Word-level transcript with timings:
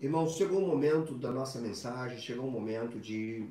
Irmãos, 0.00 0.36
chegou 0.36 0.62
o 0.62 0.66
momento 0.66 1.12
da 1.14 1.32
nossa 1.32 1.60
mensagem, 1.60 2.20
chegou 2.20 2.46
o 2.46 2.50
momento 2.50 3.00
de 3.00 3.48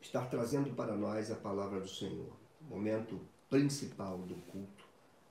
estar 0.00 0.28
trazendo 0.28 0.74
para 0.74 0.96
nós 0.96 1.30
a 1.30 1.36
palavra 1.36 1.78
do 1.78 1.88
Senhor. 1.88 2.32
O 2.60 2.64
momento 2.74 3.20
principal 3.48 4.18
do 4.18 4.34
culto 4.50 4.84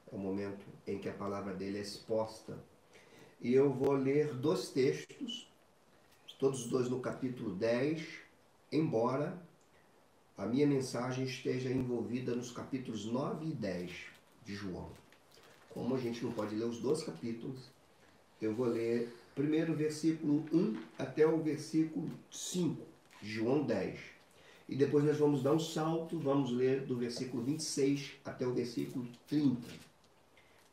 é 0.10 0.16
o 0.16 0.18
momento 0.18 0.66
em 0.88 0.98
que 0.98 1.10
a 1.10 1.14
palavra 1.14 1.54
dele 1.54 1.78
é 1.78 1.82
exposta. 1.82 2.58
E 3.42 3.54
eu 3.54 3.70
vou 3.74 3.92
ler 3.92 4.34
dois 4.34 4.70
textos, 4.70 5.52
todos 6.40 6.70
dois 6.70 6.90
no 6.90 7.02
capítulo 7.02 7.54
10, 7.54 8.02
embora 8.72 9.46
a 10.38 10.46
minha 10.46 10.66
mensagem 10.66 11.26
esteja 11.26 11.70
envolvida 11.70 12.34
nos 12.34 12.50
capítulos 12.50 13.04
9 13.04 13.46
e 13.46 13.54
10 13.54 13.92
de 14.46 14.56
João. 14.56 14.90
Como 15.70 15.96
a 15.96 15.98
gente 15.98 16.24
não 16.24 16.32
pode 16.32 16.56
ler 16.56 16.64
os 16.64 16.80
dois 16.80 17.04
capítulos, 17.04 17.70
eu 18.42 18.56
vou 18.56 18.68
ler 18.68 19.21
primeiro 19.36 19.74
versículo 19.74 20.46
1 20.52 20.82
até 20.98 21.26
o 21.26 21.42
versículo 21.42 22.10
5, 22.30 22.82
João 23.22 23.64
10. 23.64 24.00
E 24.68 24.76
depois 24.76 25.04
nós 25.04 25.18
vamos 25.18 25.44
dar 25.44 25.54
um 25.54 25.60
salto, 25.60 26.18
vamos 26.18 26.52
ler 26.52 26.86
do 26.86 26.96
versículo 26.98 27.44
26 27.44 28.14
até 28.24 28.46
o 28.46 28.54
versículo 28.54 29.08
30. 29.28 29.68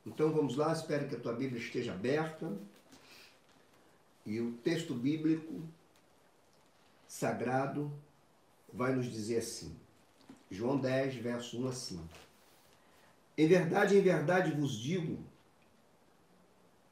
Então 0.06 0.32
vamos 0.32 0.56
lá, 0.56 0.72
espero 0.72 1.08
que 1.08 1.16
a 1.16 1.20
tua 1.20 1.32
Bíblia 1.32 1.60
esteja 1.60 1.92
aberta. 1.92 2.56
E 4.24 4.40
o 4.40 4.52
texto 4.52 4.94
bíblico 4.94 5.62
sagrado 7.06 7.90
vai 8.72 8.94
nos 8.94 9.10
dizer 9.10 9.38
assim. 9.38 9.74
João 10.50 10.78
10, 10.78 11.16
verso 11.16 11.60
1 11.60 11.68
a 11.68 11.72
5. 11.72 12.04
Em 13.36 13.46
verdade, 13.46 13.96
em 13.96 14.00
verdade 14.00 14.52
vos 14.52 14.78
digo, 14.78 15.18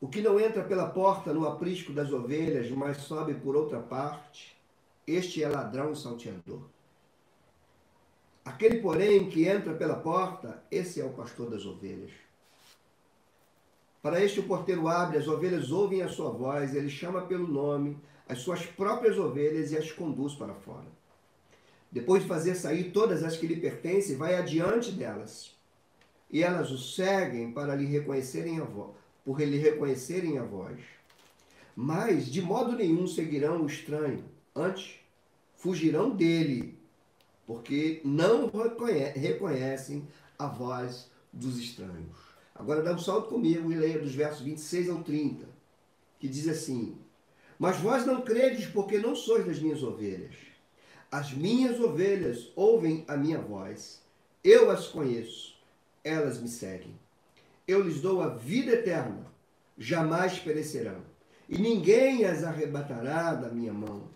o 0.01 0.09
que 0.09 0.21
não 0.21 0.39
entra 0.39 0.63
pela 0.63 0.91
porta 0.91 1.33
no 1.33 1.47
aprisco 1.47 1.93
das 1.93 2.13
ovelhas, 2.13 2.71
mas 2.71 2.99
sobe 2.99 3.35
por 3.35 3.57
outra 3.57 3.81
parte, 3.81 4.57
este 5.07 5.43
é 5.43 5.49
ladrão 5.49 5.93
e 5.93 5.97
salteador. 5.97 6.63
Aquele, 8.45 8.81
porém, 8.81 9.29
que 9.29 9.49
entra 9.49 9.75
pela 9.75 9.97
porta, 9.97 10.63
esse 10.71 11.01
é 11.01 11.05
o 11.05 11.13
pastor 11.13 11.51
das 11.51 11.65
ovelhas. 11.65 12.11
Para 14.03 14.23
este 14.23 14.39
o 14.39 14.45
porteiro 14.45 14.87
abre, 14.87 15.19
as 15.19 15.27
ovelhas 15.27 15.73
ouvem 15.73 16.03
a 16.03 16.09
sua 16.09 16.31
voz, 16.31 16.75
ele 16.75 16.91
chama 16.91 17.23
pelo 17.23 17.49
nome 17.49 17.99
as 18.29 18.41
suas 18.41 18.65
próprias 18.65 19.19
ovelhas 19.19 19.73
e 19.73 19.79
as 19.79 19.91
conduz 19.91 20.35
para 20.35 20.55
fora. 20.55 20.87
Depois 21.91 22.23
de 22.23 22.29
fazer 22.29 22.55
sair 22.55 22.93
todas 22.93 23.25
as 23.25 23.37
que 23.37 23.47
lhe 23.47 23.57
pertencem, 23.57 24.17
vai 24.17 24.35
adiante 24.35 24.93
delas. 24.93 25.57
E 26.31 26.43
elas 26.43 26.71
o 26.71 26.79
seguem 26.79 27.53
para 27.53 27.75
lhe 27.75 27.87
reconhecerem 27.87 28.61
a 28.61 28.65
voz 28.65 29.06
por 29.27 29.41
lhe 29.41 29.59
reconhecerem 29.59 30.39
a 30.39 30.45
voz. 30.45 30.79
Mas 31.75 32.27
de 32.27 32.41
modo 32.41 32.77
nenhum 32.77 33.09
seguirão 33.09 33.61
o 33.61 33.67
estranho, 33.67 34.25
antes 34.55 35.01
fugirão 35.57 36.11
dele, 36.11 36.79
porque 37.45 38.01
não 38.05 38.49
reconhecem 39.17 40.07
a 40.39 40.47
voz 40.47 41.11
dos 41.33 41.59
estranhos. 41.59 42.17
Agora 42.55 42.85
dá 42.85 42.93
um 42.93 42.99
salto 43.01 43.29
comigo 43.29 43.73
e 43.73 43.75
leia 43.75 43.99
dos 43.99 44.15
versos 44.15 44.43
26 44.43 44.91
ao 44.91 45.03
30, 45.03 45.45
que 46.21 46.29
diz 46.29 46.47
assim: 46.47 46.97
Mas 47.59 47.79
vós 47.79 48.07
não 48.07 48.23
credes, 48.23 48.67
porque 48.67 48.97
não 48.97 49.17
sois 49.17 49.45
das 49.45 49.59
minhas 49.59 49.83
ovelhas. 49.83 50.37
As 51.11 51.33
minhas 51.33 51.81
ovelhas 51.81 52.53
ouvem 52.55 53.05
a 53.09 53.17
minha 53.17 53.41
voz, 53.41 54.01
eu 54.45 54.71
as 54.71 54.87
conheço, 54.87 55.57
elas 56.05 56.41
me 56.41 56.49
seguem 56.49 56.95
eu 57.67 57.83
lhes 57.83 58.01
dou 58.01 58.23
a 58.23 58.29
vida 58.29 58.73
eterna, 58.73 59.27
jamais 59.77 60.39
perecerão, 60.39 61.03
e 61.49 61.59
ninguém 61.59 62.25
as 62.25 62.45
arrebatará 62.45 63.35
da 63.35 63.49
minha 63.49 63.73
mão. 63.73 64.09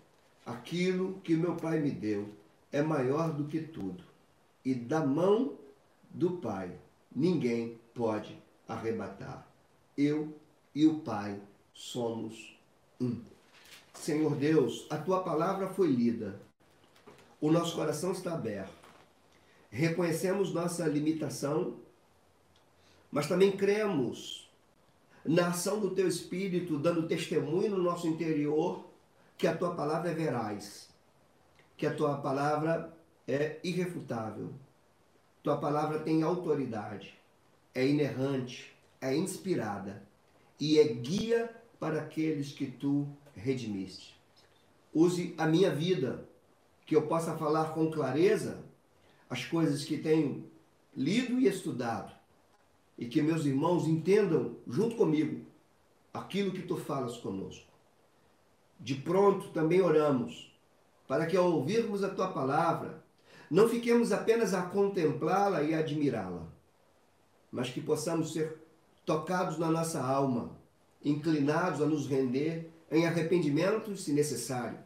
Aquilo 0.45 1.19
que 1.23 1.35
meu 1.35 1.55
Pai 1.55 1.79
me 1.79 1.91
deu 1.91 2.29
é 2.71 2.81
maior 2.81 3.33
do 3.33 3.45
que 3.45 3.59
tudo, 3.59 4.03
e 4.63 4.73
da 4.73 5.05
mão 5.05 5.57
do 6.09 6.37
Pai 6.37 6.71
ninguém 7.13 7.79
pode 7.93 8.37
arrebatar. 8.67 9.47
Eu 9.97 10.33
e 10.73 10.85
o 10.85 10.99
Pai 10.99 11.39
somos 11.73 12.57
um. 12.99 13.21
Senhor 13.93 14.35
Deus, 14.35 14.87
a 14.89 14.97
tua 14.97 15.21
palavra 15.21 15.67
foi 15.67 15.87
lida, 15.87 16.39
o 17.39 17.51
nosso 17.51 17.75
coração 17.75 18.13
está 18.13 18.33
aberto. 18.33 18.81
Reconhecemos 19.69 20.53
nossa 20.53 20.87
limitação 20.87 21.75
mas 23.11 23.27
também 23.27 23.51
cremos 23.51 24.49
na 25.25 25.49
ação 25.49 25.79
do 25.79 25.91
teu 25.91 26.07
Espírito, 26.07 26.79
dando 26.79 27.07
testemunho 27.07 27.71
no 27.71 27.83
nosso 27.83 28.07
interior 28.07 28.89
que 29.37 29.45
a 29.45 29.55
tua 29.55 29.75
palavra 29.75 30.11
é 30.11 30.13
veraz, 30.13 30.89
que 31.75 31.85
a 31.85 31.93
tua 31.93 32.17
palavra 32.17 32.95
é 33.27 33.59
irrefutável, 33.63 34.53
tua 35.43 35.57
palavra 35.57 35.99
tem 35.99 36.23
autoridade, 36.23 37.19
é 37.73 37.85
inerrante, 37.85 38.73
é 38.99 39.15
inspirada 39.15 40.03
e 40.59 40.79
é 40.79 40.87
guia 40.87 41.53
para 41.79 42.01
aqueles 42.01 42.51
que 42.51 42.67
tu 42.67 43.07
redimiste. 43.35 44.19
Use 44.93 45.33
a 45.37 45.47
minha 45.47 45.73
vida, 45.73 46.27
que 46.85 46.95
eu 46.95 47.07
possa 47.07 47.37
falar 47.37 47.73
com 47.73 47.89
clareza 47.89 48.63
as 49.29 49.45
coisas 49.45 49.83
que 49.85 49.97
tenho 49.97 50.49
lido 50.95 51.39
e 51.39 51.47
estudado 51.47 52.20
e 53.01 53.07
que 53.07 53.19
meus 53.19 53.47
irmãos 53.47 53.87
entendam 53.87 54.57
junto 54.67 54.95
comigo 54.95 55.43
aquilo 56.13 56.51
que 56.51 56.61
tu 56.61 56.77
falas 56.77 57.17
conosco. 57.17 57.65
De 58.79 58.93
pronto 58.93 59.49
também 59.49 59.81
oramos 59.81 60.55
para 61.07 61.25
que 61.25 61.35
ao 61.35 61.51
ouvirmos 61.51 62.03
a 62.03 62.09
tua 62.09 62.27
palavra 62.27 63.03
não 63.49 63.67
fiquemos 63.67 64.11
apenas 64.11 64.53
a 64.53 64.61
contemplá-la 64.61 65.63
e 65.63 65.73
admirá-la, 65.73 66.45
mas 67.51 67.71
que 67.71 67.81
possamos 67.81 68.33
ser 68.33 68.61
tocados 69.03 69.57
na 69.57 69.71
nossa 69.71 69.99
alma, 69.99 70.55
inclinados 71.03 71.81
a 71.81 71.87
nos 71.87 72.05
render 72.05 72.69
em 72.91 73.07
arrependimento, 73.07 73.97
se 73.97 74.13
necessário, 74.13 74.77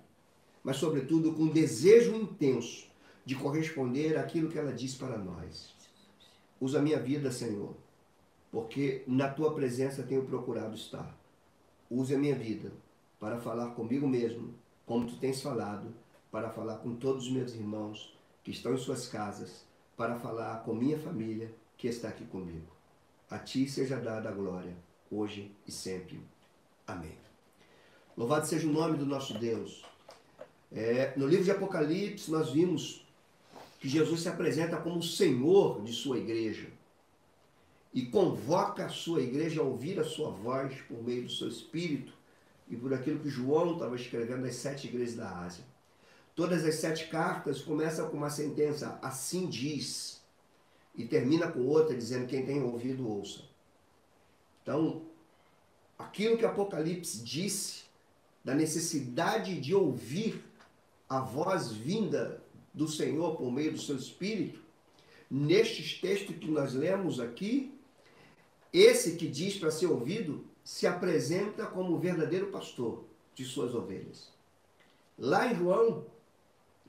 mas 0.63 0.77
sobretudo 0.77 1.33
com 1.33 1.47
desejo 1.47 2.15
intenso 2.15 2.87
de 3.25 3.35
corresponder 3.35 4.17
àquilo 4.17 4.49
que 4.49 4.57
ela 4.57 4.71
diz 4.71 4.95
para 4.95 5.17
nós. 5.17 5.75
Usa 6.61 6.81
minha 6.81 6.97
vida, 6.97 7.29
Senhor, 7.29 7.75
porque 8.55 9.03
na 9.05 9.27
tua 9.27 9.53
presença 9.53 10.01
tenho 10.01 10.23
procurado 10.23 10.75
estar. 10.75 11.13
Use 11.91 12.15
a 12.15 12.17
minha 12.17 12.35
vida 12.35 12.71
para 13.19 13.37
falar 13.37 13.71
comigo 13.71 14.07
mesmo, 14.07 14.53
como 14.85 15.05
tu 15.05 15.17
tens 15.17 15.41
falado, 15.41 15.93
para 16.31 16.49
falar 16.49 16.77
com 16.77 16.95
todos 16.95 17.25
os 17.25 17.31
meus 17.33 17.53
irmãos 17.53 18.17
que 18.45 18.51
estão 18.51 18.73
em 18.73 18.77
suas 18.77 19.09
casas, 19.09 19.65
para 19.97 20.17
falar 20.17 20.63
com 20.63 20.73
minha 20.73 20.97
família 20.97 21.53
que 21.75 21.89
está 21.89 22.07
aqui 22.07 22.23
comigo. 22.23 22.71
A 23.29 23.37
ti 23.39 23.67
seja 23.67 23.97
dada 23.97 24.29
a 24.29 24.31
glória, 24.31 24.77
hoje 25.11 25.51
e 25.67 25.71
sempre. 25.73 26.21
Amém. 26.87 27.17
Louvado 28.15 28.47
seja 28.47 28.69
o 28.69 28.71
nome 28.71 28.97
do 28.97 29.05
nosso 29.05 29.37
Deus. 29.37 29.83
É, 30.71 31.13
no 31.17 31.27
livro 31.27 31.43
de 31.43 31.51
Apocalipse, 31.51 32.31
nós 32.31 32.51
vimos 32.51 33.05
que 33.81 33.89
Jesus 33.89 34.21
se 34.21 34.29
apresenta 34.29 34.77
como 34.77 34.99
o 34.99 35.03
Senhor 35.03 35.83
de 35.83 35.91
sua 35.91 36.19
igreja 36.19 36.69
e 37.95 38.05
convoca 38.05 38.85
a 38.85 38.89
sua 38.89 39.21
igreja 39.21 39.61
a 39.61 39.63
ouvir 39.63 39.97
a 39.97 40.03
sua 40.03 40.29
voz 40.29 40.81
por 40.81 41.01
meio 41.01 41.23
do 41.23 41.31
seu 41.31 41.47
espírito 41.47 42.11
e 42.67 42.75
por 42.75 42.93
aquilo 42.93 43.19
que 43.19 43.29
João 43.29 43.71
estava 43.73 43.95
escrevendo 43.95 44.41
nas 44.41 44.55
sete 44.55 44.87
igrejas 44.87 45.15
da 45.15 45.29
Ásia. 45.39 45.63
Todas 46.35 46.65
as 46.65 46.75
sete 46.75 47.07
cartas 47.07 47.61
começam 47.61 48.09
com 48.09 48.17
uma 48.17 48.29
sentença, 48.29 48.99
assim 49.01 49.47
diz, 49.47 50.21
e 50.93 51.05
termina 51.05 51.49
com 51.49 51.61
outra 51.61 51.95
dizendo: 51.95 52.27
quem 52.27 52.45
tem 52.45 52.61
ouvido, 52.61 53.07
ouça. 53.07 53.43
Então, 54.61 55.03
aquilo 55.97 56.37
que 56.37 56.45
Apocalipse 56.45 57.23
disse, 57.23 57.85
da 58.43 58.53
necessidade 58.53 59.57
de 59.61 59.73
ouvir 59.73 60.43
a 61.07 61.21
voz 61.21 61.71
vinda 61.71 62.43
do 62.73 62.89
Senhor 62.89 63.37
por 63.37 63.49
meio 63.49 63.71
do 63.71 63.79
seu 63.79 63.95
Espírito, 63.95 64.59
nestes 65.31 66.01
textos 66.01 66.35
que 66.35 66.51
nós 66.51 66.73
lemos 66.73 67.21
aqui, 67.21 67.74
esse 68.79 69.15
que 69.15 69.27
diz 69.27 69.57
para 69.57 69.71
ser 69.71 69.87
ouvido 69.87 70.45
se 70.63 70.87
apresenta 70.87 71.65
como 71.65 71.93
o 71.93 71.99
verdadeiro 71.99 72.47
pastor 72.47 73.05
de 73.33 73.45
suas 73.45 73.75
ovelhas. 73.75 74.33
Lá 75.17 75.51
em 75.51 75.55
João, 75.55 76.05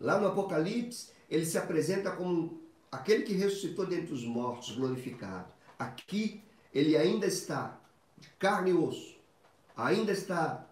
lá 0.00 0.18
no 0.18 0.28
Apocalipse, 0.28 1.10
ele 1.30 1.44
se 1.44 1.58
apresenta 1.58 2.10
como 2.10 2.60
aquele 2.90 3.22
que 3.22 3.34
ressuscitou 3.34 3.86
dentre 3.86 4.14
os 4.14 4.24
mortos, 4.24 4.74
glorificado. 4.74 5.52
Aqui, 5.78 6.42
ele 6.72 6.96
ainda 6.96 7.26
está 7.26 7.78
de 8.18 8.28
carne 8.38 8.70
e 8.70 8.74
osso, 8.74 9.16
ainda 9.76 10.12
está 10.12 10.68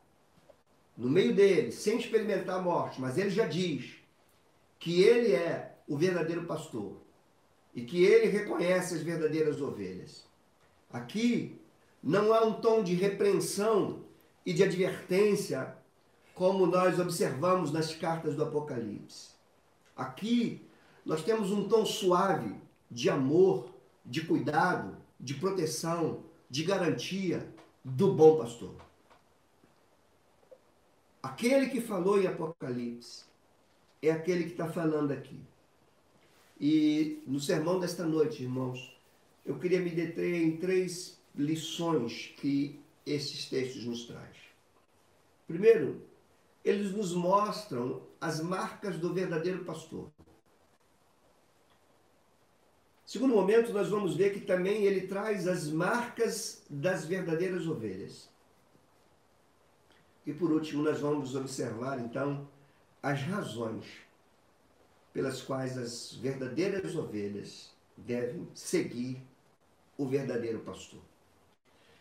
no 0.97 1.11
meio 1.11 1.35
dele, 1.35 1.73
sem 1.73 1.99
experimentar 1.99 2.59
a 2.59 2.63
morte, 2.63 3.01
mas 3.01 3.19
ele 3.19 3.31
já 3.31 3.47
diz 3.47 3.97
que 4.79 5.03
ele 5.03 5.33
é 5.33 5.77
o 5.87 5.97
verdadeiro 5.97 6.45
pastor 6.47 6.97
e 7.75 7.83
que 7.83 8.05
ele 8.05 8.27
reconhece 8.27 8.95
as 8.95 9.03
verdadeiras 9.03 9.61
ovelhas. 9.61 10.25
Aqui 10.95 11.61
não 12.01 12.33
há 12.33 12.45
um 12.45 12.53
tom 12.53 12.85
de 12.85 12.95
repreensão 12.95 14.05
e 14.47 14.53
de 14.53 14.63
advertência, 14.63 15.77
como 16.37 16.69
nós 16.69 17.01
observamos 17.01 17.73
nas 17.73 17.93
cartas 17.93 18.37
do 18.37 18.45
Apocalipse. 18.45 19.31
Aqui 19.97 20.65
nós 21.05 21.25
temos 21.25 21.51
um 21.51 21.67
tom 21.67 21.85
suave 21.85 22.55
de 22.89 23.11
amor, 23.11 23.71
de 24.07 24.25
cuidado, 24.25 24.97
de 25.19 25.35
proteção, 25.35 26.23
de 26.49 26.63
garantia 26.63 27.53
do 27.85 28.13
bom 28.15 28.39
pastor. 28.39 28.77
Aquele 31.21 31.71
que 31.71 31.81
falou 31.81 32.23
em 32.23 32.29
Apocalipse 32.29 33.25
é 34.01 34.13
aquele 34.13 34.45
que 34.45 34.53
está 34.53 34.71
falando 34.71 35.11
aqui. 35.11 35.41
E 36.61 37.21
no 37.27 37.41
sermão 37.41 37.81
desta 37.81 38.05
noite, 38.05 38.45
irmãos, 38.45 38.94
eu 39.45 39.59
queria 39.59 39.81
me 39.81 39.91
deter 39.91 40.43
em 40.43 40.57
três 40.57 41.21
lições 41.35 42.35
que 42.39 42.81
esses 43.05 43.49
textos 43.49 43.85
nos 43.85 44.07
trazem. 44.07 44.43
Primeiro, 45.47 46.03
eles 46.65 46.93
nos 46.93 47.13
mostram 47.15 48.03
as 48.21 48.41
marcas 48.41 48.99
do 48.99 49.13
verdadeiro 49.13 49.65
pastor. 49.65 50.11
Segundo 53.05 53.35
momento, 53.35 53.71
nós 53.73 53.91
vamos 53.91 54.17
ver 54.17 54.33
que 54.33 54.41
também 54.41 54.85
ele 54.85 55.07
traz 55.07 55.47
as 55.47 55.69
marcas 55.69 56.65
das 56.71 57.05
verdadeiras 57.05 57.67
ovelhas. 57.67 58.31
E 60.25 60.33
por 60.33 60.51
último, 60.51 60.83
nós 60.83 61.01
vamos 61.01 61.35
observar 61.37 62.01
então 62.01 62.49
as 63.03 63.21
razões 63.21 63.85
pelas 65.13 65.43
quais 65.43 65.77
as 65.77 66.15
verdadeiras 66.15 66.97
ovelhas 66.97 67.71
devem 67.97 68.49
seguir 68.55 69.23
o 69.97 70.07
verdadeiro 70.07 70.61
pastor. 70.61 71.01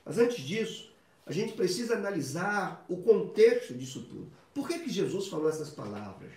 Mas 0.05 0.17
antes 0.17 0.43
disso, 0.43 0.91
a 1.25 1.31
gente 1.31 1.53
precisa 1.53 1.95
analisar 1.95 2.85
o 2.89 2.97
contexto 2.97 3.73
disso 3.73 4.03
tudo. 4.03 4.31
Por 4.53 4.67
que, 4.67 4.79
que 4.79 4.89
Jesus 4.89 5.27
falou 5.27 5.49
essas 5.49 5.69
palavras? 5.69 6.31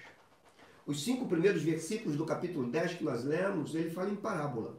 Os 0.86 1.02
cinco 1.02 1.26
primeiros 1.26 1.62
versículos 1.62 2.16
do 2.16 2.24
capítulo 2.24 2.70
10 2.70 2.94
que 2.94 3.04
nós 3.04 3.24
lemos, 3.24 3.74
ele 3.74 3.90
fala 3.90 4.10
em 4.10 4.16
parábola. 4.16 4.78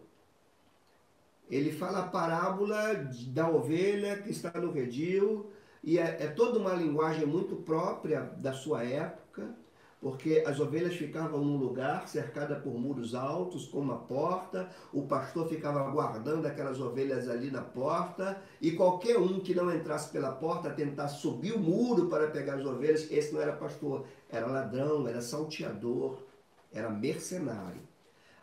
Ele 1.50 1.72
fala 1.72 2.00
a 2.00 2.08
parábola 2.08 2.96
da 3.28 3.50
ovelha 3.50 4.22
que 4.22 4.32
está 4.32 4.52
no 4.60 4.72
redil, 4.72 5.52
e 5.84 5.98
é, 5.98 6.18
é 6.20 6.28
toda 6.28 6.60
uma 6.60 6.74
linguagem 6.74 7.26
muito 7.26 7.56
própria 7.58 8.22
da 8.22 8.54
sua 8.54 8.84
época 8.84 9.56
porque 10.00 10.44
as 10.46 10.60
ovelhas 10.60 10.96
ficavam 10.96 11.44
num 11.44 11.58
lugar 11.58 12.08
cercada 12.08 12.56
por 12.56 12.74
muros 12.80 13.16
altos, 13.16 13.66
com 13.66 13.80
uma 13.80 13.98
porta, 13.98 14.70
o 14.94 15.04
pastor 15.04 15.50
ficava 15.50 15.90
guardando 15.90 16.46
aquelas 16.46 16.80
ovelhas 16.80 17.28
ali 17.28 17.50
na 17.50 17.62
porta, 17.62 18.40
e 18.62 18.72
qualquer 18.72 19.18
um 19.18 19.40
que 19.40 19.56
não 19.56 19.74
entrasse 19.74 20.12
pela 20.12 20.32
porta 20.32 20.70
tentar 20.70 21.08
subir 21.08 21.54
o 21.54 21.60
muro 21.60 22.08
para 22.08 22.28
pegar 22.30 22.56
as 22.56 22.66
ovelhas, 22.66 23.12
esse 23.12 23.34
não 23.34 23.42
era 23.42 23.54
pastor, 23.54 24.06
era 24.30 24.46
ladrão, 24.46 25.08
era 25.08 25.22
salteador, 25.22 26.20
era 26.72 26.90
mercenário. 26.90 27.82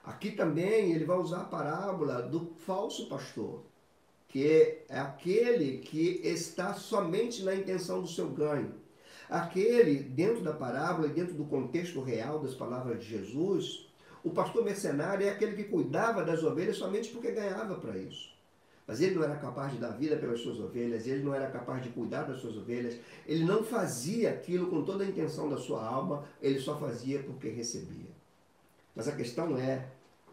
Aqui 0.03 0.33
também 0.33 0.93
ele 0.93 1.05
vai 1.05 1.17
usar 1.19 1.43
a 1.43 1.45
parábola 1.45 2.21
do 2.21 2.53
falso 2.67 3.09
pastor, 3.09 3.63
que 4.29 4.45
é 4.47 4.85
aquele 4.91 5.79
que 5.79 6.21
está 6.25 6.75
somente 6.75 7.45
na 7.45 7.55
intenção 7.55 8.03
do 8.03 8.09
seu 8.09 8.29
ganho 8.29 8.84
Aquele, 9.35 9.99
dentro 9.99 10.45
da 10.45 10.53
parábola 10.53 11.09
e 11.09 11.13
dentro 11.13 11.35
do 11.35 11.45
contexto 11.45 12.01
real 12.01 12.39
das 12.39 12.55
palavras 12.55 13.01
de 13.01 13.11
Jesus, 13.11 13.89
o 14.23 14.31
pastor 14.31 14.65
mercenário 14.65 15.27
é 15.27 15.31
aquele 15.31 15.57
que 15.57 15.65
cuidava 15.65 16.25
das 16.25 16.45
ovelhas 16.45 16.77
somente 16.77 17.09
porque 17.09 17.33
ganhava 17.33 17.75
para 17.75 17.99
isso. 17.99 18.33
Mas 18.87 19.01
ele 19.01 19.17
não 19.17 19.25
era 19.25 19.35
capaz 19.35 19.73
de 19.73 19.79
dar 19.79 19.89
vida 19.89 20.15
pelas 20.15 20.39
suas 20.39 20.61
ovelhas, 20.61 21.05
ele 21.09 21.25
não 21.25 21.35
era 21.35 21.51
capaz 21.51 21.83
de 21.83 21.89
cuidar 21.89 22.23
das 22.23 22.39
suas 22.39 22.57
ovelhas, 22.57 22.97
ele 23.27 23.43
não 23.43 23.65
fazia 23.65 24.31
aquilo 24.31 24.69
com 24.69 24.85
toda 24.85 25.03
a 25.03 25.09
intenção 25.09 25.49
da 25.49 25.57
sua 25.57 25.85
alma, 25.85 26.25
ele 26.41 26.61
só 26.61 26.79
fazia 26.79 27.21
porque 27.21 27.49
recebia. 27.49 28.13
Mas 28.95 29.09
a 29.09 29.17
questão 29.17 29.59
é, 29.59 29.89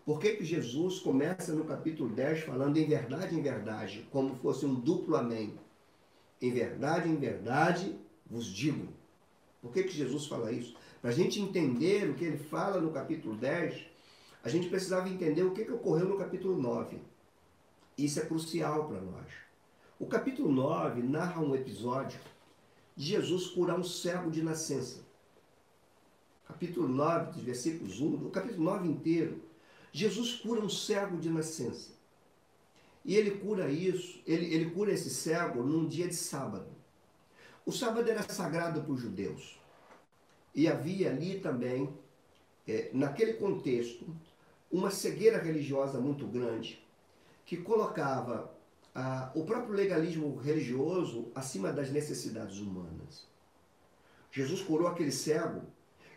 por 0.06 0.20
que, 0.20 0.36
que 0.36 0.46
Jesus 0.46 1.00
começa 1.00 1.54
no 1.54 1.66
capítulo 1.66 2.08
10 2.08 2.42
falando 2.42 2.78
em 2.78 2.88
verdade, 2.88 3.36
em 3.36 3.42
verdade, 3.42 4.08
como 4.12 4.36
fosse 4.36 4.64
um 4.64 4.76
duplo 4.76 5.16
amém? 5.16 5.56
Em 6.40 6.52
verdade, 6.52 7.10
em 7.10 7.16
verdade, 7.16 8.00
vos 8.32 8.46
digo. 8.46 8.88
Por 9.62 9.74
que, 9.74 9.84
que 9.84 9.92
Jesus 9.92 10.26
fala 10.26 10.52
isso? 10.52 10.76
Para 11.02 11.12
a 11.12 11.14
gente 11.14 11.40
entender 11.42 12.10
o 12.10 12.14
que 12.16 12.24
ele 12.24 12.38
fala 12.38 12.80
no 12.80 12.92
capítulo 12.92 13.36
10, 13.36 13.86
a 14.44 14.50
gente 14.50 14.70
precisava 14.70 15.10
entender 15.10 15.44
o 15.44 15.52
que, 15.52 15.66
que 15.66 15.72
ocorreu 15.72 16.08
no 16.08 16.18
capítulo 16.18 16.60
9. 16.60 16.98
Isso 17.98 18.20
é 18.20 18.26
crucial 18.26 18.88
para 18.88 19.02
nós. 19.02 19.28
O 20.00 20.08
capítulo 20.08 20.52
9 20.52 21.04
narra 21.04 21.42
um 21.42 21.54
episódio 21.54 22.20
de 22.96 23.06
Jesus 23.06 23.48
curar 23.48 23.78
um 23.78 23.84
cego 23.84 24.32
de 24.32 24.42
nascença. 24.42 25.02
Capítulo 26.48 26.88
9, 26.88 27.34
dos 27.34 27.44
versículos 27.44 28.00
1, 28.00 28.28
o 28.28 28.30
capítulo 28.32 28.64
9 28.64 28.88
inteiro, 28.88 29.42
Jesus 29.92 30.36
cura 30.36 30.62
um 30.62 30.70
cego 30.70 31.18
de 31.18 31.30
nascença. 31.30 31.92
E 33.04 33.16
ele 33.16 33.32
cura 33.32 33.70
isso, 33.70 34.22
ele, 34.26 34.54
ele 34.54 34.72
cura 34.72 34.92
esse 34.92 35.10
cego 35.10 35.64
num 35.64 35.88
dia 35.88 36.08
de 36.08 36.16
sábado. 36.16 36.71
O 37.66 37.72
sábado 37.72 38.10
era 38.10 38.24
sagrado 38.24 38.82
para 38.82 38.92
os 38.92 39.02
judeus. 39.02 39.60
E 40.54 40.68
havia 40.68 41.10
ali 41.10 41.40
também, 41.40 41.94
é, 42.68 42.90
naquele 42.94 43.34
contexto, 43.34 44.06
uma 44.72 44.90
cegueira 44.90 45.38
religiosa 45.38 46.00
muito 46.00 46.26
grande 46.28 46.84
que 47.46 47.58
colocava 47.58 48.52
o 49.34 49.44
próprio 49.46 49.74
legalismo 49.74 50.36
religioso 50.38 51.32
acima 51.34 51.72
das 51.72 51.90
necessidades 51.90 52.60
humanas. 52.60 53.26
Jesus 54.32 54.62
curou 54.62 54.88
aquele 54.88 55.12
cego 55.12 55.62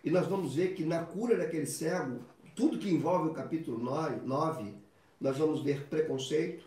e 0.02 0.11
nós 0.11 0.26
vamos 0.26 0.55
ver 0.55 0.75
que 0.75 0.85
na 0.85 1.05
cura 1.05 1.37
daquele 1.37 1.67
cego, 1.67 2.20
tudo 2.55 2.79
que 2.79 2.91
envolve 2.91 3.29
o 3.29 3.35
capítulo 3.35 3.79
9, 3.79 4.75
nós 5.20 5.38
vamos 5.38 5.62
ver 5.62 5.87
preconceito, 5.87 6.64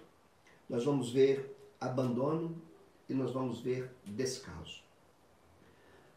nós 0.70 0.84
vamos 0.84 1.12
ver 1.12 1.56
abandono, 1.80 2.62
e 3.10 3.14
nós 3.14 3.32
vamos 3.32 3.60
ver 3.60 3.92
descaso. 4.06 4.82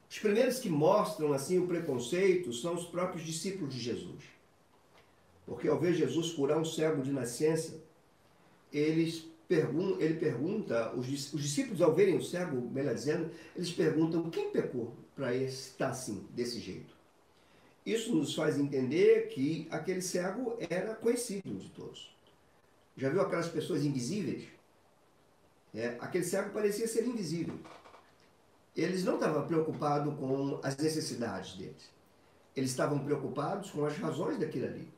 Os 0.08 0.18
primeiros 0.18 0.58
que 0.58 0.68
mostram 0.68 1.32
assim 1.32 1.58
o 1.58 1.66
preconceito 1.66 2.52
são 2.52 2.74
os 2.74 2.84
próprios 2.84 3.24
discípulos 3.24 3.72
de 3.72 3.80
Jesus. 3.80 4.24
Porque 5.46 5.68
ao 5.68 5.78
ver 5.78 5.94
Jesus 5.94 6.32
curar 6.32 6.58
um 6.58 6.64
cego 6.64 7.02
de 7.02 7.12
nascença, 7.12 7.80
eles 8.72 9.28
pergun 9.48 9.96
ele 9.98 10.14
pergunta, 10.14 10.92
os, 10.94 11.32
os 11.32 11.42
discípulos 11.42 11.82
ao 11.82 11.92
verem 11.92 12.16
o 12.16 12.22
cego, 12.22 12.60
melhor 12.70 12.94
dizendo, 12.94 13.30
eles 13.56 13.72
perguntam 13.72 14.30
quem 14.30 14.50
pecou 14.50 14.94
para 15.14 15.34
estar 15.34 15.88
assim, 15.88 16.24
desse 16.30 16.60
jeito. 16.60 16.94
Isso 17.84 18.14
nos 18.14 18.34
faz 18.34 18.58
entender 18.58 19.28
que 19.28 19.66
aquele 19.70 20.02
cego 20.02 20.56
era 20.68 20.94
conhecido 20.94 21.52
de 21.54 21.68
todos. 21.70 22.14
Já 22.96 23.08
viu 23.08 23.20
aquelas 23.20 23.48
pessoas 23.48 23.84
invisíveis? 23.84 24.44
É, 25.74 25.96
aquele 26.00 26.24
cego 26.24 26.50
parecia 26.50 26.86
ser 26.88 27.06
invisível. 27.06 27.58
Eles 28.76 29.04
não 29.04 29.14
estavam 29.14 29.46
preocupados 29.46 30.14
com 30.14 30.60
as 30.62 30.76
necessidades 30.76 31.54
deles. 31.56 31.90
Eles 32.56 32.70
estavam 32.70 32.98
preocupados 32.98 33.70
com 33.70 33.84
as 33.84 33.96
razões 33.96 34.38
daquilo 34.38 34.66
ali. 34.66 34.92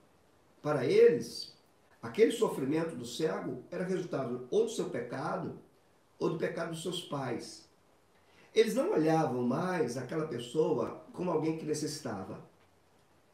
Para 0.62 0.86
eles, 0.86 1.54
aquele 2.02 2.32
sofrimento 2.32 2.94
do 2.94 3.04
cego 3.04 3.62
era 3.70 3.84
resultado 3.84 4.46
ou 4.50 4.64
do 4.64 4.70
seu 4.70 4.88
pecado 4.88 5.58
ou 6.18 6.30
do 6.30 6.38
pecado 6.38 6.70
dos 6.70 6.82
seus 6.82 7.02
pais. 7.02 7.68
Eles 8.54 8.74
não 8.74 8.92
olhavam 8.92 9.42
mais 9.42 9.96
aquela 9.96 10.26
pessoa 10.26 11.04
como 11.12 11.30
alguém 11.30 11.58
que 11.58 11.64
necessitava. 11.64 12.38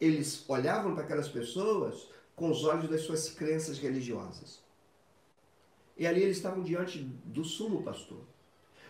Eles 0.01 0.45
olhavam 0.49 0.95
para 0.95 1.05
aquelas 1.05 1.29
pessoas 1.29 2.09
com 2.37 2.51
os 2.51 2.65
olhos 2.65 2.89
das 2.89 3.03
suas 3.03 3.29
crenças 3.31 3.79
religiosas. 3.79 4.61
E 5.99 6.07
ali 6.07 6.23
eles 6.23 6.37
estavam 6.37 6.63
diante 6.63 6.99
do 7.25 7.45
sumo 7.45 7.83
pastor. 7.83 8.21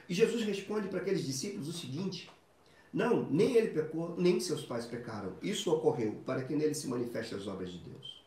E 0.09 0.15
Jesus 0.15 0.43
responde 0.45 0.89
para 0.89 1.01
aqueles 1.01 1.25
discípulos 1.25 1.69
o 1.69 1.73
seguinte: 1.73 2.31
Não, 2.93 3.29
nem 3.31 3.57
ele 3.57 3.69
pecou, 3.69 4.15
nem 4.17 4.39
seus 4.39 4.65
pais 4.65 4.87
pecaram. 4.87 5.37
Isso 5.43 5.73
ocorreu 5.73 6.21
para 6.27 6.45
que 6.45 6.55
nele 6.55 6.75
se 6.75 6.87
manifestem 6.87 7.39
as 7.39 7.47
obras 7.47 7.73
de 7.73 7.79
Deus. 7.79 8.23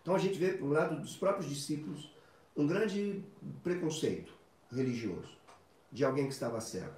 Então 0.00 0.14
a 0.14 0.18
gente 0.18 0.38
vê, 0.38 0.52
por 0.52 0.66
um 0.66 0.72
lado 0.72 1.00
dos 1.00 1.16
próprios 1.16 1.48
discípulos, 1.48 2.10
um 2.56 2.66
grande 2.66 3.22
preconceito 3.62 4.32
religioso 4.70 5.34
de 5.90 6.04
alguém 6.04 6.26
que 6.26 6.32
estava 6.32 6.60
cego. 6.60 6.92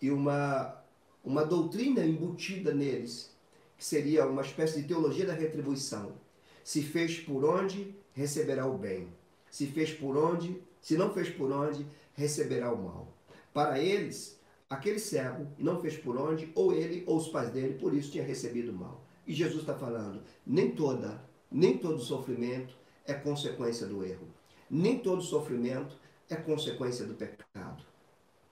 E 0.00 0.10
uma, 0.10 0.82
uma 1.24 1.44
doutrina 1.44 2.04
embutida 2.04 2.72
neles, 2.72 3.36
que 3.76 3.84
seria 3.84 4.26
uma 4.26 4.42
espécie 4.42 4.80
de 4.80 4.88
teologia 4.88 5.26
da 5.26 5.32
retribuição. 5.32 6.14
Se 6.62 6.82
fez 6.82 7.20
por 7.20 7.44
onde, 7.44 7.94
receberá 8.14 8.66
o 8.66 8.78
bem. 8.78 9.08
Se 9.50 9.66
fez 9.66 9.92
por 9.92 10.16
onde, 10.16 10.62
se 10.80 10.96
não 10.96 11.12
fez 11.12 11.28
por 11.28 11.50
onde, 11.50 11.86
receberá 12.14 12.72
o 12.72 12.82
mal. 12.82 13.14
Para 13.52 13.78
eles, 13.78 14.40
aquele 14.68 14.98
cego 14.98 15.46
não 15.58 15.80
fez 15.80 15.96
por 15.96 16.16
onde, 16.16 16.52
ou 16.54 16.72
ele 16.72 17.02
ou 17.06 17.16
os 17.16 17.28
pais 17.28 17.50
dele, 17.50 17.78
por 17.78 17.92
isso 17.92 18.12
tinha 18.12 18.24
recebido 18.24 18.70
o 18.70 18.74
mal. 18.76 19.04
E 19.26 19.34
Jesus 19.34 19.60
está 19.60 19.74
falando, 19.74 20.22
nem 20.46 20.70
toda, 20.70 21.22
nem 21.50 21.76
todo 21.76 22.00
sofrimento 22.00 22.74
é 23.04 23.14
consequência 23.14 23.86
do 23.86 24.04
erro. 24.04 24.28
Nem 24.70 24.98
todo 24.98 25.20
sofrimento 25.20 25.96
é 26.28 26.36
consequência 26.36 27.04
do 27.04 27.14
pecado. 27.14 27.84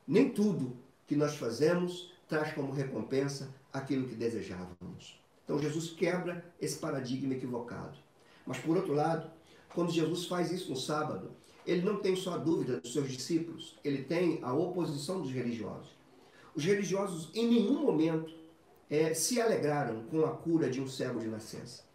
nem 0.07 0.31
tudo 0.31 0.77
que 1.07 1.15
nós 1.15 1.37
fazemos 1.37 2.13
traz 2.29 2.53
como 2.53 2.73
recompensa 2.73 3.55
aquilo 3.73 4.09
que 4.09 4.15
desejávamos. 4.15 5.21
Então 5.45 5.59
Jesus 5.59 5.91
quebra 5.91 6.45
esse 6.61 6.79
paradigma 6.79 7.35
equivocado. 7.35 7.97
Mas 8.45 8.59
por 8.59 8.77
outro 8.77 8.95
lado, 8.95 9.31
quando 9.75 9.93
Jesus 9.93 10.27
faz 10.27 10.51
isso 10.51 10.71
no 10.71 10.77
sábado, 10.77 11.31
ele 11.67 11.83
não 11.83 11.97
tem 11.97 12.17
só 12.17 12.35
a 12.35 12.39
dúvida 12.39 12.81
dos 12.81 12.93
seus 12.93 13.11
discípulos, 13.11 13.77
ele 13.85 14.03
tem 14.03 14.39
a 14.43 14.55
oposição 14.55 15.21
dos 15.21 15.31
religiosos. 15.31 15.97
Os 16.55 16.65
religiosos 16.65 17.31
em 17.35 17.47
nenhum 17.47 17.83
momento 17.83 18.33
é, 18.89 19.13
se 19.15 19.41
alegraram 19.41 20.05
com 20.05 20.25
a 20.25 20.31
cura 20.31 20.71
de 20.71 20.81
um 20.81 20.89
cego 20.89 21.21
de 21.21 21.27
nascença. 21.27 21.89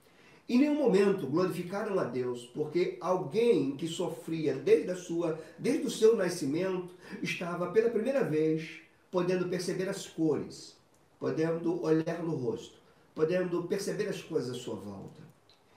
Em 0.47 0.59
nenhum 0.59 0.75
momento 0.75 1.25
glorificaram 1.25 1.97
a 1.99 2.03
Deus, 2.03 2.45
porque 2.53 2.97
alguém 2.99 3.75
que 3.75 3.87
sofria 3.87 4.53
desde 4.53 4.91
a 4.91 4.95
sua, 4.95 5.39
desde 5.57 5.87
o 5.87 5.91
seu 5.91 6.15
nascimento, 6.15 6.93
estava 7.21 7.71
pela 7.71 7.89
primeira 7.89 8.23
vez 8.23 8.81
podendo 9.09 9.47
perceber 9.47 9.87
as 9.87 10.05
cores, 10.05 10.75
podendo 11.19 11.81
olhar 11.81 12.21
no 12.21 12.35
rosto, 12.35 12.77
podendo 13.15 13.63
perceber 13.63 14.09
as 14.09 14.21
coisas 14.21 14.57
à 14.57 14.59
sua 14.59 14.75
volta. 14.75 15.21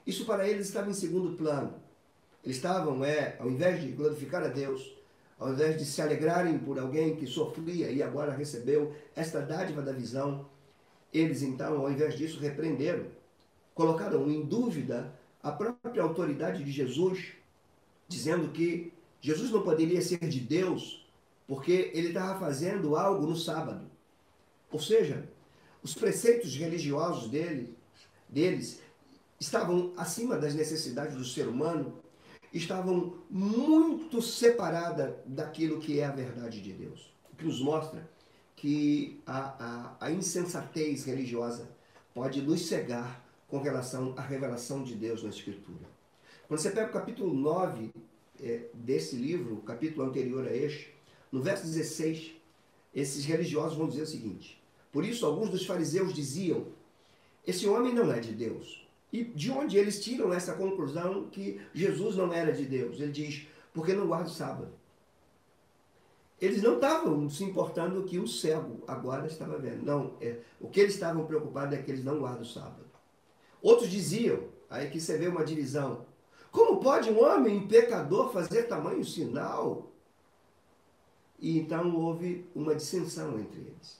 Isso 0.07 0.25
para 0.25 0.49
eles 0.49 0.67
estava 0.67 0.91
em 0.91 0.95
segundo 0.95 1.37
plano. 1.37 1.75
Eles 2.47 2.59
estavam, 2.59 3.05
é, 3.05 3.37
ao 3.41 3.51
invés 3.51 3.83
de 3.83 3.89
glorificar 3.89 4.45
a 4.45 4.47
Deus, 4.47 4.95
ao 5.37 5.53
invés 5.53 5.77
de 5.77 5.85
se 5.85 6.01
alegrarem 6.01 6.57
por 6.57 6.79
alguém 6.79 7.17
que 7.17 7.27
sofria 7.27 7.91
e 7.91 8.01
agora 8.01 8.33
recebeu 8.33 8.95
esta 9.17 9.41
dádiva 9.41 9.83
da 9.83 9.93
visão, 9.93 10.49
eles 11.13 11.43
então, 11.43 11.81
ao 11.81 11.91
invés 11.91 12.17
disso, 12.17 12.39
repreenderam, 12.39 13.07
colocaram 13.75 14.31
em 14.31 14.43
dúvida 14.43 15.13
a 15.43 15.51
própria 15.51 16.05
autoridade 16.05 16.63
de 16.63 16.71
Jesus, 16.71 17.33
dizendo 18.07 18.53
que 18.53 18.93
Jesus 19.21 19.51
não 19.51 19.63
poderia 19.63 20.01
ser 20.01 20.21
de 20.21 20.39
Deus 20.39 21.05
porque 21.49 21.91
ele 21.95 22.09
estava 22.09 22.39
fazendo 22.39 22.95
algo 22.95 23.27
no 23.27 23.35
sábado. 23.37 23.91
Ou 24.71 24.79
seja, 24.79 25.29
os 25.83 25.95
preceitos 25.95 26.55
religiosos 26.55 27.29
dele, 27.29 27.77
deles 28.29 28.81
estavam 29.39 29.93
acima 29.97 30.37
das 30.37 30.55
necessidades 30.55 31.17
do 31.17 31.25
ser 31.25 31.49
humano, 31.49 32.06
estavam 32.57 33.15
muito 33.31 34.21
separadas 34.23 35.15
daquilo 35.27 35.79
que 35.79 36.01
é 36.01 36.05
a 36.05 36.11
verdade 36.11 36.61
de 36.61 36.73
Deus. 36.73 37.13
O 37.33 37.37
que 37.37 37.45
nos 37.45 37.61
mostra 37.61 38.09
que 38.55 39.21
a, 39.27 39.97
a, 40.01 40.07
a 40.07 40.11
insensatez 40.11 41.05
religiosa 41.05 41.69
pode 42.15 42.41
nos 42.41 42.67
cegar 42.67 43.25
com 43.47 43.61
relação 43.61 44.15
à 44.17 44.23
revelação 44.23 44.83
de 44.83 44.95
Deus 44.95 45.23
na 45.23 45.29
Escritura. 45.29 45.87
Quando 46.49 46.61
você 46.61 46.71
pega 46.71 46.89
o 46.89 46.93
capítulo 46.93 47.35
9 47.35 47.91
é, 48.41 48.63
desse 48.73 49.17
livro, 49.17 49.57
o 49.57 49.63
capítulo 49.63 50.09
anterior 50.09 50.47
a 50.47 50.55
este, 50.55 50.95
no 51.31 51.43
verso 51.43 51.65
16, 51.65 52.33
esses 52.95 53.25
religiosos 53.25 53.77
vão 53.77 53.89
dizer 53.89 54.03
o 54.03 54.07
seguinte: 54.07 54.63
Por 54.91 55.05
isso, 55.05 55.27
alguns 55.27 55.51
dos 55.51 55.67
fariseus 55.67 56.15
diziam: 56.15 56.67
Esse 57.47 57.69
homem 57.69 57.93
não 57.93 58.11
é 58.13 58.21
de 58.21 58.33
Deus. 58.33 58.86
E 59.17 59.25
de 59.25 59.51
onde 59.51 59.79
eles 59.79 60.05
tiram 60.05 60.31
essa 60.31 60.53
conclusão 60.53 61.31
que 61.31 61.59
Jesus 61.73 62.17
não 62.17 62.31
era 62.35 62.53
de 62.53 62.67
Deus? 62.67 63.01
Ele 63.01 63.11
diz: 63.11 63.47
Porque 63.73 63.95
não 63.95 64.07
guarda 64.07 64.29
o 64.29 64.31
sábado. 64.31 64.69
Eles 66.39 66.63
não 66.63 66.75
estavam 66.75 67.27
se 67.31 67.43
importando 67.43 68.05
que 68.05 68.19
o 68.19 68.29
cego 68.29 68.85
agora 68.87 69.27
estava 69.27 69.57
vendo. 69.57 69.87
Não, 69.87 70.19
é, 70.21 70.37
o 70.61 70.69
que 70.69 70.81
eles 70.81 70.93
estavam 70.93 71.25
preocupados 71.25 71.73
é 71.73 71.81
que 71.81 71.91
eles 71.91 72.05
não 72.05 72.19
guardam 72.19 72.43
o 72.43 72.45
sábado. 72.45 72.85
Outros 73.63 73.89
diziam, 73.89 74.49
aí 74.69 74.91
que 74.91 75.01
você 75.01 75.17
vê 75.17 75.29
uma 75.29 75.47
divisão: 75.47 76.05
Como 76.53 76.79
pode 76.79 77.09
um 77.09 77.25
homem 77.25 77.67
pecador 77.67 78.31
fazer 78.31 78.65
tamanho 78.65 79.03
sinal? 79.03 79.91
E 81.39 81.59
então 81.59 81.97
houve 81.97 82.47
uma 82.55 82.75
dissensão 82.75 83.41
entre 83.41 83.61
eles. 83.61 83.99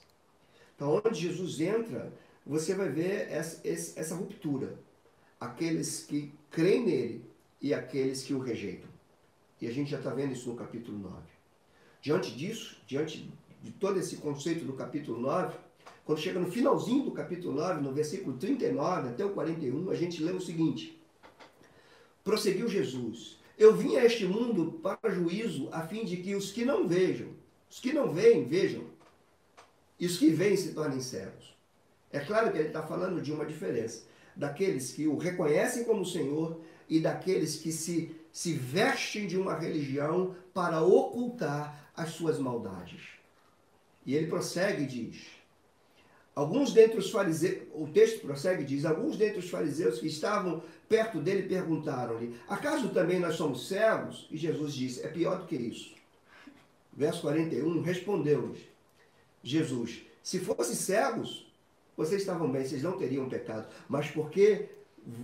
Então, 0.75 1.01
onde 1.03 1.19
Jesus 1.19 1.59
entra, 1.59 2.13
você 2.45 2.75
vai 2.75 2.89
ver 2.89 3.31
essa, 3.31 3.67
essa 3.67 4.13
ruptura. 4.13 4.85
Aqueles 5.39 6.03
que 6.03 6.33
creem 6.49 6.85
nele 6.85 7.25
e 7.61 7.73
aqueles 7.73 8.23
que 8.23 8.33
o 8.33 8.39
rejeitam. 8.39 8.89
E 9.61 9.67
a 9.67 9.71
gente 9.71 9.91
já 9.91 9.97
está 9.97 10.11
vendo 10.13 10.33
isso 10.33 10.49
no 10.49 10.55
capítulo 10.55 10.97
9. 10.97 11.15
Diante 12.01 12.35
disso, 12.35 12.77
diante 12.85 13.31
de 13.61 13.71
todo 13.71 13.99
esse 13.99 14.17
conceito 14.17 14.65
do 14.65 14.73
capítulo 14.73 15.19
9, 15.19 15.57
quando 16.05 16.19
chega 16.19 16.39
no 16.39 16.51
finalzinho 16.51 17.03
do 17.03 17.11
capítulo 17.11 17.53
9, 17.55 17.81
no 17.81 17.91
versículo 17.91 18.37
39 18.37 19.09
até 19.09 19.25
o 19.25 19.31
41, 19.31 19.89
a 19.89 19.95
gente 19.95 20.23
lê 20.23 20.31
o 20.31 20.39
seguinte: 20.39 21.01
Prosseguiu 22.23 22.67
Jesus: 22.67 23.37
eu 23.57 23.75
vim 23.75 23.95
a 23.95 24.05
este 24.05 24.23
mundo 24.23 24.73
para 24.83 25.09
juízo, 25.09 25.67
a 25.71 25.81
fim 25.81 26.05
de 26.05 26.17
que 26.17 26.35
os 26.35 26.51
que 26.51 26.63
não 26.63 26.87
vejam, 26.87 27.29
os 27.67 27.79
que 27.79 27.91
não 27.91 28.13
veem, 28.13 28.45
vejam, 28.45 28.83
e 29.99 30.05
os 30.05 30.17
que 30.19 30.29
veem 30.29 30.55
se 30.55 30.73
tornem 30.73 31.01
cegos. 31.01 31.57
É 32.11 32.19
claro 32.19 32.51
que 32.51 32.59
ele 32.59 32.67
está 32.67 32.83
falando 32.83 33.19
de 33.19 33.31
uma 33.31 33.45
diferença 33.45 34.03
daqueles 34.37 34.91
que 34.91 35.07
o 35.07 35.17
reconhecem 35.17 35.83
como 35.83 36.05
Senhor 36.05 36.61
e 36.87 36.99
daqueles 36.99 37.57
que 37.57 37.71
se, 37.71 38.15
se 38.31 38.53
vestem 38.53 39.27
de 39.27 39.37
uma 39.37 39.57
religião 39.57 40.35
para 40.53 40.81
ocultar 40.81 41.91
as 41.95 42.11
suas 42.11 42.39
maldades. 42.39 43.01
E 44.05 44.15
ele 44.15 44.27
prossegue 44.27 44.83
e 44.83 44.87
diz: 44.87 45.25
Alguns 46.35 46.71
dentre 46.71 46.99
os 46.99 47.09
fariseus, 47.09 47.63
o 47.73 47.87
texto 47.87 48.21
prossegue 48.21 48.61
e 48.61 48.65
diz: 48.65 48.85
Alguns 48.85 49.17
dentre 49.17 49.39
os 49.39 49.49
fariseus 49.49 49.99
que 49.99 50.07
estavam 50.07 50.61
perto 50.87 51.19
dele 51.19 51.49
perguntaram-lhe: 51.49 52.35
Acaso 52.47 52.89
também 52.89 53.19
nós 53.19 53.35
somos 53.35 53.67
cegos? 53.67 54.27
E 54.29 54.37
Jesus 54.37 54.73
disse: 54.73 55.01
É 55.03 55.07
pior 55.07 55.39
do 55.39 55.47
que 55.47 55.55
isso. 55.55 55.95
Verso 56.93 57.21
41: 57.21 57.81
Respondeu-lhes 57.81 58.59
Jesus: 59.43 60.03
Se 60.21 60.39
fossem 60.39 60.75
cegos, 60.75 61.46
vocês 61.97 62.21
estavam 62.21 62.49
bem, 62.49 62.63
vocês 62.63 62.83
não 62.83 62.97
teriam 62.97 63.27
pecado. 63.27 63.67
Mas 63.89 64.09
porque 64.09 64.69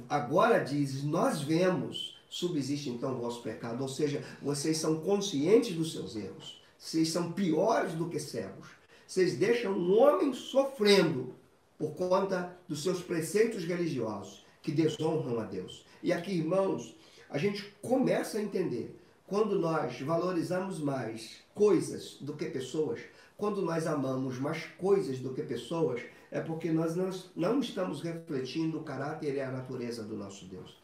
agora 0.10 0.60
dizes: 0.60 1.04
Nós 1.04 1.42
vemos, 1.42 2.20
subsiste 2.30 2.90
então 2.90 3.16
o 3.16 3.22
vosso 3.22 3.42
pecado. 3.42 3.82
Ou 3.82 3.88
seja, 3.88 4.22
vocês 4.42 4.78
são 4.78 5.00
conscientes 5.00 5.76
dos 5.76 5.94
seus 5.94 6.16
erros. 6.16 6.62
Vocês 6.78 7.10
são 7.10 7.32
piores 7.32 7.94
do 7.94 8.10
que 8.10 8.20
cegos 8.20 8.68
vocês 9.14 9.38
deixam 9.38 9.74
um 9.74 9.96
homem 10.00 10.34
sofrendo 10.34 11.36
por 11.78 11.92
conta 11.92 12.58
dos 12.68 12.82
seus 12.82 13.00
preceitos 13.02 13.64
religiosos 13.64 14.44
que 14.60 14.72
desonram 14.72 15.40
a 15.40 15.44
Deus. 15.44 15.86
E 16.02 16.12
aqui, 16.12 16.32
irmãos, 16.32 16.96
a 17.30 17.38
gente 17.38 17.64
começa 17.80 18.40
a 18.40 18.42
entender 18.42 19.00
quando 19.28 19.60
nós 19.60 20.02
valorizamos 20.02 20.80
mais 20.80 21.44
coisas 21.54 22.18
do 22.22 22.34
que 22.34 22.46
pessoas, 22.46 23.02
quando 23.38 23.62
nós 23.62 23.86
amamos 23.86 24.40
mais 24.40 24.66
coisas 24.80 25.20
do 25.20 25.32
que 25.32 25.44
pessoas, 25.44 26.02
é 26.34 26.42
porque 26.42 26.72
nós 26.72 26.96
não, 26.96 27.12
não 27.36 27.60
estamos 27.60 28.02
refletindo 28.02 28.80
o 28.80 28.84
caráter 28.84 29.36
e 29.36 29.40
a 29.40 29.52
natureza 29.52 30.04
do 30.04 30.18
nosso 30.18 30.46
Deus. 30.46 30.76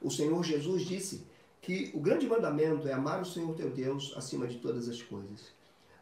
O 0.00 0.10
Senhor 0.10 0.44
Jesus 0.44 0.82
disse 0.82 1.26
que 1.62 1.90
o 1.94 2.00
grande 2.00 2.26
mandamento 2.26 2.86
é 2.86 2.92
amar 2.92 3.22
o 3.22 3.24
Senhor 3.24 3.54
teu 3.54 3.70
Deus 3.70 4.12
acima 4.14 4.46
de 4.46 4.58
todas 4.58 4.90
as 4.90 5.00
coisas. 5.00 5.52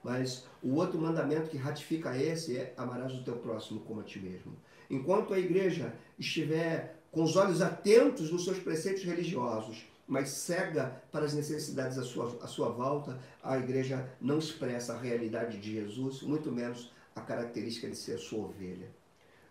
Mas 0.02 0.48
o 0.60 0.74
outro 0.74 1.00
mandamento 1.00 1.48
que 1.48 1.56
ratifica 1.56 2.16
esse 2.16 2.56
é 2.56 2.74
amarás 2.76 3.14
o 3.14 3.22
teu 3.22 3.36
próximo 3.36 3.78
como 3.80 4.00
a 4.00 4.02
ti 4.02 4.18
mesmo. 4.18 4.56
Enquanto 4.90 5.32
a 5.32 5.38
igreja 5.38 5.94
estiver 6.18 7.00
com 7.12 7.22
os 7.22 7.36
olhos 7.36 7.62
atentos 7.62 8.32
nos 8.32 8.44
seus 8.44 8.58
preceitos 8.58 9.04
religiosos, 9.04 9.86
mas 10.08 10.30
cega 10.30 11.00
para 11.12 11.24
as 11.24 11.34
necessidades 11.34 11.98
à 11.98 12.02
sua, 12.02 12.36
à 12.42 12.48
sua 12.48 12.70
volta, 12.70 13.16
a 13.44 13.58
igreja 13.58 14.12
não 14.20 14.38
expressa 14.38 14.94
a 14.94 14.98
realidade 14.98 15.58
de 15.58 15.72
Jesus, 15.72 16.20
muito 16.22 16.50
menos 16.50 16.90
a 17.18 17.22
característica 17.22 17.88
de 17.88 17.96
ser 17.96 18.18
sua 18.18 18.46
ovelha. 18.46 18.90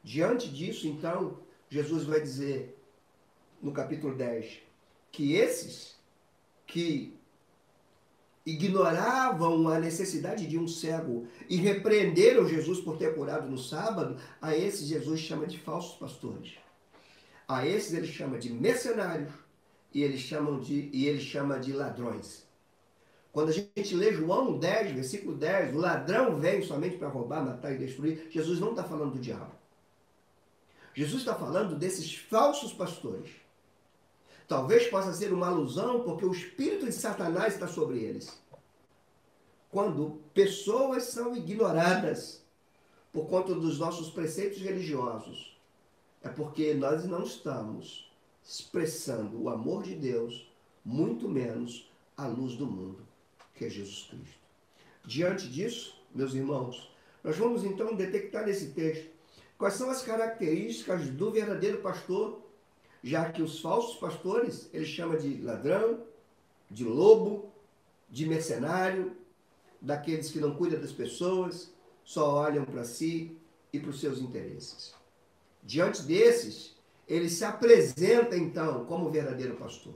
Diante 0.03 0.49
disso, 0.49 0.87
então, 0.87 1.39
Jesus 1.69 2.05
vai 2.05 2.21
dizer 2.21 2.77
no 3.61 3.71
capítulo 3.71 4.15
10 4.15 4.59
que 5.11 5.33
esses 5.33 5.95
que 6.65 7.17
ignoravam 8.45 9.67
a 9.67 9.77
necessidade 9.77 10.47
de 10.47 10.57
um 10.57 10.67
cego 10.67 11.27
e 11.49 11.57
repreenderam 11.57 12.47
Jesus 12.47 12.79
por 12.79 12.97
ter 12.97 13.13
curado 13.13 13.49
no 13.49 13.57
sábado, 13.57 14.17
a 14.41 14.55
esses 14.55 14.87
Jesus 14.87 15.19
chama 15.19 15.45
de 15.45 15.59
falsos 15.59 15.97
pastores. 15.97 16.53
A 17.45 17.67
esses 17.67 17.93
ele 17.93 18.07
chama 18.07 18.37
de 18.37 18.51
mercenários 18.53 19.33
e 19.93 20.01
ele, 20.01 20.17
chamam 20.17 20.61
de, 20.61 20.89
e 20.93 21.07
ele 21.07 21.19
chama 21.19 21.59
de 21.59 21.73
ladrões. 21.73 22.46
Quando 23.37 23.49
a 23.49 23.53
gente 23.53 23.93
lê 23.93 24.11
João 24.11 24.57
10, 24.57 24.93
versículo 24.93 25.35
10, 25.35 25.75
o 25.75 25.77
ladrão 25.77 26.39
vem 26.39 26.63
somente 26.63 26.97
para 26.97 27.07
roubar, 27.07 27.45
matar 27.45 27.71
e 27.71 27.77
destruir, 27.77 28.27
Jesus 28.31 28.59
não 28.59 28.71
está 28.71 28.83
falando 28.83 29.11
do 29.11 29.19
diabo. 29.19 29.51
Jesus 30.95 31.19
está 31.19 31.35
falando 31.35 31.77
desses 31.77 32.15
falsos 32.15 32.73
pastores 32.73 33.29
Talvez 34.47 34.87
possa 34.87 35.13
ser 35.13 35.31
uma 35.31 35.49
alusão 35.49 36.01
porque 36.01 36.25
o 36.25 36.31
espírito 36.31 36.87
de 36.87 36.91
Satanás 36.91 37.53
está 37.53 37.67
sobre 37.67 37.99
eles. 37.99 38.41
Quando 39.69 40.19
pessoas 40.33 41.03
são 41.03 41.35
ignoradas 41.35 42.43
por 43.13 43.27
conta 43.27 43.53
dos 43.53 43.77
nossos 43.77 44.09
preceitos 44.09 44.63
religiosos, 44.63 45.55
é 46.23 46.29
porque 46.29 46.73
nós 46.73 47.05
não 47.05 47.21
estamos 47.21 48.11
expressando 48.43 49.39
o 49.39 49.47
amor 49.47 49.83
de 49.83 49.93
Deus, 49.93 50.51
muito 50.83 51.29
menos 51.29 51.87
a 52.17 52.25
luz 52.25 52.55
do 52.55 52.65
mundo, 52.65 53.06
que 53.57 53.65
é 53.65 53.69
Jesus 53.69 54.07
Cristo. 54.09 54.39
Diante 55.05 55.49
disso, 55.49 55.99
meus 56.13 56.33
irmãos, 56.33 56.93
nós 57.23 57.37
vamos 57.37 57.63
então 57.63 57.95
detectar 57.95 58.45
nesse 58.45 58.67
texto 58.71 59.09
quais 59.57 59.73
são 59.73 59.89
as 59.89 60.01
características 60.01 61.09
do 61.09 61.31
verdadeiro 61.31 61.79
pastor, 61.79 62.41
já 63.03 63.31
que 63.31 63.41
os 63.41 63.59
falsos 63.59 63.97
pastores 63.97 64.69
ele 64.73 64.85
chama 64.85 65.17
de 65.17 65.41
ladrão, 65.41 66.03
de 66.69 66.83
lobo, 66.83 67.51
de 68.09 68.25
mercenário, 68.25 69.15
daqueles 69.81 70.31
que 70.31 70.39
não 70.39 70.55
cuidam 70.55 70.79
das 70.79 70.91
pessoas, 70.91 71.71
só 72.03 72.35
olham 72.35 72.65
para 72.65 72.83
si 72.83 73.37
e 73.73 73.79
para 73.79 73.89
os 73.89 73.99
seus 73.99 74.19
interesses. 74.19 74.93
Diante 75.63 76.01
desses, 76.03 76.75
ele 77.07 77.29
se 77.29 77.43
apresenta 77.43 78.37
então 78.37 78.85
como 78.85 79.09
verdadeiro 79.09 79.55
pastor. 79.55 79.93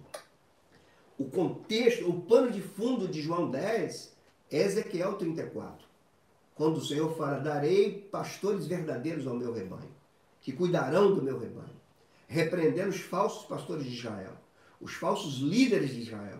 O 1.22 1.26
contexto, 1.26 2.10
o 2.10 2.20
pano 2.24 2.50
de 2.50 2.60
fundo 2.60 3.08
de 3.08 3.22
João 3.22 3.52
10 3.52 4.12
é 4.50 4.58
Ezequiel 4.58 5.14
34. 5.14 5.86
Quando 6.56 6.78
o 6.78 6.84
Senhor 6.84 7.16
fala: 7.16 7.40
Darei 7.40 7.92
pastores 8.12 8.66
verdadeiros 8.66 9.28
ao 9.28 9.36
meu 9.36 9.54
rebanho, 9.54 9.92
que 10.42 10.52
cuidarão 10.52 11.14
do 11.14 11.22
meu 11.22 11.38
rebanho, 11.38 11.80
repreendendo 12.28 12.90
os 12.90 13.02
falsos 13.02 13.46
pastores 13.46 13.86
de 13.86 13.94
Israel, 13.94 14.34
os 14.82 14.96
falsos 14.96 15.38
líderes 15.38 15.92
de 15.92 16.02
Israel, 16.02 16.40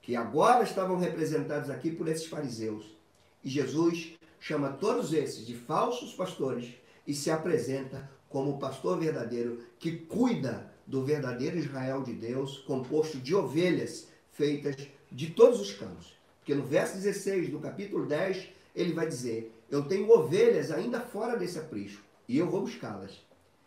que 0.00 0.16
agora 0.16 0.64
estavam 0.64 0.96
representados 0.96 1.68
aqui 1.68 1.90
por 1.90 2.08
esses 2.08 2.24
fariseus. 2.24 2.96
E 3.44 3.50
Jesus 3.50 4.14
chama 4.40 4.70
todos 4.70 5.12
esses 5.12 5.46
de 5.46 5.54
falsos 5.54 6.14
pastores 6.14 6.72
e 7.06 7.12
se 7.12 7.30
apresenta 7.30 8.10
como 8.30 8.52
o 8.52 8.58
pastor 8.58 8.98
verdadeiro 8.98 9.62
que 9.78 9.92
cuida 9.92 10.72
do 10.86 11.04
verdadeiro 11.04 11.58
Israel 11.58 12.02
de 12.02 12.14
Deus, 12.14 12.56
composto 12.60 13.18
de 13.18 13.34
ovelhas 13.34 14.13
feitas 14.34 14.76
de 15.10 15.30
todos 15.30 15.60
os 15.60 15.72
campos. 15.72 16.14
Porque 16.38 16.54
no 16.54 16.64
verso 16.64 16.94
16 16.94 17.48
do 17.48 17.58
capítulo 17.58 18.06
10, 18.06 18.48
ele 18.74 18.92
vai 18.92 19.06
dizer: 19.06 19.52
Eu 19.70 19.84
tenho 19.84 20.10
ovelhas 20.10 20.70
ainda 20.70 21.00
fora 21.00 21.36
desse 21.36 21.58
aprisco, 21.58 22.02
e 22.28 22.36
eu 22.38 22.48
vou 22.48 22.60
buscá-las. 22.60 23.24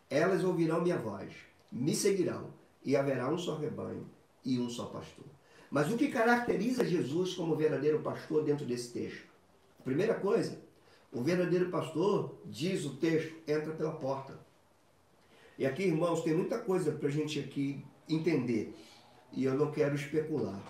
Elas 0.09 0.43
ouvirão 0.43 0.81
minha 0.81 0.97
voz, 0.97 1.33
me 1.71 1.95
seguirão, 1.95 2.53
e 2.85 2.95
haverá 2.95 3.29
um 3.29 3.37
só 3.37 3.55
rebanho 3.57 4.07
e 4.45 4.59
um 4.59 4.69
só 4.69 4.85
pastor. 4.85 5.25
Mas 5.69 5.91
o 5.91 5.97
que 5.97 6.07
caracteriza 6.07 6.85
Jesus 6.85 7.33
como 7.33 7.55
verdadeiro 7.55 7.99
pastor 7.99 8.43
dentro 8.43 8.65
desse 8.65 8.93
texto? 8.93 9.27
Primeira 9.83 10.13
coisa, 10.13 10.59
o 11.11 11.21
verdadeiro 11.21 11.69
pastor, 11.69 12.37
diz 12.45 12.85
o 12.85 12.95
texto, 12.95 13.35
entra 13.47 13.73
pela 13.73 13.91
porta. 13.91 14.39
E 15.57 15.65
aqui, 15.65 15.83
irmãos, 15.83 16.21
tem 16.21 16.33
muita 16.33 16.59
coisa 16.59 16.91
para 16.91 17.09
a 17.09 17.11
gente 17.11 17.39
aqui 17.39 17.83
entender. 18.07 18.73
E 19.33 19.43
eu 19.43 19.53
não 19.53 19.71
quero 19.71 19.95
especular. 19.95 20.61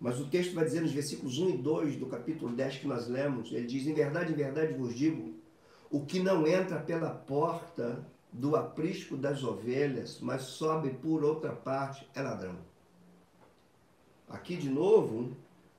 Mas 0.00 0.20
o 0.20 0.26
texto 0.28 0.54
vai 0.54 0.64
dizer 0.64 0.80
nos 0.80 0.92
versículos 0.92 1.38
1 1.38 1.50
e 1.50 1.56
2 1.58 1.96
do 1.96 2.06
capítulo 2.06 2.54
10 2.54 2.78
que 2.78 2.86
nós 2.86 3.08
lemos, 3.08 3.52
ele 3.52 3.66
diz, 3.66 3.86
em 3.86 3.94
verdade, 3.94 4.32
em 4.32 4.36
verdade 4.36 4.74
vos 4.74 4.94
digo, 4.94 5.34
o 5.90 6.04
que 6.04 6.20
não 6.20 6.46
entra 6.46 6.80
pela 6.80 7.10
porta 7.10 8.04
do 8.32 8.56
aprisco 8.56 9.16
das 9.16 9.44
ovelhas, 9.44 10.18
mas 10.20 10.42
sobe 10.42 10.90
por 10.90 11.22
outra 11.22 11.52
parte, 11.52 12.08
é 12.14 12.20
ladrão. 12.20 12.56
Aqui 14.28 14.56
de 14.56 14.68
novo, 14.68 15.36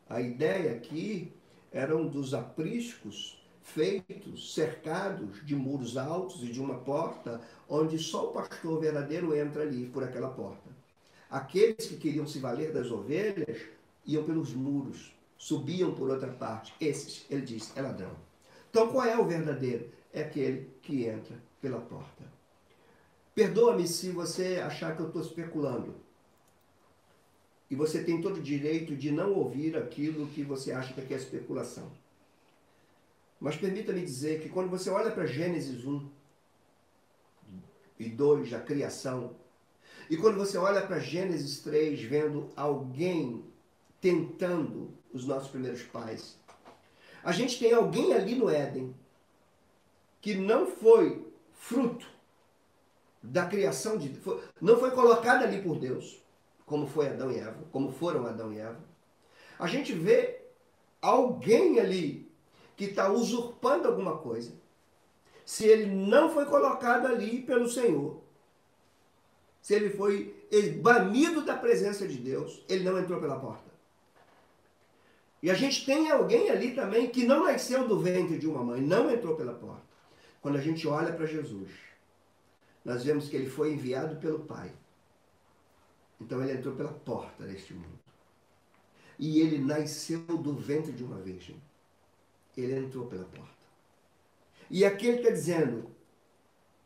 a 0.09 0.21
ideia 0.21 0.71
aqui 0.71 1.33
eram 1.71 2.07
dos 2.07 2.33
apriscos 2.33 3.43
feitos, 3.61 4.53
cercados 4.53 5.45
de 5.45 5.55
muros 5.55 5.97
altos 5.97 6.41
e 6.43 6.51
de 6.51 6.61
uma 6.61 6.75
porta, 6.75 7.41
onde 7.67 7.97
só 7.99 8.29
o 8.29 8.31
pastor 8.31 8.79
verdadeiro 8.79 9.35
entra 9.35 9.63
ali 9.63 9.87
por 9.87 10.03
aquela 10.03 10.29
porta. 10.29 10.74
Aqueles 11.29 11.87
que 11.87 11.97
queriam 11.97 12.27
se 12.27 12.39
valer 12.39 12.71
das 12.71 12.91
ovelhas 12.91 13.61
iam 14.05 14.23
pelos 14.23 14.53
muros, 14.53 15.13
subiam 15.37 15.93
por 15.93 16.09
outra 16.09 16.31
parte. 16.31 16.73
Esses, 16.79 17.25
ele 17.29 17.41
diz, 17.41 17.75
é 17.75 17.81
ladrão. 17.81 18.15
Então 18.69 18.89
qual 18.89 19.05
é 19.05 19.17
o 19.17 19.25
verdadeiro? 19.25 19.89
É 20.13 20.21
aquele 20.21 20.69
que 20.81 21.05
entra 21.05 21.35
pela 21.61 21.79
porta. 21.79 22.23
Perdoa-me 23.33 23.87
se 23.87 24.11
você 24.11 24.61
achar 24.63 24.95
que 24.95 25.01
eu 25.01 25.07
estou 25.07 25.21
especulando. 25.21 25.95
E 27.69 27.75
você 27.75 28.03
tem 28.03 28.21
todo 28.21 28.37
o 28.37 28.43
direito 28.43 28.95
de 28.95 29.11
não 29.11 29.33
ouvir 29.33 29.75
aquilo 29.75 30.27
que 30.27 30.43
você 30.43 30.71
acha 30.71 30.93
que 30.93 31.13
é 31.13 31.17
especulação. 31.17 31.91
Mas 33.39 33.57
permita-me 33.57 34.01
dizer 34.01 34.41
que 34.41 34.49
quando 34.49 34.69
você 34.69 34.89
olha 34.89 35.11
para 35.11 35.25
Gênesis 35.25 35.85
1 35.85 36.09
e 37.99 38.09
2, 38.09 38.53
a 38.53 38.59
criação, 38.59 39.35
e 40.09 40.17
quando 40.17 40.37
você 40.37 40.57
olha 40.57 40.81
para 40.81 40.99
Gênesis 40.99 41.59
3, 41.59 42.01
vendo 42.03 42.49
alguém 42.55 43.43
tentando 43.99 44.93
os 45.13 45.25
nossos 45.25 45.49
primeiros 45.49 45.81
pais, 45.83 46.37
a 47.23 47.31
gente 47.31 47.57
tem 47.57 47.73
alguém 47.73 48.13
ali 48.13 48.35
no 48.35 48.49
Éden 48.49 48.95
que 50.21 50.35
não 50.35 50.67
foi 50.67 51.25
fruto 51.53 52.05
da 53.21 53.45
criação 53.45 53.97
de 53.97 54.09
Deus, 54.09 54.41
não 54.61 54.79
foi 54.79 54.91
colocado 54.91 55.43
ali 55.43 55.61
por 55.61 55.79
Deus, 55.79 56.21
como 56.65 56.85
foi 56.87 57.07
Adão 57.07 57.31
e 57.31 57.39
Eva, 57.39 57.63
como 57.71 57.91
foram 57.91 58.25
Adão 58.25 58.53
e 58.53 58.59
Eva. 58.59 58.79
A 59.57 59.67
gente 59.67 59.93
vê 59.93 60.41
alguém 61.01 61.79
ali 61.79 62.31
que 62.75 62.85
está 62.85 63.09
usurpando 63.09 63.87
alguma 63.87 64.17
coisa, 64.17 64.53
se 65.45 65.65
ele 65.65 65.85
não 65.85 66.29
foi 66.29 66.45
colocado 66.45 67.07
ali 67.07 67.41
pelo 67.41 67.69
Senhor, 67.69 68.21
se 69.65 69.73
ele 69.73 69.89
foi 69.89 70.47
banido 70.81 71.43
da 71.43 71.55
presença 71.57 72.07
de 72.07 72.17
Deus, 72.17 72.63
ele 72.69 72.83
não 72.83 72.99
entrou 72.99 73.19
pela 73.19 73.39
porta. 73.39 73.71
E 75.41 75.49
a 75.49 75.53
gente 75.53 75.85
tem 75.85 76.11
alguém 76.11 76.49
ali 76.49 76.75
também 76.75 77.09
que 77.09 77.25
não 77.25 77.45
nasceu 77.45 77.87
do 77.87 77.99
ventre 77.99 78.37
de 78.37 78.47
uma 78.47 78.63
mãe, 78.63 78.81
não 78.81 79.09
entrou 79.09 79.35
pela 79.35 79.53
porta. 79.53 79.85
Quando 80.41 80.57
a 80.57 80.61
gente 80.61 80.87
olha 80.87 81.13
para 81.13 81.25
Jesus, 81.25 81.71
nós 82.83 83.03
vemos 83.03 83.27
que 83.29 83.35
ele 83.35 83.49
foi 83.49 83.73
enviado 83.73 84.17
pelo 84.17 84.39
Pai 84.39 84.71
então 86.19 86.41
ele 86.41 86.53
entrou 86.53 86.75
pela 86.75 86.91
porta 86.91 87.45
deste 87.45 87.73
mundo. 87.73 87.99
E 89.17 89.39
ele 89.39 89.59
nasceu 89.59 90.19
do 90.19 90.53
ventre 90.53 90.91
de 90.91 91.03
uma 91.03 91.21
virgem. 91.21 91.61
Ele 92.55 92.75
entrou 92.75 93.05
pela 93.07 93.25
porta. 93.25 93.53
E 94.69 94.83
aqui 94.85 95.07
ele 95.07 95.17
está 95.17 95.29
dizendo: 95.29 95.89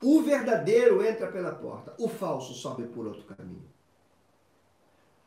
o 0.01 0.21
verdadeiro 0.21 1.05
entra 1.05 1.31
pela 1.31 1.53
porta, 1.53 1.93
o 1.99 2.07
falso 2.07 2.53
sobe 2.53 2.87
por 2.87 3.05
outro 3.05 3.23
caminho. 3.23 3.67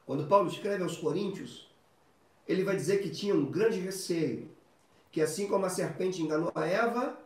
Quando 0.07 0.27
Paulo 0.27 0.49
escreve 0.49 0.83
aos 0.83 0.97
Coríntios, 0.97 1.71
ele 2.47 2.65
vai 2.65 2.75
dizer 2.75 3.03
que 3.03 3.11
tinha 3.11 3.35
um 3.35 3.51
grande 3.51 3.79
receio, 3.79 4.51
que 5.11 5.21
assim 5.21 5.47
como 5.47 5.67
a 5.67 5.71
serpente 5.71 6.23
enganou 6.23 6.51
a 6.55 6.67
Eva, 6.67 7.19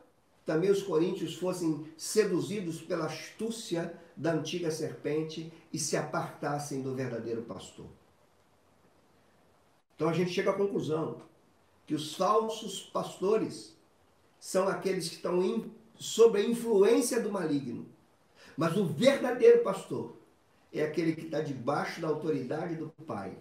também 0.44 0.70
os 0.70 0.82
coríntios 0.82 1.35
fossem 1.35 1.87
seduzidos 1.96 2.80
pela 2.80 3.06
astúcia 3.06 3.98
da 4.16 4.32
antiga 4.32 4.70
serpente 4.70 5.52
e 5.72 5.78
se 5.78 5.96
apartassem 5.96 6.82
do 6.82 6.94
verdadeiro 6.94 7.42
pastor. 7.42 7.87
Então 9.94 10.09
a 10.09 10.12
gente 10.12 10.30
chega 10.30 10.50
à 10.50 10.54
conclusão 10.54 11.22
que 11.87 11.94
os 11.94 12.14
falsos 12.14 12.82
pastores 12.92 13.76
são 14.38 14.68
aqueles 14.68 15.09
que 15.09 15.16
estão 15.16 15.42
sob 15.98 16.38
a 16.38 16.44
influência 16.44 17.20
do 17.20 17.30
maligno. 17.30 17.87
Mas 18.56 18.76
o 18.76 18.87
verdadeiro 18.87 19.62
pastor 19.62 20.16
é 20.72 20.82
aquele 20.82 21.14
que 21.14 21.26
está 21.26 21.40
debaixo 21.40 22.00
da 22.00 22.09
autoridade 22.09 22.74
do 22.74 22.88
Pai, 23.06 23.37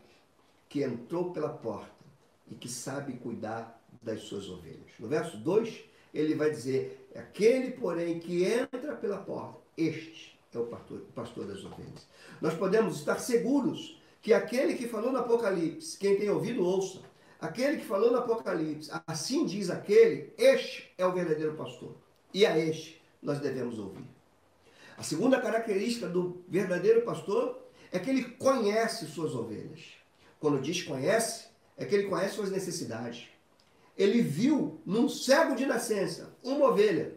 que 0.67 0.83
entrou 0.83 1.31
pela 1.31 1.49
porta 1.49 2.05
e 2.49 2.55
que 2.55 2.69
sabe 2.69 3.13
cuidar 3.13 3.81
das 4.01 4.21
suas 4.21 4.49
ovelhas. 4.49 4.91
No 4.99 5.07
verso 5.07 5.37
2, 5.37 5.83
ele 6.13 6.35
vai 6.35 6.49
dizer: 6.49 7.09
aquele, 7.15 7.71
porém, 7.71 8.19
que 8.19 8.43
entra 8.43 8.95
pela 8.95 9.17
porta, 9.17 9.59
este 9.77 10.37
é 10.53 10.59
o 10.59 10.67
pastor, 10.67 10.99
o 10.99 11.13
pastor 11.13 11.45
das 11.45 11.63
ovelhas. 11.63 12.07
Nós 12.41 12.53
podemos 12.53 12.99
estar 12.99 13.19
seguros 13.19 13.99
que 14.21 14.33
aquele 14.33 14.75
que 14.75 14.87
falou 14.87 15.11
no 15.11 15.19
Apocalipse, 15.19 15.97
quem 15.97 16.17
tem 16.17 16.29
ouvido, 16.29 16.63
ouça. 16.63 17.01
Aquele 17.39 17.77
que 17.77 17.85
falou 17.85 18.11
no 18.11 18.17
Apocalipse, 18.17 18.89
assim 19.05 19.45
diz 19.45 19.69
aquele, 19.69 20.33
este 20.37 20.91
é 20.97 21.05
o 21.05 21.11
verdadeiro 21.11 21.53
pastor. 21.55 21.95
E 22.35 22.45
a 22.45 22.59
este 22.59 23.01
nós 23.23 23.39
devemos 23.39 23.79
ouvir. 23.79 24.03
A 24.97 25.03
segunda 25.03 25.39
característica 25.39 26.05
do 26.09 26.43
verdadeiro 26.49 27.03
pastor 27.03 27.65
é 27.93 27.97
que 27.97 28.09
ele 28.09 28.25
conhece 28.25 29.07
suas 29.07 29.33
ovelhas. 29.33 29.93
Quando 30.37 30.59
diz 30.59 30.83
conhece, 30.83 31.45
é 31.77 31.85
que 31.85 31.95
ele 31.95 32.09
conhece 32.09 32.35
suas 32.35 32.51
necessidades. 32.51 33.29
Ele 33.97 34.21
viu 34.21 34.81
num 34.85 35.07
cego 35.07 35.55
de 35.55 35.65
nascença 35.65 36.35
uma 36.43 36.67
ovelha 36.67 37.15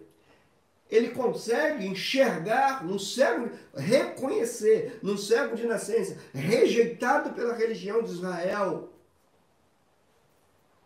ele 0.90 1.10
consegue 1.10 1.86
enxergar 1.86 2.84
num 2.84 2.98
cego, 2.98 3.50
reconhecer 3.74 4.98
num 5.02 5.18
cego 5.18 5.54
de 5.54 5.66
nascença, 5.66 6.16
rejeitado 6.32 7.34
pela 7.34 7.54
religião 7.54 8.02
de 8.02 8.10
Israel, 8.10 8.88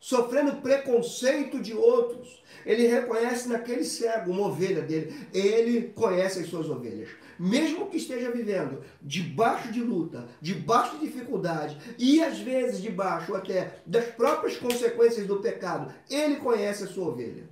sofrendo 0.03 0.61
preconceito 0.61 1.61
de 1.61 1.73
outros. 1.73 2.43
Ele 2.67 2.89
reconhece 2.89 3.49
naquele 3.49 3.85
cego 3.85 4.33
uma 4.33 4.49
ovelha 4.49 4.83
dele. 4.83 5.15
Ele 5.33 5.93
conhece 5.95 6.41
as 6.41 6.49
suas 6.49 6.69
ovelhas. 6.69 7.09
Mesmo 7.39 7.89
que 7.89 7.99
esteja 7.99 8.33
vivendo 8.33 8.83
debaixo 9.01 9.71
de 9.71 9.81
luta, 9.81 10.27
debaixo 10.41 10.99
de 10.99 11.07
dificuldade 11.07 11.79
e 11.97 12.21
às 12.21 12.39
vezes 12.41 12.83
debaixo 12.83 13.35
até 13.37 13.77
das 13.87 14.07
próprias 14.07 14.57
consequências 14.57 15.25
do 15.25 15.37
pecado, 15.37 15.95
ele 16.11 16.37
conhece 16.37 16.83
a 16.83 16.89
sua 16.89 17.07
ovelha. 17.09 17.49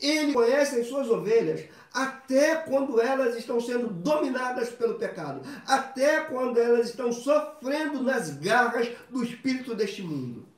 Ele 0.00 0.32
conhece 0.32 0.80
as 0.80 0.88
suas 0.88 1.08
ovelhas 1.08 1.66
até 1.92 2.56
quando 2.56 3.00
elas 3.00 3.36
estão 3.36 3.60
sendo 3.60 3.88
dominadas 3.88 4.70
pelo 4.70 4.94
pecado, 4.94 5.40
até 5.68 6.20
quando 6.22 6.58
elas 6.58 6.88
estão 6.88 7.12
sofrendo 7.12 8.02
nas 8.02 8.36
garras 8.38 8.88
do 9.08 9.22
espírito 9.22 9.72
deste 9.72 10.02
mundo. 10.02 10.52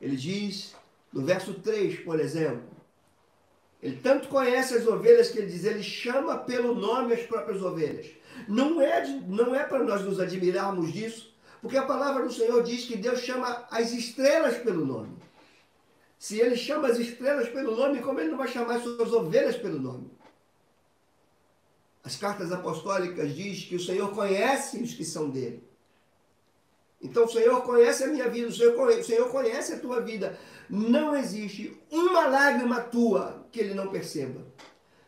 Ele 0.00 0.16
diz 0.16 0.74
no 1.12 1.24
verso 1.24 1.54
3, 1.54 2.00
por 2.00 2.20
exemplo, 2.20 2.68
ele 3.82 3.96
tanto 3.96 4.28
conhece 4.28 4.74
as 4.74 4.86
ovelhas 4.86 5.30
que 5.30 5.38
ele 5.38 5.50
diz, 5.50 5.64
ele 5.64 5.82
chama 5.82 6.38
pelo 6.38 6.74
nome 6.74 7.14
as 7.14 7.22
próprias 7.22 7.62
ovelhas. 7.62 8.06
Não 8.46 8.80
é, 8.80 9.06
não 9.26 9.54
é 9.54 9.64
para 9.64 9.82
nós 9.84 10.02
nos 10.02 10.20
admirarmos 10.20 10.92
disso, 10.92 11.32
porque 11.60 11.76
a 11.76 11.86
palavra 11.86 12.24
do 12.24 12.32
Senhor 12.32 12.62
diz 12.62 12.84
que 12.84 12.96
Deus 12.96 13.20
chama 13.20 13.66
as 13.70 13.92
estrelas 13.92 14.58
pelo 14.58 14.84
nome. 14.84 15.16
Se 16.18 16.40
ele 16.40 16.56
chama 16.56 16.88
as 16.88 16.98
estrelas 16.98 17.48
pelo 17.48 17.76
nome, 17.76 18.02
como 18.02 18.18
ele 18.18 18.30
não 18.30 18.38
vai 18.38 18.48
chamar 18.48 18.76
as 18.76 18.82
suas 18.82 19.12
ovelhas 19.12 19.56
pelo 19.56 19.78
nome? 19.78 20.10
As 22.02 22.16
cartas 22.16 22.50
apostólicas 22.50 23.34
diz 23.34 23.64
que 23.64 23.76
o 23.76 23.80
Senhor 23.80 24.12
conhece 24.12 24.82
os 24.82 24.94
que 24.94 25.04
são 25.04 25.30
dele. 25.30 25.67
Então 27.00 27.24
o 27.24 27.28
Senhor 27.28 27.62
conhece 27.62 28.04
a 28.04 28.08
minha 28.08 28.28
vida, 28.28 28.48
o 28.48 28.52
Senhor 28.52 28.74
conhece, 28.74 29.00
o 29.00 29.04
Senhor 29.04 29.30
conhece 29.30 29.72
a 29.74 29.78
tua 29.78 30.00
vida. 30.00 30.38
Não 30.68 31.16
existe 31.16 31.80
uma 31.90 32.26
lágrima 32.26 32.80
tua 32.80 33.46
que 33.52 33.60
ele 33.60 33.74
não 33.74 33.88
perceba. 33.88 34.44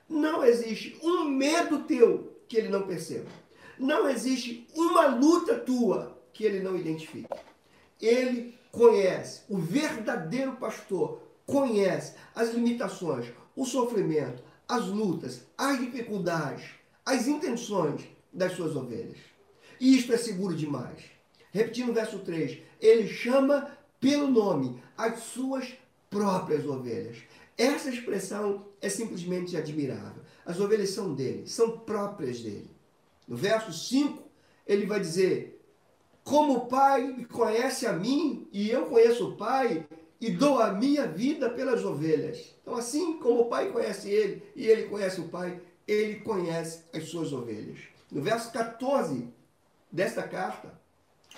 Não 0.08 0.44
existe 0.44 0.98
um 1.02 1.24
medo 1.24 1.84
teu 1.84 2.36
que 2.48 2.56
ele 2.56 2.68
não 2.68 2.86
perceba. 2.86 3.28
Não 3.78 4.08
existe 4.08 4.66
uma 4.74 5.06
luta 5.06 5.58
tua 5.58 6.18
que 6.32 6.44
ele 6.44 6.60
não 6.60 6.76
identifique. 6.76 7.28
Ele 8.00 8.58
conhece, 8.70 9.42
o 9.48 9.58
verdadeiro 9.58 10.56
pastor 10.56 11.22
conhece 11.44 12.14
as 12.34 12.54
limitações, 12.54 13.26
o 13.56 13.64
sofrimento, 13.64 14.42
as 14.68 14.86
lutas, 14.86 15.46
as 15.58 15.78
dificuldades, 15.80 16.64
as 17.04 17.26
intenções 17.26 18.02
das 18.32 18.52
suas 18.52 18.76
ovelhas. 18.76 19.18
E 19.80 19.96
isto 19.96 20.12
é 20.12 20.16
seguro 20.16 20.54
demais. 20.54 21.19
Repetindo 21.52 21.90
o 21.90 21.94
verso 21.94 22.20
3, 22.20 22.58
ele 22.80 23.08
chama 23.08 23.70
pelo 23.98 24.28
nome 24.28 24.80
as 24.96 25.20
suas 25.20 25.74
próprias 26.08 26.66
ovelhas. 26.66 27.18
Essa 27.56 27.90
expressão 27.90 28.66
é 28.80 28.88
simplesmente 28.88 29.56
admirável. 29.56 30.22
As 30.46 30.58
ovelhas 30.58 30.90
são 30.90 31.14
dele, 31.14 31.46
são 31.46 31.78
próprias 31.78 32.40
dele. 32.40 32.70
No 33.28 33.36
verso 33.36 33.72
5, 33.72 34.22
ele 34.66 34.86
vai 34.86 34.98
dizer: 34.98 35.60
Como 36.24 36.54
o 36.54 36.66
Pai 36.66 37.26
conhece 37.30 37.86
a 37.86 37.92
mim 37.92 38.48
e 38.52 38.70
eu 38.70 38.86
conheço 38.86 39.28
o 39.28 39.36
Pai 39.36 39.86
e 40.20 40.30
dou 40.30 40.58
a 40.58 40.72
minha 40.72 41.06
vida 41.06 41.50
pelas 41.50 41.84
ovelhas. 41.84 42.54
Então, 42.62 42.74
assim 42.74 43.18
como 43.18 43.42
o 43.42 43.48
Pai 43.48 43.70
conhece 43.70 44.10
ele 44.10 44.42
e 44.56 44.66
ele 44.66 44.84
conhece 44.84 45.20
o 45.20 45.28
Pai, 45.28 45.60
ele 45.86 46.20
conhece 46.20 46.84
as 46.94 47.04
suas 47.04 47.32
ovelhas. 47.32 47.78
No 48.10 48.22
verso 48.22 48.50
14 48.52 49.28
desta 49.92 50.22
carta, 50.22 50.79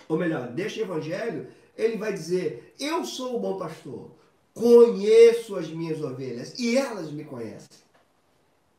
ou 0.09 0.19
melhor, 0.19 0.49
deste 0.49 0.81
evangelho, 0.81 1.49
ele 1.77 1.97
vai 1.97 2.13
dizer: 2.13 2.75
Eu 2.79 3.05
sou 3.05 3.37
o 3.37 3.41
bom 3.41 3.57
pastor, 3.57 4.11
conheço 4.55 5.57
as 5.57 5.69
minhas 5.69 6.01
ovelhas 6.03 6.59
e 6.59 6.77
elas 6.77 7.11
me 7.11 7.25
conhecem. 7.25 7.79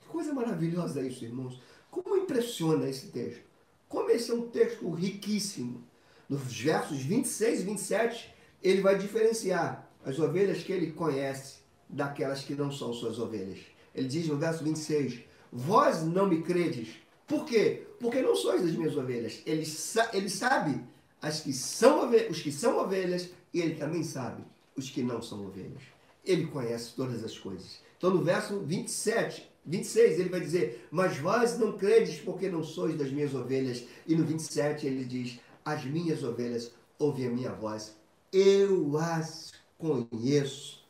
Que 0.02 0.08
coisa 0.08 0.34
maravilhosa 0.34 1.02
isso, 1.02 1.24
irmãos. 1.24 1.60
Como 1.90 2.18
impressiona 2.18 2.90
esse 2.90 3.08
texto? 3.08 3.42
Como 3.88 4.10
esse 4.10 4.32
é 4.32 4.34
um 4.34 4.50
texto 4.50 4.90
riquíssimo. 4.90 5.84
Nos 6.28 6.42
versos 6.42 7.00
26 7.00 7.60
e 7.60 7.64
27, 7.64 8.36
ele 8.64 8.82
vai 8.82 8.98
diferenciar 8.98 9.88
as 10.04 10.18
ovelhas 10.20 10.64
que 10.64 10.72
ele 10.72 10.92
conhece 10.92 11.58
daquelas 11.88 12.44
que 12.44 12.56
não 12.56 12.72
são 12.72 12.94
suas 12.94 13.20
ovelhas. 13.20 13.60
Ele 13.94 14.08
diz 14.08 14.28
no 14.28 14.38
verso 14.38 14.64
26: 14.64 15.20
Vós 15.52 16.02
não 16.02 16.28
me 16.28 16.42
credes. 16.42 16.90
Por 17.28 17.46
quê? 17.46 17.84
Porque 18.00 18.22
não 18.22 18.36
sois 18.36 18.62
das 18.62 18.72
minhas 18.72 18.98
ovelhas. 18.98 19.42
Ele, 19.46 19.66
ele 20.14 20.30
sabe 20.30 20.84
as 21.24 21.40
que 21.40 21.54
são 21.54 22.12
os 22.30 22.42
que 22.42 22.52
são 22.52 22.78
ovelhas 22.78 23.30
e 23.54 23.62
ele 23.62 23.76
também 23.76 24.04
sabe 24.04 24.44
os 24.76 24.90
que 24.90 25.02
não 25.02 25.22
são 25.22 25.46
ovelhas. 25.46 25.82
Ele 26.26 26.48
conhece 26.48 26.94
todas 26.96 27.24
as 27.24 27.40
coisas. 27.40 27.80
Então 27.98 28.10
no 28.10 28.22
verso 28.22 28.60
27, 28.60 29.50
26 29.66 30.20
ele 30.20 30.30
vai 30.30 30.42
dizer: 30.42 30.86
"Mas 30.92 31.18
vós 31.18 31.58
não 31.58 31.78
credes 31.78 32.20
porque 32.20 32.50
não 32.50 32.62
sois 32.62 32.98
das 32.98 33.10
minhas 33.10 33.34
ovelhas". 33.34 33.86
E 34.06 34.14
no 34.16 34.26
27 34.26 34.86
ele 34.86 35.06
diz: 35.06 35.40
"As 35.64 35.86
minhas 35.86 36.24
ovelhas 36.24 36.74
ouvem 37.00 37.28
a 37.28 37.32
minha 37.32 37.54
voz, 37.54 37.96
eu 38.32 38.98
as 38.98 39.54
conheço 39.78 40.84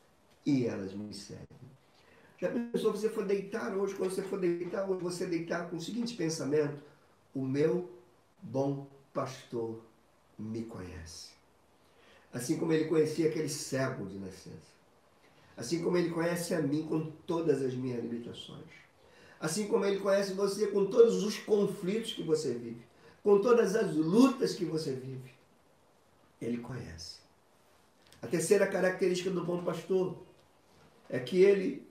e 0.44 0.66
elas 0.66 0.92
me 0.92 1.14
seguem". 1.14 1.46
Já 2.38 2.50
pensou 2.50 2.90
você 2.90 3.08
for 3.08 3.24
deitar 3.24 3.76
hoje, 3.76 3.94
quando 3.94 4.10
você 4.10 4.22
for 4.22 4.40
deitar 4.40 4.90
hoje, 4.90 5.00
você 5.00 5.26
deitar 5.26 5.70
com 5.70 5.76
o 5.76 5.80
seguinte 5.80 6.16
pensamento: 6.16 6.82
o 7.32 7.44
meu 7.44 7.88
bom 8.42 8.88
pastor 9.12 9.80
me 10.38 10.62
conhece. 10.64 11.30
Assim 12.32 12.58
como 12.58 12.72
ele 12.72 12.86
conhecia 12.86 13.28
aquele 13.28 13.48
cego 13.48 14.06
de 14.06 14.18
nascença. 14.18 14.74
Assim 15.56 15.82
como 15.82 15.96
ele 15.96 16.10
conhece 16.10 16.52
a 16.54 16.60
mim 16.60 16.84
com 16.86 17.10
todas 17.26 17.62
as 17.62 17.74
minhas 17.74 18.02
limitações. 18.02 18.66
Assim 19.38 19.68
como 19.68 19.84
ele 19.84 20.00
conhece 20.00 20.32
você 20.32 20.66
com 20.68 20.86
todos 20.86 21.22
os 21.22 21.38
conflitos 21.38 22.12
que 22.12 22.22
você 22.22 22.54
vive. 22.54 22.82
Com 23.22 23.40
todas 23.40 23.76
as 23.76 23.94
lutas 23.94 24.54
que 24.54 24.64
você 24.64 24.92
vive. 24.92 25.30
Ele 26.40 26.58
conhece. 26.58 27.18
A 28.20 28.26
terceira 28.26 28.66
característica 28.66 29.30
do 29.30 29.44
bom 29.44 29.62
pastor 29.62 30.16
é 31.08 31.20
que 31.20 31.42
ele 31.42 31.86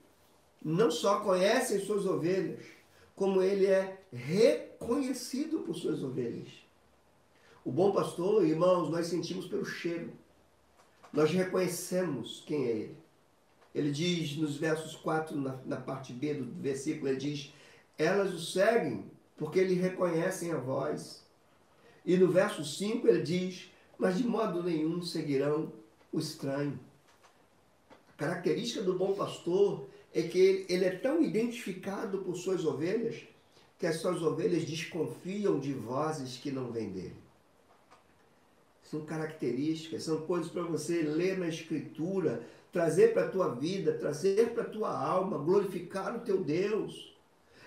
não 0.62 0.90
só 0.90 1.20
conhece 1.20 1.76
as 1.76 1.84
suas 1.84 2.04
ovelhas, 2.06 2.64
como 3.14 3.42
ele 3.42 3.66
é 3.66 4.02
reconhecido 4.12 5.60
por 5.60 5.74
suas 5.74 6.02
ovelhas. 6.02 6.63
O 7.64 7.72
bom 7.72 7.92
pastor, 7.92 8.44
irmãos, 8.44 8.90
nós 8.90 9.06
sentimos 9.06 9.46
pelo 9.46 9.64
cheiro. 9.64 10.12
Nós 11.10 11.30
reconhecemos 11.30 12.42
quem 12.46 12.66
é 12.66 12.70
ele. 12.70 12.96
Ele 13.74 13.90
diz 13.90 14.36
nos 14.36 14.58
versos 14.58 14.94
4, 14.96 15.34
na, 15.34 15.58
na 15.64 15.76
parte 15.78 16.12
B 16.12 16.34
do 16.34 16.60
versículo, 16.60 17.08
ele 17.08 17.16
diz: 17.16 17.54
Elas 17.96 18.34
o 18.34 18.38
seguem 18.38 19.10
porque 19.38 19.64
lhe 19.64 19.76
reconhecem 19.76 20.52
a 20.52 20.58
voz. 20.58 21.24
E 22.04 22.18
no 22.18 22.28
verso 22.28 22.62
5 22.62 23.08
ele 23.08 23.22
diz: 23.22 23.70
Mas 23.98 24.18
de 24.18 24.26
modo 24.26 24.62
nenhum 24.62 25.00
seguirão 25.00 25.72
o 26.12 26.18
estranho. 26.18 26.78
A 28.10 28.12
característica 28.18 28.82
do 28.82 28.98
bom 28.98 29.14
pastor 29.14 29.88
é 30.12 30.20
que 30.20 30.38
ele, 30.38 30.66
ele 30.68 30.84
é 30.84 30.96
tão 30.96 31.22
identificado 31.22 32.18
por 32.18 32.36
suas 32.36 32.62
ovelhas 32.62 33.22
que 33.78 33.86
as 33.86 33.96
suas 33.96 34.20
ovelhas 34.20 34.66
desconfiam 34.66 35.58
de 35.58 35.72
vozes 35.72 36.36
que 36.36 36.52
não 36.52 36.70
vêm 36.70 36.92
dele 36.92 37.23
são 38.94 39.04
características, 39.04 40.04
são 40.04 40.20
coisas 40.22 40.50
para 40.50 40.62
você 40.62 41.02
ler 41.02 41.36
na 41.36 41.48
Escritura, 41.48 42.46
trazer 42.72 43.12
para 43.12 43.24
a 43.24 43.28
tua 43.28 43.48
vida, 43.54 43.92
trazer 43.98 44.50
para 44.50 44.62
a 44.62 44.68
tua 44.68 44.96
alma, 44.96 45.36
glorificar 45.38 46.16
o 46.16 46.20
teu 46.20 46.42
Deus. 46.42 47.12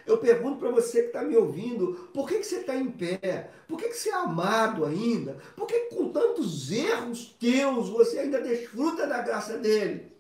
Eu 0.06 0.18
pergunto 0.20 0.60
para 0.60 0.72
você 0.72 1.02
que 1.02 1.08
está 1.08 1.22
me 1.22 1.36
ouvindo, 1.36 2.10
por 2.14 2.30
que, 2.30 2.40
que 2.40 2.46
você 2.46 2.60
está 2.60 2.78
em 2.78 2.90
pé? 2.90 3.52
Por 3.68 3.78
que, 3.78 3.90
que 3.90 3.98
você 3.98 4.10
é 4.10 4.14
amado 4.14 4.86
ainda? 4.86 5.38
Por 5.54 5.68
que 5.68 5.80
com 5.94 6.10
tantos 6.14 6.72
erros 6.72 7.36
teus 7.38 7.90
você 7.90 8.20
ainda 8.20 8.42
desfruta 8.42 9.06
da 9.06 9.22
graça 9.22 9.58
dele? 9.58 10.14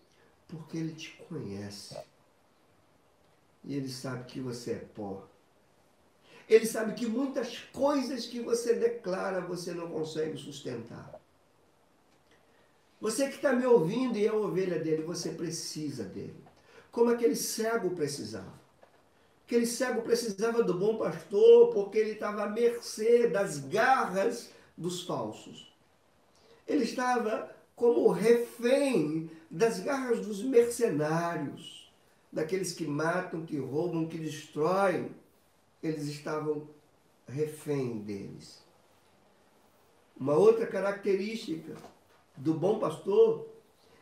Porque 0.45 0.77
ele 0.77 0.91
te 0.91 1.11
conhece. 1.29 1.95
E 3.63 3.75
ele 3.75 3.89
sabe 3.89 4.25
que 4.25 4.41
você 4.41 4.71
é 4.71 4.85
pó. 4.93 5.25
Ele 6.47 6.65
sabe 6.65 6.93
que 6.93 7.05
muitas 7.05 7.57
coisas 7.73 8.25
que 8.25 8.39
você 8.39 8.73
declara 8.73 9.41
você 9.41 9.73
não 9.73 9.89
consegue 9.89 10.37
sustentar. 10.37 11.19
Você 13.01 13.27
que 13.27 13.35
está 13.35 13.53
me 13.53 13.65
ouvindo 13.65 14.17
e 14.17 14.25
é 14.25 14.29
a 14.29 14.33
ovelha 14.33 14.79
dele, 14.79 15.03
você 15.03 15.29
precisa 15.29 16.03
dele. 16.03 16.43
Como 16.91 17.11
aquele 17.11 17.35
cego 17.35 17.91
precisava. 17.91 18.57
Aquele 19.45 19.65
cego 19.65 20.01
precisava 20.01 20.63
do 20.63 20.73
bom 20.73 20.97
pastor 20.97 21.73
porque 21.73 21.97
ele 21.97 22.11
estava 22.11 22.43
à 22.43 22.49
mercê 22.49 23.27
das 23.27 23.59
garras 23.59 24.49
dos 24.75 25.03
falsos. 25.03 25.71
Ele 26.65 26.83
estava 26.83 27.55
como 27.75 28.09
refém 28.09 29.29
das 29.49 29.79
garras 29.79 30.25
dos 30.25 30.41
mercenários, 30.41 31.91
daqueles 32.31 32.73
que 32.73 32.85
matam, 32.85 33.45
que 33.45 33.57
roubam, 33.57 34.07
que 34.07 34.17
destroem 34.17 35.11
eles 35.81 36.07
estavam 36.07 36.67
refém 37.27 37.99
deles. 37.99 38.63
Uma 40.15 40.33
outra 40.33 40.65
característica 40.65 41.75
do 42.35 42.53
bom 42.53 42.79
pastor 42.79 43.47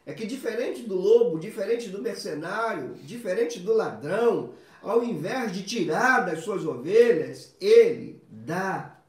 é 0.05 0.13
que 0.13 0.25
diferente 0.25 0.83
do 0.83 0.95
lobo, 0.95 1.39
diferente 1.39 1.89
do 1.89 2.01
mercenário, 2.01 2.93
diferente 2.95 3.59
do 3.59 3.73
ladrão, 3.73 4.53
ao 4.81 5.03
invés 5.03 5.51
de 5.51 5.63
tirar 5.63 6.25
das 6.25 6.43
suas 6.43 6.63
ovelhas, 6.63 7.55
ele 7.59 8.21
dá 8.29 9.01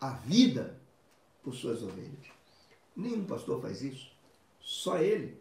a 0.00 0.10
vida 0.10 0.78
por 1.42 1.54
suas 1.54 1.82
ovelhas. 1.82 2.32
Nenhum 2.96 3.24
pastor 3.24 3.60
faz 3.60 3.82
isso, 3.82 4.12
só 4.60 4.98
ele. 4.98 5.36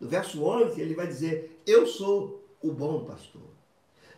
No 0.00 0.08
verso 0.08 0.42
11, 0.42 0.80
ele 0.80 0.94
vai 0.94 1.06
dizer: 1.06 1.60
Eu 1.66 1.86
sou 1.86 2.42
o 2.62 2.72
bom 2.72 3.04
pastor. 3.04 3.53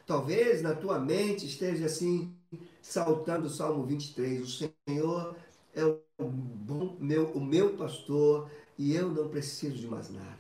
Talvez 0.07 0.63
na 0.63 0.73
tua 0.73 1.01
mente 1.01 1.47
esteja 1.47 1.87
assim, 1.87 2.33
saltando 2.81 3.49
o 3.49 3.51
Salmo 3.51 3.85
23, 3.85 4.41
o 4.41 4.47
Senhor 4.47 5.35
é 5.75 5.85
o, 5.85 6.01
bom, 6.19 6.97
meu, 7.01 7.33
o 7.33 7.45
meu 7.45 7.77
pastor 7.77 8.49
e 8.79 8.95
eu 8.95 9.09
não 9.11 9.29
preciso 9.29 9.77
de 9.77 9.89
mais 9.89 10.09
nada. 10.09 10.39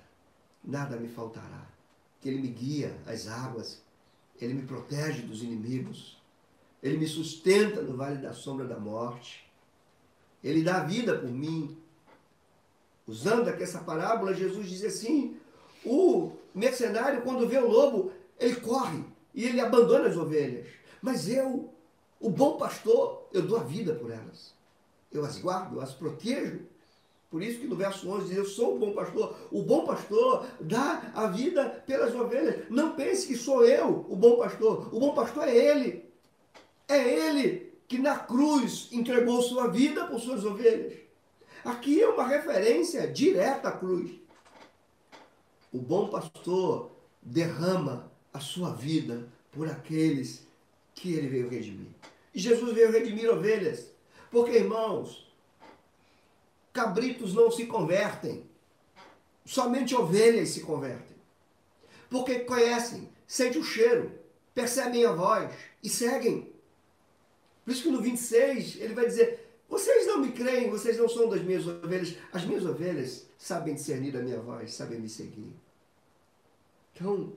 Nada 0.64 0.96
me 0.96 1.08
faltará. 1.08 1.66
Que 2.20 2.28
Ele 2.28 2.42
me 2.42 2.48
guia 2.48 2.96
às 3.04 3.26
águas, 3.26 3.82
Ele 4.40 4.54
me 4.54 4.62
protege 4.62 5.22
dos 5.22 5.42
inimigos, 5.42 6.16
Ele 6.80 6.98
me 6.98 7.06
sustenta 7.08 7.82
no 7.82 7.96
vale 7.96 8.18
da 8.18 8.32
sombra 8.32 8.66
da 8.66 8.78
morte, 8.78 9.50
Ele 10.44 10.62
dá 10.62 10.84
vida 10.84 11.18
por 11.18 11.30
mim. 11.30 11.76
Usando 13.04 13.48
aqui 13.48 13.64
essa 13.64 13.80
parábola, 13.80 14.32
Jesus 14.32 14.68
diz 14.68 14.84
assim: 14.84 15.36
o 15.84 16.30
mercenário, 16.54 17.22
quando 17.22 17.48
vê 17.48 17.58
o 17.58 17.68
lobo, 17.68 18.12
ele 18.38 18.56
corre 18.60 19.15
e 19.36 19.44
ele 19.44 19.60
abandona 19.60 20.08
as 20.08 20.16
ovelhas. 20.16 20.66
Mas 21.02 21.28
eu, 21.28 21.72
o 22.18 22.30
bom 22.30 22.56
pastor, 22.56 23.28
eu 23.32 23.42
dou 23.42 23.58
a 23.58 23.62
vida 23.62 23.94
por 23.94 24.10
elas. 24.10 24.54
Eu 25.12 25.24
as 25.24 25.38
guardo, 25.38 25.76
eu 25.76 25.82
as 25.82 25.92
protejo. 25.92 26.60
Por 27.30 27.42
isso 27.42 27.60
que 27.60 27.66
no 27.66 27.76
verso 27.76 28.08
11 28.08 28.28
diz, 28.28 28.36
eu 28.38 28.46
sou 28.46 28.76
o 28.76 28.78
bom 28.78 28.92
pastor. 28.92 29.36
O 29.52 29.62
bom 29.62 29.84
pastor 29.84 30.46
dá 30.58 31.12
a 31.14 31.26
vida 31.26 31.68
pelas 31.86 32.14
ovelhas. 32.14 32.64
Não 32.70 32.96
pense 32.96 33.26
que 33.26 33.36
sou 33.36 33.64
eu 33.64 34.06
o 34.08 34.16
bom 34.16 34.38
pastor. 34.38 34.88
O 34.94 34.98
bom 34.98 35.14
pastor 35.14 35.46
é 35.46 35.54
ele. 35.54 36.06
É 36.88 36.96
ele 36.96 37.74
que 37.86 37.98
na 37.98 38.18
cruz 38.18 38.88
entregou 38.90 39.42
sua 39.42 39.68
vida 39.68 40.06
por 40.06 40.18
suas 40.18 40.44
ovelhas. 40.44 40.94
Aqui 41.62 42.00
é 42.00 42.08
uma 42.08 42.26
referência 42.26 43.06
direta 43.06 43.68
à 43.68 43.72
cruz. 43.72 44.12
O 45.72 45.78
bom 45.78 46.08
pastor 46.08 46.90
derrama 47.20 48.10
a 48.36 48.40
sua 48.40 48.70
vida 48.74 49.26
por 49.50 49.66
aqueles 49.66 50.46
que 50.94 51.14
ele 51.14 51.26
veio 51.28 51.48
redimir. 51.48 51.88
E 52.34 52.38
Jesus 52.38 52.74
veio 52.74 52.92
redimir 52.92 53.30
ovelhas. 53.30 53.90
Porque, 54.30 54.52
irmãos, 54.52 55.26
cabritos 56.70 57.32
não 57.32 57.50
se 57.50 57.64
convertem. 57.64 58.44
Somente 59.46 59.94
ovelhas 59.94 60.50
se 60.50 60.60
convertem. 60.60 61.16
Porque 62.10 62.40
conhecem, 62.40 63.08
sentem 63.26 63.60
o 63.60 63.64
cheiro, 63.64 64.12
percebem 64.54 65.06
a 65.06 65.12
voz 65.12 65.50
e 65.82 65.88
seguem. 65.88 66.52
Por 67.64 67.72
isso 67.72 67.84
que 67.84 67.90
no 67.90 68.02
26 68.02 68.76
ele 68.76 68.94
vai 68.94 69.06
dizer: 69.06 69.48
Vocês 69.66 70.06
não 70.06 70.18
me 70.18 70.32
creem, 70.32 70.68
vocês 70.68 70.98
não 70.98 71.08
são 71.08 71.28
das 71.28 71.42
minhas 71.42 71.66
ovelhas. 71.66 72.16
As 72.32 72.44
minhas 72.44 72.66
ovelhas 72.66 73.26
sabem 73.38 73.74
discernir 73.74 74.14
a 74.14 74.20
minha 74.20 74.40
voz, 74.40 74.74
sabem 74.74 75.00
me 75.00 75.08
seguir. 75.08 75.52
Então, 76.94 77.32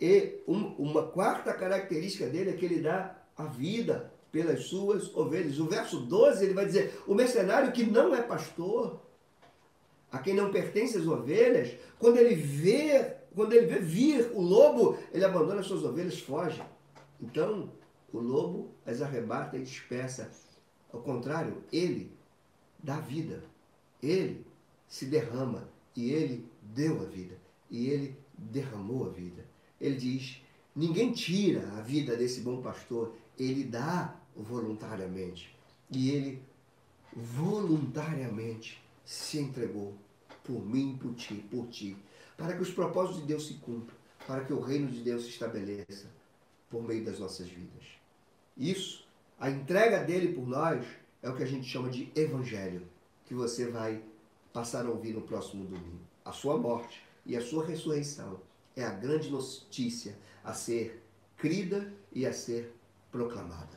e 0.00 0.40
uma 0.46 1.08
quarta 1.08 1.52
característica 1.52 2.26
dele 2.26 2.50
é 2.50 2.52
que 2.52 2.64
ele 2.64 2.80
dá 2.80 3.16
a 3.36 3.44
vida 3.44 4.12
pelas 4.30 4.64
suas 4.64 5.14
ovelhas. 5.14 5.58
O 5.58 5.66
verso 5.66 6.00
12 6.00 6.44
ele 6.44 6.54
vai 6.54 6.66
dizer: 6.66 7.02
o 7.06 7.14
mercenário 7.14 7.72
que 7.72 7.84
não 7.84 8.14
é 8.14 8.22
pastor, 8.22 9.00
a 10.10 10.18
quem 10.18 10.34
não 10.34 10.52
pertence 10.52 10.96
as 10.96 11.06
ovelhas, 11.06 11.76
quando 11.98 12.18
ele 12.18 12.34
vê, 12.34 13.16
quando 13.34 13.52
ele 13.52 13.66
vê 13.66 13.78
vir 13.80 14.30
o 14.34 14.40
lobo, 14.40 14.98
ele 15.12 15.24
abandona 15.24 15.60
as 15.60 15.66
suas 15.66 15.84
ovelhas, 15.84 16.18
foge. 16.20 16.62
Então, 17.20 17.70
o 18.12 18.18
lobo 18.18 18.70
as 18.86 19.02
arrebata 19.02 19.56
e 19.56 19.62
dispersa. 19.62 20.30
Ao 20.92 21.00
contrário, 21.00 21.62
ele 21.72 22.16
dá 22.82 23.00
vida. 23.00 23.42
Ele 24.02 24.46
se 24.86 25.06
derrama 25.06 25.68
e 25.94 26.12
ele 26.12 26.48
deu 26.62 27.02
a 27.02 27.04
vida. 27.04 27.36
E 27.70 27.88
ele 27.88 28.16
derramou 28.32 29.06
a 29.06 29.10
vida. 29.10 29.44
Ele 29.80 29.96
diz: 29.96 30.42
ninguém 30.74 31.12
tira 31.12 31.60
a 31.76 31.80
vida 31.80 32.16
desse 32.16 32.40
bom 32.40 32.60
pastor, 32.60 33.14
ele 33.38 33.64
dá 33.64 34.14
voluntariamente. 34.36 35.54
E 35.90 36.10
ele 36.10 36.42
voluntariamente 37.14 38.82
se 39.04 39.38
entregou 39.38 39.94
por 40.44 40.64
mim, 40.64 40.98
por 41.00 41.14
ti, 41.14 41.34
por 41.50 41.66
ti, 41.68 41.96
para 42.36 42.54
que 42.54 42.62
os 42.62 42.70
propósitos 42.70 43.20
de 43.22 43.26
Deus 43.26 43.46
se 43.46 43.54
cumpram, 43.54 43.96
para 44.26 44.44
que 44.44 44.52
o 44.52 44.60
reino 44.60 44.88
de 44.88 45.00
Deus 45.00 45.24
se 45.24 45.30
estabeleça 45.30 46.06
por 46.70 46.82
meio 46.82 47.04
das 47.04 47.18
nossas 47.18 47.48
vidas. 47.48 47.84
Isso, 48.56 49.06
a 49.38 49.50
entrega 49.50 50.04
dele 50.04 50.34
por 50.34 50.46
nós, 50.46 50.84
é 51.22 51.28
o 51.28 51.36
que 51.36 51.42
a 51.42 51.46
gente 51.46 51.66
chama 51.66 51.88
de 51.88 52.12
evangelho, 52.14 52.86
que 53.26 53.34
você 53.34 53.68
vai 53.68 54.02
passar 54.52 54.86
a 54.86 54.90
ouvir 54.90 55.14
no 55.14 55.22
próximo 55.22 55.64
domingo. 55.64 56.00
A 56.24 56.32
sua 56.32 56.56
morte 56.56 57.02
e 57.24 57.36
a 57.36 57.40
sua 57.40 57.66
ressurreição 57.66 58.40
é 58.78 58.84
a 58.84 58.90
grande 58.90 59.28
notícia 59.28 60.16
a 60.44 60.54
ser 60.54 61.02
crida 61.36 61.92
e 62.12 62.24
a 62.24 62.32
ser 62.32 62.72
proclamada. 63.10 63.76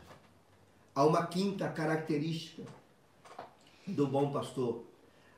Há 0.93 1.05
uma 1.05 1.25
quinta 1.25 1.67
característica 1.69 2.63
do 3.87 4.05
bom 4.07 4.31
pastor. 4.31 4.83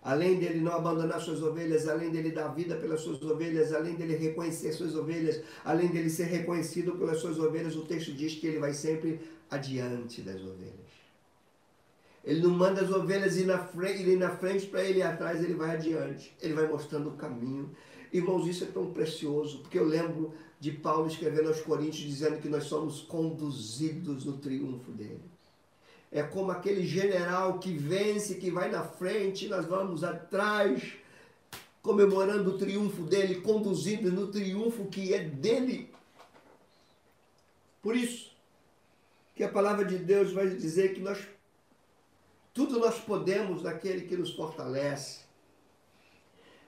Além 0.02 0.38
dele 0.38 0.60
não 0.60 0.74
abandonar 0.74 1.22
suas 1.22 1.42
ovelhas, 1.42 1.88
além 1.88 2.12
dele 2.12 2.32
dar 2.32 2.50
vida 2.50 2.76
pelas 2.76 3.00
suas 3.00 3.22
ovelhas, 3.22 3.72
além 3.72 3.96
dele 3.96 4.18
reconhecer 4.18 4.74
suas 4.74 4.96
ovelhas, 4.96 5.42
além 5.64 5.88
dele 5.88 6.10
ser 6.10 6.26
reconhecido 6.26 6.98
pelas 6.98 7.20
suas 7.20 7.40
ovelhas, 7.40 7.76
o 7.78 7.86
texto 7.86 8.12
diz 8.12 8.36
que 8.36 8.48
ele 8.48 8.60
vai 8.60 8.74
sempre 8.74 9.22
adiante 9.50 10.22
das 10.22 10.42
ovelhas. 10.42 10.92
Ele 12.22 12.42
não 12.42 12.50
manda 12.50 12.82
as 12.82 12.90
ovelhas 12.90 13.38
ir 13.38 13.46
na 13.46 13.60
frente, 13.60 14.04
frente 14.40 14.68
para 14.68 14.84
ele 14.84 15.00
ir 15.00 15.04
atrás, 15.04 15.42
ele 15.42 15.54
vai 15.54 15.72
adiante. 15.72 16.36
Ele 16.42 16.54
vai 16.54 16.68
mostrando 16.68 17.10
o 17.10 17.14
caminho. 17.14 17.74
Irmãos, 18.14 18.48
isso 18.48 18.64
é 18.64 18.68
tão 18.68 18.94
precioso, 18.94 19.58
porque 19.60 19.80
eu 19.80 19.86
lembro 19.86 20.36
de 20.60 20.72
Paulo 20.72 21.08
escrevendo 21.08 21.48
aos 21.48 21.62
Coríntios 21.62 22.08
dizendo 22.08 22.40
que 22.40 22.48
nós 22.48 22.66
somos 22.66 23.02
conduzidos 23.02 24.24
no 24.24 24.38
triunfo 24.38 24.92
dele. 24.92 25.20
É 26.12 26.22
como 26.22 26.52
aquele 26.52 26.86
general 26.86 27.58
que 27.58 27.74
vence, 27.74 28.36
que 28.36 28.52
vai 28.52 28.70
na 28.70 28.84
frente, 28.84 29.48
nós 29.48 29.66
vamos 29.66 30.04
atrás, 30.04 30.94
comemorando 31.82 32.52
o 32.52 32.58
triunfo 32.60 33.02
dele, 33.02 33.42
conduzindo 33.42 34.12
no 34.12 34.28
triunfo 34.28 34.86
que 34.86 35.12
é 35.12 35.24
dele. 35.24 35.92
Por 37.82 37.96
isso 37.96 38.32
que 39.36 39.44
a 39.44 39.50
palavra 39.50 39.84
de 39.84 39.98
Deus 39.98 40.32
vai 40.32 40.48
dizer 40.48 40.94
que 40.94 41.02
nós 41.02 41.18
tudo 42.54 42.78
nós 42.78 43.00
podemos 43.00 43.64
naquele 43.64 44.02
que 44.02 44.16
nos 44.16 44.36
fortalece. 44.36 45.23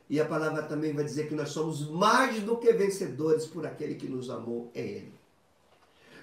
E 0.10 0.20
a 0.20 0.26
palavra 0.26 0.64
também 0.64 0.94
vai 0.94 1.04
dizer 1.04 1.28
que 1.28 1.36
nós 1.36 1.50
somos 1.50 1.90
mais 1.90 2.42
do 2.42 2.58
que 2.58 2.72
vencedores 2.74 3.46
por 3.46 3.66
aquele 3.66 3.96
que 3.96 4.08
nos 4.08 4.30
amou, 4.30 4.72
é 4.74 4.82
Ele. 4.82 5.14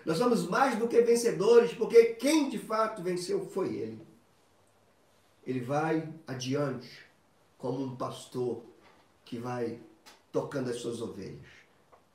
Nós 0.05 0.19
somos 0.19 0.49
mais 0.49 0.79
do 0.79 0.89
que 0.89 1.01
vencedores, 1.03 1.73
porque 1.73 2.15
quem 2.15 2.49
de 2.49 2.59
fato 2.59 3.03
venceu 3.03 3.47
foi 3.47 3.75
Ele. 3.75 4.01
Ele 5.45 5.61
vai 5.61 6.13
adiante 6.27 6.89
como 7.59 7.83
um 7.83 7.97
pastor 7.97 8.63
que 9.25 9.39
vai 9.39 9.81
tocando 10.31 10.71
as 10.71 10.77
suas 10.77 11.01
ovelhas, 11.01 11.47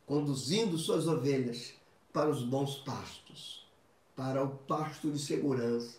conduzindo 0.05 0.77
suas 0.77 1.07
ovelhas 1.07 1.73
para 2.11 2.29
os 2.29 2.43
bons 2.43 2.77
pastos, 2.79 3.65
para 4.15 4.43
o 4.43 4.49
pasto 4.49 5.11
de 5.11 5.19
segurança. 5.19 5.97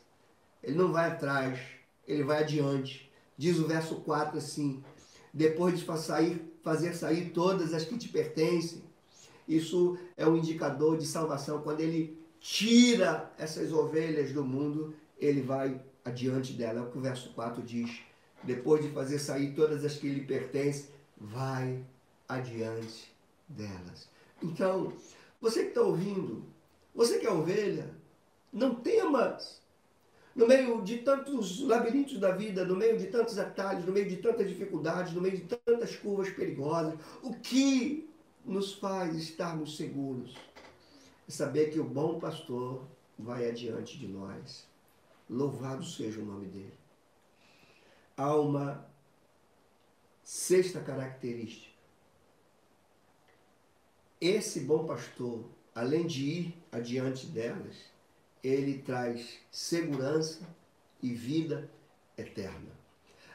Ele 0.62 0.76
não 0.76 0.92
vai 0.92 1.10
atrás, 1.10 1.60
ele 2.06 2.24
vai 2.24 2.42
adiante. 2.42 3.10
Diz 3.36 3.58
o 3.58 3.66
verso 3.66 3.96
4 3.96 4.38
assim: 4.38 4.82
depois 5.38 5.78
de 5.78 5.84
fazer 5.84 6.94
sair 6.94 7.30
todas 7.30 7.72
as 7.72 7.84
que 7.84 7.96
te 7.96 8.08
pertencem, 8.08 8.82
isso 9.46 9.96
é 10.16 10.26
um 10.26 10.36
indicador 10.36 10.98
de 10.98 11.06
salvação. 11.06 11.62
Quando 11.62 11.80
ele 11.80 12.18
tira 12.40 13.32
essas 13.38 13.72
ovelhas 13.72 14.32
do 14.32 14.44
mundo, 14.44 14.94
ele 15.16 15.40
vai 15.40 15.80
adiante 16.04 16.52
dela. 16.54 16.80
É 16.80 16.82
o 16.82 16.90
que 16.90 16.98
o 16.98 17.00
verso 17.00 17.32
4 17.34 17.62
diz. 17.62 18.00
Depois 18.42 18.84
de 18.84 18.90
fazer 18.90 19.20
sair 19.20 19.54
todas 19.54 19.84
as 19.84 19.94
que 19.94 20.08
lhe 20.08 20.24
pertencem, 20.24 20.86
vai 21.16 21.84
adiante 22.28 23.14
delas. 23.48 24.08
Então, 24.42 24.92
você 25.40 25.62
que 25.62 25.68
está 25.68 25.82
ouvindo, 25.82 26.44
você 26.92 27.18
que 27.20 27.26
é 27.26 27.32
ovelha, 27.32 27.94
não 28.52 28.74
temas. 28.74 29.62
No 30.38 30.46
meio 30.46 30.80
de 30.82 30.98
tantos 30.98 31.60
labirintos 31.62 32.20
da 32.20 32.30
vida, 32.30 32.64
no 32.64 32.76
meio 32.76 32.96
de 32.96 33.08
tantos 33.08 33.36
atalhos, 33.40 33.84
no 33.84 33.90
meio 33.90 34.08
de 34.08 34.18
tantas 34.18 34.48
dificuldades, 34.48 35.12
no 35.12 35.20
meio 35.20 35.36
de 35.36 35.42
tantas 35.42 35.96
curvas 35.96 36.30
perigosas, 36.30 36.94
o 37.24 37.34
que 37.34 38.08
nos 38.44 38.72
faz 38.74 39.16
estarmos 39.16 39.76
seguros. 39.76 40.36
É 41.28 41.32
saber 41.32 41.72
que 41.72 41.80
o 41.80 41.84
bom 41.84 42.20
pastor 42.20 42.86
vai 43.18 43.50
adiante 43.50 43.98
de 43.98 44.06
nós. 44.06 44.64
Louvado 45.28 45.84
seja 45.84 46.20
o 46.20 46.24
nome 46.24 46.46
dele. 46.46 46.78
Há 48.16 48.36
uma 48.36 48.86
Sexta 50.22 50.78
característica. 50.78 51.74
Esse 54.20 54.60
bom 54.60 54.86
pastor, 54.86 55.42
além 55.74 56.06
de 56.06 56.22
ir 56.22 56.54
adiante 56.70 57.26
delas, 57.26 57.76
ele 58.42 58.78
traz 58.78 59.38
segurança 59.50 60.40
e 61.02 61.12
vida 61.12 61.70
eterna. 62.16 62.78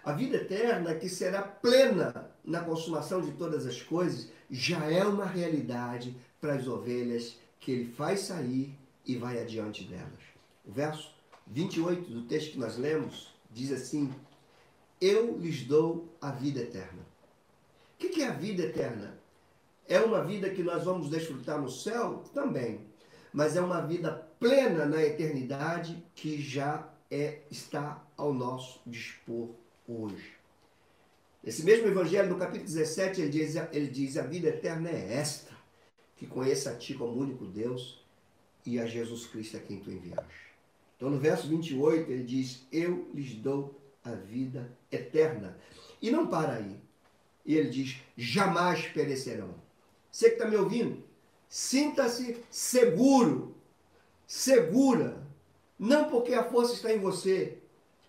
A 0.03 0.11
vida 0.11 0.37
eterna, 0.37 0.95
que 0.95 1.07
será 1.07 1.41
plena 1.41 2.29
na 2.43 2.59
consumação 2.61 3.21
de 3.21 3.31
todas 3.31 3.65
as 3.65 3.81
coisas, 3.81 4.29
já 4.51 4.85
é 4.91 5.03
uma 5.05 5.25
realidade 5.25 6.15
para 6.41 6.55
as 6.55 6.67
ovelhas 6.67 7.37
que 7.59 7.71
ele 7.71 7.91
faz 7.93 8.21
sair 8.21 8.77
e 9.05 9.15
vai 9.15 9.39
adiante 9.41 9.85
delas. 9.85 10.19
O 10.65 10.71
verso 10.71 11.13
28 11.47 12.11
do 12.11 12.21
texto 12.23 12.51
que 12.51 12.59
nós 12.59 12.77
lemos 12.77 13.33
diz 13.49 13.71
assim: 13.71 14.13
Eu 14.99 15.37
lhes 15.37 15.63
dou 15.65 16.09
a 16.21 16.31
vida 16.31 16.59
eterna. 16.59 17.01
O 17.95 17.97
que 17.97 18.21
é 18.21 18.27
a 18.27 18.33
vida 18.33 18.63
eterna? 18.63 19.17
É 19.87 19.99
uma 19.99 20.23
vida 20.23 20.49
que 20.49 20.63
nós 20.63 20.83
vamos 20.83 21.09
desfrutar 21.09 21.61
no 21.61 21.69
céu? 21.69 22.23
Também. 22.33 22.81
Mas 23.31 23.55
é 23.55 23.61
uma 23.61 23.81
vida 23.81 24.27
plena 24.43 24.85
na 24.85 25.01
eternidade 25.01 26.03
que 26.13 26.41
já 26.41 26.85
é, 27.09 27.39
está 27.49 28.05
ao 28.17 28.33
nosso 28.33 28.81
dispor 28.85 29.51
hoje. 29.87 30.33
Esse 31.41 31.63
mesmo 31.63 31.87
evangelho, 31.87 32.29
no 32.29 32.37
capítulo 32.37 32.65
17, 32.65 33.21
ele 33.21 33.29
diz, 33.29 33.55
ele 33.71 33.87
diz: 33.87 34.17
A 34.17 34.23
vida 34.23 34.49
eterna 34.49 34.89
é 34.89 35.13
esta, 35.13 35.53
que 36.17 36.27
conheça 36.27 36.71
a 36.71 36.75
ti 36.75 36.93
como 36.93 37.17
único 37.17 37.45
Deus 37.45 38.03
e 38.65 38.81
a 38.81 38.85
Jesus 38.85 39.25
Cristo 39.27 39.55
a 39.55 39.61
quem 39.61 39.79
tu 39.79 39.89
enviaste. 39.89 40.53
Então, 40.97 41.09
no 41.09 41.19
verso 41.19 41.47
28, 41.47 42.11
ele 42.11 42.23
diz: 42.23 42.67
Eu 42.69 43.09
lhes 43.13 43.35
dou 43.35 43.79
a 44.03 44.11
vida 44.11 44.69
eterna. 44.91 45.57
E 46.01 46.11
não 46.11 46.27
para 46.27 46.55
aí. 46.55 46.81
E 47.45 47.55
ele 47.55 47.69
diz: 47.69 47.95
jamais 48.17 48.87
perecerão. 48.87 49.55
Você 50.11 50.31
que 50.31 50.35
está 50.35 50.49
me 50.49 50.57
ouvindo, 50.57 51.01
sinta-se 51.47 52.43
seguro, 52.49 53.52
segura. 54.27 55.21
Não 55.77 56.05
porque 56.05 56.33
a 56.33 56.43
força 56.43 56.73
está 56.73 56.93
em 56.93 56.99
você, 56.99 57.57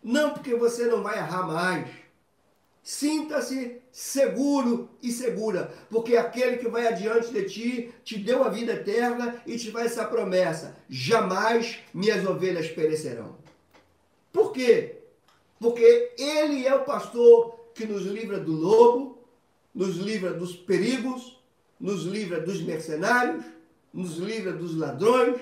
não 0.02 0.30
porque 0.30 0.54
você 0.54 0.86
não 0.86 1.02
vai 1.02 1.18
errar 1.18 1.46
mais. 1.46 1.88
Sinta-se 2.82 3.80
seguro 3.90 4.90
e 5.02 5.10
segura, 5.10 5.72
porque 5.88 6.16
aquele 6.16 6.58
que 6.58 6.68
vai 6.68 6.86
adiante 6.86 7.32
de 7.32 7.44
ti 7.44 7.94
te 8.04 8.18
deu 8.18 8.44
a 8.44 8.50
vida 8.50 8.74
eterna 8.74 9.40
e 9.46 9.56
te 9.56 9.70
faz 9.70 9.92
essa 9.92 10.04
promessa: 10.04 10.76
jamais 10.88 11.78
minhas 11.94 12.26
ovelhas 12.26 12.68
perecerão. 12.68 13.36
Por 14.30 14.52
quê? 14.52 14.96
Porque 15.58 16.12
ele 16.18 16.66
é 16.66 16.74
o 16.74 16.84
pastor 16.84 17.58
que 17.74 17.86
nos 17.86 18.04
livra 18.04 18.38
do 18.38 18.52
lobo, 18.52 19.18
nos 19.74 19.96
livra 19.96 20.34
dos 20.34 20.54
perigos, 20.54 21.40
nos 21.80 22.02
livra 22.04 22.38
dos 22.38 22.60
mercenários, 22.60 23.44
nos 23.92 24.18
livra 24.18 24.52
dos 24.52 24.76
ladrões, 24.76 25.40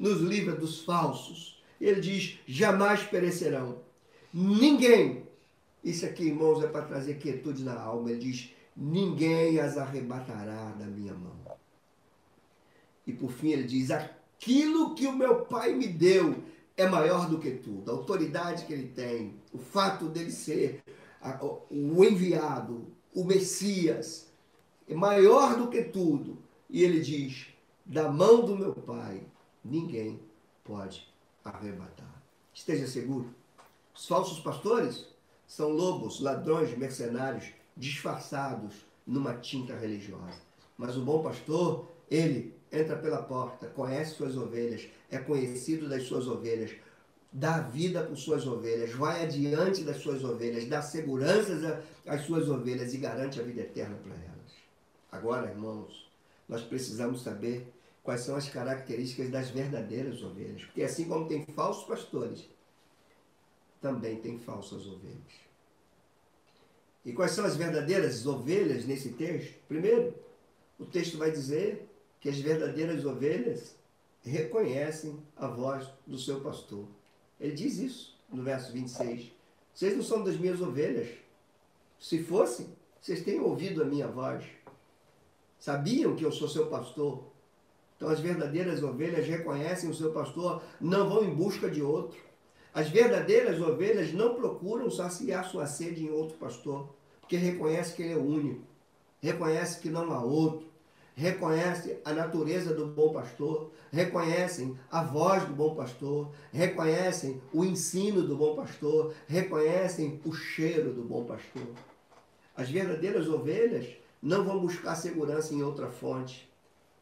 nos 0.00 0.20
livra 0.20 0.56
dos 0.56 0.80
falsos. 0.80 1.62
Ele 1.80 2.00
diz: 2.00 2.40
jamais 2.48 3.04
perecerão. 3.04 3.78
Ninguém 4.32 5.30
isso 5.82 6.04
aqui, 6.04 6.24
irmãos, 6.24 6.62
é 6.62 6.66
para 6.66 6.84
trazer 6.84 7.14
quietude 7.14 7.64
na 7.64 7.78
alma. 7.80 8.10
Ele 8.10 8.20
diz: 8.20 8.50
ninguém 8.76 9.58
as 9.58 9.78
arrebatará 9.78 10.72
da 10.72 10.84
minha 10.84 11.14
mão. 11.14 11.40
E 13.06 13.12
por 13.12 13.32
fim 13.32 13.50
ele 13.50 13.64
diz: 13.64 13.90
aquilo 13.90 14.94
que 14.94 15.06
o 15.06 15.16
meu 15.16 15.46
pai 15.46 15.74
me 15.74 15.88
deu 15.88 16.42
é 16.76 16.86
maior 16.86 17.28
do 17.28 17.38
que 17.38 17.52
tudo. 17.52 17.90
A 17.90 17.94
autoridade 17.94 18.66
que 18.66 18.72
ele 18.72 18.88
tem, 18.88 19.34
o 19.52 19.58
fato 19.58 20.06
dele 20.06 20.30
ser 20.30 20.82
o 21.70 22.04
enviado, 22.04 22.86
o 23.14 23.24
Messias, 23.24 24.30
é 24.88 24.94
maior 24.94 25.56
do 25.56 25.68
que 25.68 25.82
tudo. 25.82 26.38
E 26.68 26.84
ele 26.84 27.00
diz: 27.00 27.46
da 27.86 28.10
mão 28.10 28.44
do 28.44 28.54
meu 28.54 28.74
pai, 28.74 29.22
ninguém 29.64 30.20
pode 30.64 31.08
arrebatar. 31.44 32.22
Esteja 32.52 32.86
seguro. 32.86 33.34
Os 33.94 34.06
falsos 34.06 34.40
pastores 34.40 35.06
são 35.46 35.70
lobos, 35.70 36.20
ladrões, 36.20 36.76
mercenários, 36.76 37.52
disfarçados 37.76 38.86
numa 39.06 39.34
tinta 39.34 39.74
religiosa. 39.74 40.40
Mas 40.76 40.96
o 40.96 41.02
bom 41.02 41.22
pastor, 41.22 41.88
ele 42.10 42.54
entra 42.70 42.96
pela 42.96 43.22
porta, 43.22 43.66
conhece 43.68 44.14
suas 44.14 44.36
ovelhas, 44.36 44.88
é 45.10 45.18
conhecido 45.18 45.88
das 45.88 46.04
suas 46.04 46.26
ovelhas, 46.26 46.70
dá 47.32 47.60
vida 47.60 48.02
por 48.02 48.16
suas 48.16 48.46
ovelhas, 48.46 48.92
vai 48.92 49.24
adiante 49.24 49.82
das 49.82 49.96
suas 49.98 50.22
ovelhas, 50.24 50.66
dá 50.66 50.80
segurança 50.82 51.82
às 52.06 52.22
suas 52.22 52.48
ovelhas 52.48 52.94
e 52.94 52.98
garante 52.98 53.40
a 53.40 53.42
vida 53.42 53.62
eterna 53.62 53.96
para 54.02 54.14
elas. 54.14 54.52
Agora, 55.10 55.50
irmãos, 55.50 56.08
nós 56.48 56.62
precisamos 56.62 57.22
saber 57.22 57.72
quais 58.10 58.22
são 58.22 58.34
as 58.34 58.48
características 58.48 59.30
das 59.30 59.50
verdadeiras 59.50 60.20
ovelhas, 60.20 60.64
porque 60.64 60.82
assim 60.82 61.04
como 61.04 61.28
tem 61.28 61.46
falsos 61.46 61.84
pastores, 61.84 62.50
também 63.80 64.16
tem 64.16 64.36
falsas 64.36 64.84
ovelhas. 64.84 65.32
E 67.04 67.12
quais 67.12 67.30
são 67.30 67.44
as 67.44 67.54
verdadeiras 67.54 68.26
ovelhas 68.26 68.84
nesse 68.84 69.10
texto? 69.10 69.54
Primeiro, 69.68 70.12
o 70.76 70.84
texto 70.84 71.18
vai 71.18 71.30
dizer 71.30 71.88
que 72.18 72.28
as 72.28 72.40
verdadeiras 72.40 73.04
ovelhas 73.04 73.76
reconhecem 74.24 75.16
a 75.36 75.46
voz 75.46 75.88
do 76.04 76.18
seu 76.18 76.40
pastor. 76.40 76.88
Ele 77.38 77.54
diz 77.54 77.78
isso 77.78 78.18
no 78.28 78.42
verso 78.42 78.72
26. 78.72 79.30
Vocês 79.72 79.96
não 79.96 80.02
são 80.02 80.24
das 80.24 80.36
minhas 80.36 80.60
ovelhas. 80.60 81.08
Se 82.00 82.20
fossem, 82.24 82.66
vocês 83.00 83.22
têm 83.22 83.38
ouvido 83.38 83.84
a 83.84 83.86
minha 83.86 84.08
voz. 84.08 84.44
Sabiam 85.60 86.16
que 86.16 86.24
eu 86.24 86.32
sou 86.32 86.48
seu 86.48 86.66
pastor. 86.66 87.29
Então 88.00 88.08
as 88.08 88.18
verdadeiras 88.18 88.82
ovelhas 88.82 89.26
reconhecem 89.26 89.90
o 89.90 89.94
seu 89.94 90.10
pastor, 90.10 90.62
não 90.80 91.06
vão 91.06 91.22
em 91.22 91.34
busca 91.34 91.68
de 91.68 91.82
outro. 91.82 92.18
As 92.72 92.88
verdadeiras 92.88 93.60
ovelhas 93.60 94.10
não 94.14 94.36
procuram 94.36 94.90
saciar 94.90 95.44
sua 95.44 95.66
sede 95.66 96.06
em 96.06 96.10
outro 96.10 96.38
pastor, 96.38 96.88
porque 97.20 97.36
reconhece 97.36 97.94
que 97.94 98.02
ele 98.02 98.14
é 98.14 98.16
único, 98.16 98.62
reconhece 99.20 99.80
que 99.80 99.90
não 99.90 100.14
há 100.14 100.24
outro, 100.24 100.66
reconhece 101.14 101.98
a 102.02 102.14
natureza 102.14 102.72
do 102.72 102.86
bom 102.86 103.12
pastor, 103.12 103.70
reconhecem 103.92 104.78
a 104.90 105.02
voz 105.02 105.44
do 105.44 105.52
bom 105.52 105.74
pastor, 105.74 106.30
reconhecem 106.50 107.38
o 107.52 107.66
ensino 107.66 108.22
do 108.22 108.34
bom 108.34 108.56
pastor, 108.56 109.12
reconhecem 109.28 110.18
o 110.24 110.32
cheiro 110.32 110.90
do 110.94 111.02
bom 111.02 111.26
pastor. 111.26 111.68
As 112.56 112.70
verdadeiras 112.70 113.28
ovelhas 113.28 113.86
não 114.22 114.42
vão 114.42 114.58
buscar 114.58 114.94
segurança 114.94 115.52
em 115.52 115.62
outra 115.62 115.88
fonte, 115.88 116.49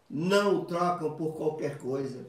não 0.08 0.56
o 0.56 0.64
trocam 0.64 1.16
por 1.16 1.36
qualquer 1.36 1.78
coisa. 1.78 2.26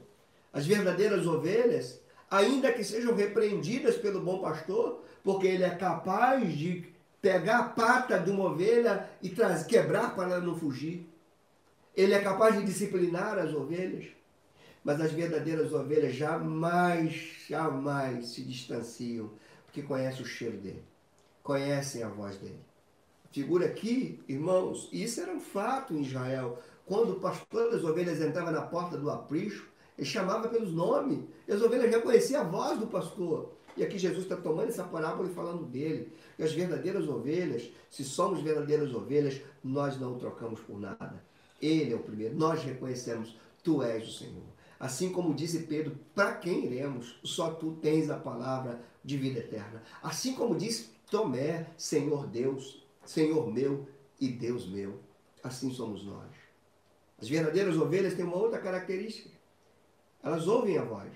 As 0.51 0.65
verdadeiras 0.65 1.25
ovelhas 1.25 1.99
ainda 2.29 2.71
que 2.71 2.83
sejam 2.83 3.15
repreendidas 3.15 3.97
pelo 3.97 4.21
bom 4.21 4.39
pastor, 4.39 5.03
porque 5.23 5.47
ele 5.47 5.63
é 5.63 5.75
capaz 5.75 6.53
de 6.53 6.87
pegar 7.21 7.59
a 7.59 7.69
pata 7.69 8.19
de 8.19 8.29
uma 8.29 8.45
ovelha 8.45 9.09
e 9.21 9.29
trazer, 9.29 9.65
quebrar 9.65 10.15
para 10.15 10.33
ela 10.33 10.41
não 10.41 10.55
fugir. 10.55 11.07
Ele 11.95 12.13
é 12.13 12.21
capaz 12.21 12.55
de 12.55 12.63
disciplinar 12.63 13.37
as 13.37 13.53
ovelhas, 13.53 14.05
mas 14.83 15.01
as 15.01 15.11
verdadeiras 15.11 15.73
ovelhas 15.73 16.15
jamais, 16.15 17.45
jamais 17.47 18.27
se 18.27 18.41
distanciam, 18.43 19.31
porque 19.65 19.81
conhecem 19.81 20.21
o 20.21 20.25
cheiro 20.25 20.57
dele, 20.57 20.83
conhecem 21.43 22.03
a 22.03 22.07
voz 22.07 22.37
dele. 22.37 22.59
Figura 23.31 23.65
aqui, 23.65 24.23
irmãos, 24.27 24.89
isso 24.91 25.21
era 25.21 25.31
um 25.31 25.39
fato 25.39 25.93
em 25.93 26.01
Israel. 26.01 26.57
Quando 26.89 27.11
o 27.11 27.19
pastor 27.19 27.69
das 27.69 27.83
ovelhas 27.83 28.19
entrava 28.19 28.49
na 28.49 28.63
porta 28.63 28.97
do 28.97 29.11
aprisco, 29.11 29.67
ele 29.95 30.07
chamava 30.07 30.47
pelos 30.47 30.73
nomes. 30.73 31.19
E 31.47 31.51
as 31.51 31.61
ovelhas 31.61 31.91
reconheciam 31.91 32.41
a 32.41 32.43
voz 32.43 32.79
do 32.79 32.87
pastor. 32.87 33.53
E 33.77 33.83
aqui 33.83 33.99
Jesus 33.99 34.23
está 34.23 34.35
tomando 34.35 34.69
essa 34.69 34.83
parábola 34.83 35.29
e 35.29 35.33
falando 35.35 35.65
dele. 35.65 36.11
E 36.39 36.41
as 36.41 36.51
verdadeiras 36.51 37.07
ovelhas, 37.07 37.69
se 37.91 38.03
somos 38.03 38.41
verdadeiras 38.41 38.91
ovelhas, 38.91 39.39
nós 39.63 39.99
não 39.99 40.17
trocamos 40.17 40.61
por 40.61 40.79
nada. 40.79 41.23
Ele 41.61 41.93
é 41.93 41.95
o 41.95 41.99
primeiro. 41.99 42.35
Nós 42.35 42.63
reconhecemos, 42.63 43.37
tu 43.63 43.83
és 43.83 44.07
o 44.07 44.11
Senhor. 44.11 44.49
Assim 44.79 45.11
como 45.11 45.35
disse 45.35 45.59
Pedro, 45.59 45.95
para 46.15 46.37
quem 46.37 46.65
iremos? 46.65 47.19
Só 47.23 47.51
tu 47.51 47.73
tens 47.83 48.09
a 48.09 48.17
palavra 48.17 48.81
de 49.03 49.15
vida 49.15 49.41
eterna. 49.41 49.83
Assim 50.01 50.33
como 50.33 50.57
disse 50.57 50.89
Tomé, 51.11 51.67
Senhor 51.77 52.25
Deus, 52.25 52.83
Senhor 53.05 53.53
meu 53.53 53.87
e 54.19 54.27
Deus 54.27 54.67
meu. 54.67 54.97
Assim 55.43 55.69
somos 55.71 56.03
nós. 56.03 56.38
As 57.21 57.27
verdadeiras 57.27 57.77
ovelhas 57.77 58.13
têm 58.13 58.25
uma 58.25 58.37
outra 58.37 58.59
característica. 58.59 59.29
Elas 60.23 60.47
ouvem 60.47 60.77
a 60.77 60.83
voz. 60.83 61.11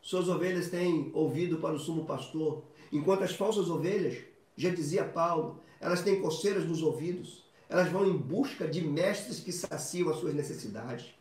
Suas 0.00 0.28
ovelhas 0.28 0.68
têm 0.68 1.10
ouvido 1.14 1.58
para 1.58 1.74
o 1.74 1.78
sumo 1.78 2.04
pastor, 2.04 2.64
enquanto 2.90 3.22
as 3.22 3.34
falsas 3.34 3.70
ovelhas, 3.70 4.18
já 4.56 4.70
dizia 4.70 5.04
Paulo, 5.04 5.60
elas 5.80 6.02
têm 6.02 6.20
coceiras 6.20 6.64
nos 6.64 6.82
ouvidos. 6.82 7.44
Elas 7.68 7.88
vão 7.88 8.06
em 8.06 8.16
busca 8.16 8.68
de 8.68 8.82
mestres 8.82 9.40
que 9.40 9.50
saciam 9.50 10.10
as 10.10 10.16
suas 10.16 10.34
necessidades. 10.34 11.14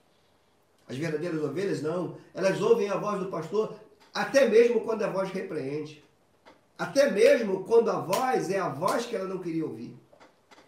As 0.87 0.97
verdadeiras 0.97 1.41
ovelhas 1.41 1.81
não. 1.81 2.17
Elas 2.33 2.59
ouvem 2.59 2.89
a 2.89 2.97
voz 2.97 3.19
do 3.19 3.29
pastor 3.29 3.75
até 4.13 4.47
mesmo 4.49 4.81
quando 4.81 5.03
a 5.03 5.09
voz 5.09 5.31
repreende. 5.31 6.03
Até 6.77 7.09
mesmo 7.09 7.63
quando 7.63 7.89
a 7.89 7.99
voz 7.99 8.49
é 8.49 8.59
a 8.59 8.67
voz 8.67 9.05
que 9.05 9.15
ela 9.15 9.27
não 9.27 9.37
queria 9.37 9.65
ouvir. 9.65 9.95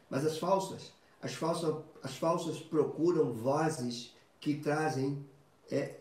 Mas 0.09 0.25
as 0.25 0.37
falsas, 0.37 0.93
as 1.21 1.33
falsas, 1.33 1.75
as 2.03 2.17
falsas 2.17 2.59
procuram 2.59 3.31
vozes 3.31 4.13
que 4.39 4.55
trazem 4.55 5.25
é, 5.71 5.95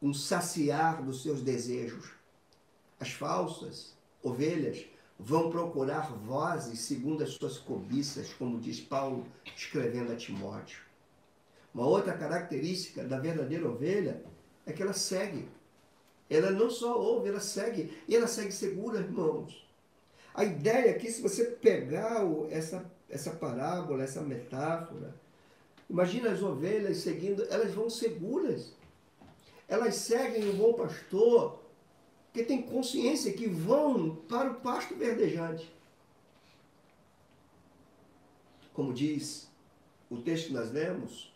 um 0.00 0.12
saciar 0.12 1.02
dos 1.02 1.22
seus 1.22 1.40
desejos. 1.40 2.10
As 3.00 3.10
falsas 3.12 3.94
ovelhas 4.22 4.84
vão 5.18 5.50
procurar 5.50 6.12
vozes 6.12 6.80
segundo 6.80 7.24
as 7.24 7.30
suas 7.30 7.56
cobiças, 7.56 8.32
como 8.34 8.60
diz 8.60 8.78
Paulo 8.78 9.26
escrevendo 9.56 10.12
a 10.12 10.16
Timóteo. 10.16 10.82
Uma 11.74 11.86
outra 11.86 12.12
característica 12.12 13.02
da 13.02 13.18
verdadeira 13.18 13.68
ovelha 13.68 14.22
é 14.66 14.72
que 14.72 14.82
ela 14.82 14.92
segue. 14.92 15.48
Ela 16.28 16.50
não 16.50 16.68
só 16.68 17.00
ouve, 17.00 17.30
ela 17.30 17.40
segue. 17.40 17.96
E 18.06 18.14
ela 18.14 18.26
segue 18.26 18.52
segura, 18.52 19.00
irmãos. 19.00 19.66
A 20.34 20.44
ideia 20.44 20.90
aqui, 20.90 21.10
se 21.10 21.22
você 21.22 21.44
pegar 21.44 22.22
essa, 22.50 22.84
essa 23.08 23.30
parábola, 23.30 24.04
essa 24.04 24.20
metáfora, 24.20 25.14
imagina 25.88 26.30
as 26.30 26.42
ovelhas 26.42 26.98
seguindo, 26.98 27.44
elas 27.50 27.72
vão 27.72 27.88
seguras. 27.88 28.72
Elas 29.66 29.96
seguem 29.96 30.48
o 30.48 30.54
bom 30.54 30.72
pastor, 30.72 31.60
que 32.32 32.42
tem 32.42 32.62
consciência 32.62 33.32
que 33.32 33.46
vão 33.46 34.14
para 34.28 34.50
o 34.50 34.54
pasto 34.60 34.94
verdejante. 34.94 35.70
Como 38.72 38.92
diz 38.92 39.50
o 40.08 40.18
texto 40.18 40.46
que 40.46 40.52
nós 40.52 40.72
lemos, 40.72 41.32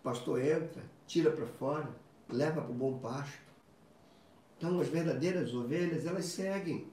o 0.00 0.04
pastor 0.04 0.40
entra, 0.40 0.82
tira 1.06 1.30
para 1.30 1.46
fora, 1.46 1.94
leva 2.28 2.62
para 2.62 2.70
o 2.70 2.74
bom 2.74 2.98
pasto. 2.98 3.48
Então, 4.56 4.80
as 4.80 4.88
verdadeiras 4.88 5.54
ovelhas, 5.54 6.06
elas 6.06 6.24
seguem. 6.26 6.86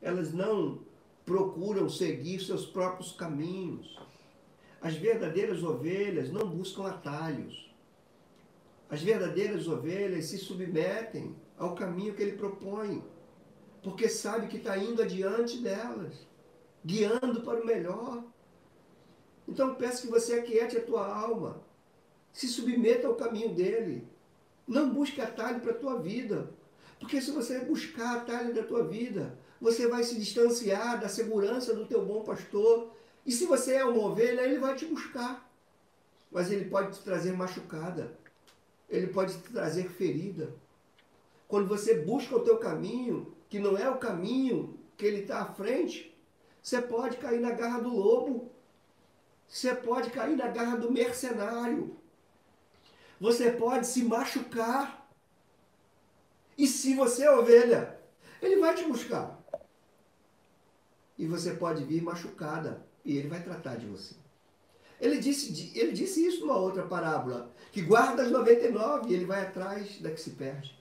Elas 0.00 0.32
não 0.32 0.80
procuram 1.24 1.88
seguir 1.88 2.40
seus 2.40 2.64
próprios 2.64 3.12
caminhos. 3.12 3.98
As 4.80 4.94
verdadeiras 4.94 5.62
ovelhas 5.62 6.30
não 6.30 6.48
buscam 6.48 6.86
atalhos. 6.86 7.74
As 8.88 9.02
verdadeiras 9.02 9.66
ovelhas 9.66 10.26
se 10.26 10.38
submetem 10.38 11.36
ao 11.58 11.74
caminho 11.74 12.14
que 12.14 12.22
ele 12.22 12.36
propõe, 12.36 13.04
porque 13.82 14.08
sabe 14.08 14.46
que 14.46 14.56
está 14.56 14.78
indo 14.78 15.02
adiante 15.02 15.58
delas, 15.58 16.26
guiando 16.84 17.42
para 17.42 17.60
o 17.60 17.66
melhor. 17.66 18.24
Então 19.46 19.74
peço 19.74 20.02
que 20.02 20.08
você 20.08 20.34
aquiete 20.34 20.76
a 20.76 20.84
tua 20.84 21.06
alma, 21.06 21.60
se 22.32 22.46
submeta 22.46 23.08
ao 23.08 23.16
caminho 23.16 23.54
dele. 23.54 24.06
Não 24.66 24.90
busque 24.90 25.20
atalho 25.20 25.60
para 25.60 25.72
a 25.72 25.78
tua 25.78 25.98
vida. 26.00 26.50
Porque 27.00 27.20
se 27.20 27.30
você 27.30 27.60
buscar 27.60 28.18
atalho 28.18 28.54
da 28.54 28.62
tua 28.62 28.84
vida, 28.84 29.38
você 29.60 29.88
vai 29.88 30.02
se 30.02 30.16
distanciar 30.16 31.00
da 31.00 31.08
segurança 31.08 31.74
do 31.74 31.86
teu 31.86 32.04
bom 32.04 32.22
pastor. 32.22 32.92
E 33.28 33.30
se 33.30 33.44
você 33.44 33.74
é 33.74 33.84
uma 33.84 34.06
ovelha, 34.06 34.40
ele 34.40 34.58
vai 34.58 34.74
te 34.74 34.86
buscar. 34.86 35.46
Mas 36.32 36.50
ele 36.50 36.64
pode 36.64 36.96
te 36.96 37.04
trazer 37.04 37.36
machucada. 37.36 38.18
Ele 38.88 39.08
pode 39.08 39.34
te 39.34 39.52
trazer 39.52 39.90
ferida. 39.90 40.54
Quando 41.46 41.68
você 41.68 42.00
busca 42.00 42.34
o 42.34 42.40
teu 42.40 42.56
caminho, 42.56 43.36
que 43.50 43.58
não 43.58 43.76
é 43.76 43.86
o 43.86 43.98
caminho 43.98 44.80
que 44.96 45.04
ele 45.04 45.20
está 45.20 45.42
à 45.42 45.52
frente, 45.52 46.18
você 46.62 46.80
pode 46.80 47.18
cair 47.18 47.38
na 47.38 47.50
garra 47.50 47.80
do 47.80 47.90
lobo. 47.90 48.50
Você 49.46 49.74
pode 49.74 50.08
cair 50.08 50.34
na 50.34 50.48
garra 50.48 50.78
do 50.78 50.90
mercenário. 50.90 51.94
Você 53.20 53.50
pode 53.50 53.88
se 53.88 54.04
machucar. 54.04 55.06
E 56.56 56.66
se 56.66 56.94
você 56.94 57.24
é 57.24 57.30
ovelha, 57.30 58.00
ele 58.40 58.58
vai 58.58 58.74
te 58.74 58.84
buscar. 58.84 59.38
E 61.18 61.26
você 61.26 61.52
pode 61.52 61.84
vir 61.84 62.00
machucada 62.00 62.88
e 63.08 63.16
ele 63.16 63.28
vai 63.28 63.42
tratar 63.42 63.76
de 63.76 63.86
você. 63.86 64.14
Ele 65.00 65.18
disse, 65.18 65.72
ele 65.74 65.92
disse 65.92 66.26
isso 66.26 66.40
numa 66.40 66.58
outra 66.58 66.82
parábola, 66.82 67.50
que 67.72 67.80
guarda 67.80 68.22
as 68.22 68.30
99 68.30 69.08
e 69.08 69.14
ele 69.14 69.24
vai 69.24 69.46
atrás 69.46 69.98
da 69.98 70.10
que 70.10 70.20
se 70.20 70.32
perde. 70.32 70.78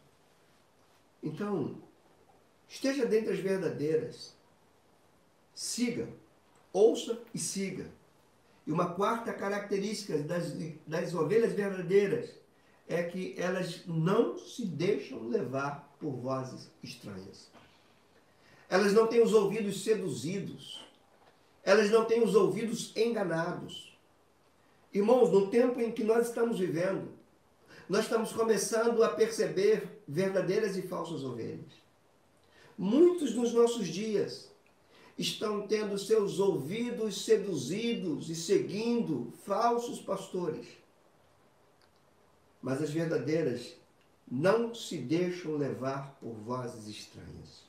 Então, 1.23 1.81
esteja 2.67 3.05
dentre 3.05 3.31
as 3.31 3.39
verdadeiras. 3.39 4.35
Siga, 5.55 6.09
ouça 6.73 7.17
e 7.33 7.39
siga. 7.39 7.89
E 8.65 8.71
uma 8.73 8.93
quarta 8.93 9.31
característica 9.31 10.17
das, 10.17 10.53
das 10.85 11.15
ovelhas 11.15 11.53
verdadeiras 11.53 12.31
é 12.89 13.03
que 13.03 13.35
elas 13.37 13.85
não 13.85 14.37
se 14.37 14.65
deixam 14.65 15.29
levar 15.29 15.95
por 15.97 16.11
vozes 16.11 16.69
estranhas. 16.83 17.49
Elas 18.69 18.91
não 18.91 19.07
têm 19.07 19.21
os 19.21 19.33
ouvidos 19.33 19.81
seduzidos. 19.85 20.86
Elas 21.67 21.91
não 21.91 22.05
têm 22.05 22.23
os 22.23 22.33
ouvidos 22.33 22.95
enganados. 22.95 23.93
Irmãos, 24.93 25.29
no 25.29 25.49
tempo 25.49 25.81
em 25.81 25.91
que 25.91 26.01
nós 26.01 26.29
estamos 26.29 26.59
vivendo, 26.59 27.09
nós 27.89 28.05
estamos 28.05 28.31
começando 28.31 29.03
a 29.03 29.09
perceber 29.09 30.01
verdadeiras 30.07 30.77
e 30.77 30.81
falsas 30.81 31.25
ovelhas. 31.25 31.73
Muitos 32.77 33.35
nos 33.35 33.51
nossos 33.51 33.85
dias 33.85 34.49
estão 35.17 35.67
tendo 35.67 35.99
seus 35.99 36.39
ouvidos 36.39 37.25
seduzidos 37.25 38.29
e 38.29 38.35
seguindo 38.35 39.33
falsos 39.45 39.99
pastores. 39.99 40.67
Mas 42.61 42.81
as 42.81 42.91
verdadeiras 42.91 43.75
não 44.25 44.73
se 44.73 44.97
deixam 44.97 45.57
levar 45.57 46.17
por 46.21 46.31
vozes 46.31 46.87
estranhas. 46.87 47.66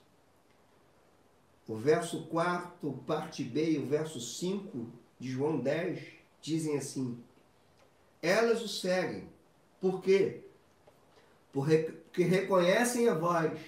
O 1.68 1.76
verso 1.76 2.22
4, 2.28 2.90
parte 3.06 3.44
B, 3.44 3.72
e 3.72 3.78
o 3.78 3.84
verso 3.84 4.18
5 4.18 4.90
de 5.20 5.30
João 5.30 5.60
10 5.60 6.02
dizem 6.40 6.78
assim: 6.78 7.22
Elas 8.22 8.62
o 8.62 8.68
seguem. 8.68 9.28
Por 9.78 10.00
quê? 10.00 10.44
Porque 11.52 12.22
reconhecem 12.22 13.06
a 13.06 13.12
voz, 13.12 13.60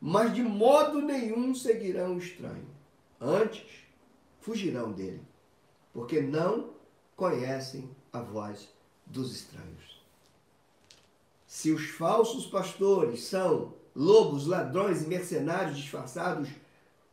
mas 0.00 0.34
de 0.34 0.42
modo 0.42 1.00
nenhum 1.00 1.54
seguirão 1.54 2.16
o 2.16 2.18
estranho. 2.18 2.66
Antes, 3.20 3.84
fugirão 4.40 4.90
dele, 4.90 5.22
porque 5.92 6.20
não 6.20 6.74
conhecem 7.14 7.88
a 8.12 8.20
voz 8.20 8.68
dos 9.06 9.32
estranhos. 9.32 10.02
Se 11.46 11.70
os 11.70 11.86
falsos 11.90 12.46
pastores 12.46 13.22
são 13.22 13.74
lobos, 13.94 14.46
ladrões 14.46 15.04
e 15.04 15.06
mercenários 15.06 15.76
disfarçados 15.76 16.50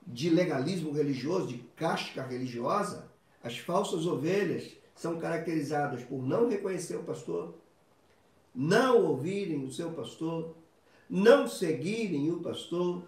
de 0.06 0.30
legalismo 0.30 0.91
religioso, 0.91 1.47
de 1.47 1.58
casca 1.76 2.24
religiosa, 2.24 3.10
as 3.43 3.58
falsas 3.58 4.06
ovelhas 4.06 4.76
são 4.95 5.20
caracterizadas 5.20 6.04
por 6.04 6.22
não 6.22 6.49
reconhecer 6.49 6.95
o 6.95 7.04
pastor, 7.04 7.54
não 8.54 9.04
ouvirem 9.06 9.66
o 9.66 9.72
seu 9.72 9.91
pastor, 9.91 10.56
não 11.10 11.47
seguirem 11.47 12.32
o 12.32 12.39
pastor 12.39 13.04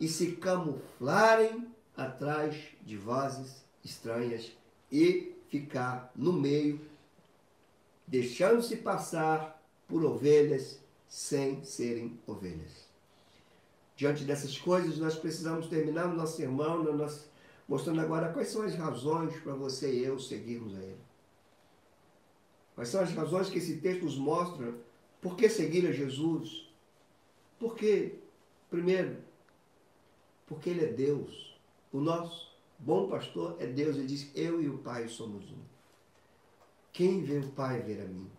e 0.00 0.08
se 0.08 0.32
camuflarem 0.32 1.66
atrás 1.96 2.56
de 2.82 2.96
vozes 2.96 3.64
estranhas 3.84 4.52
e 4.90 5.34
ficar 5.48 6.12
no 6.14 6.32
meio, 6.32 6.80
deixando-se 8.06 8.76
passar 8.76 9.60
por 9.86 10.04
ovelhas 10.04 10.78
sem 11.08 11.64
serem 11.64 12.18
ovelhas. 12.26 12.87
Diante 13.98 14.22
dessas 14.22 14.56
coisas, 14.56 14.96
nós 14.96 15.16
precisamos 15.16 15.66
terminar 15.66 16.06
o 16.06 16.14
nosso 16.14 16.36
sermão 16.36 16.84
nós, 16.84 17.28
mostrando 17.66 18.00
agora 18.00 18.32
quais 18.32 18.46
são 18.46 18.62
as 18.62 18.72
razões 18.76 19.34
para 19.40 19.54
você 19.54 19.92
e 19.92 20.04
eu 20.04 20.20
seguirmos 20.20 20.72
a 20.76 20.80
Ele. 20.80 21.00
Quais 22.76 22.90
são 22.90 23.00
as 23.00 23.10
razões 23.10 23.50
que 23.50 23.58
esse 23.58 23.78
texto 23.78 24.04
nos 24.04 24.16
mostra 24.16 24.72
por 25.20 25.34
que 25.34 25.48
seguir 25.48 25.84
a 25.88 25.90
Jesus? 25.90 26.72
Porque, 27.58 28.20
primeiro, 28.70 29.16
porque 30.46 30.70
Ele 30.70 30.84
é 30.84 30.92
Deus. 30.92 31.58
O 31.92 31.98
nosso 31.98 32.56
bom 32.78 33.08
pastor 33.08 33.56
é 33.58 33.66
Deus. 33.66 33.96
Ele 33.96 34.06
diz: 34.06 34.30
Eu 34.32 34.62
e 34.62 34.68
o 34.68 34.78
Pai 34.78 35.08
somos 35.08 35.50
um. 35.50 35.58
Quem 36.92 37.24
vê 37.24 37.38
o 37.38 37.50
Pai 37.50 37.82
ver 37.82 38.02
a 38.02 38.04
mim? 38.04 38.30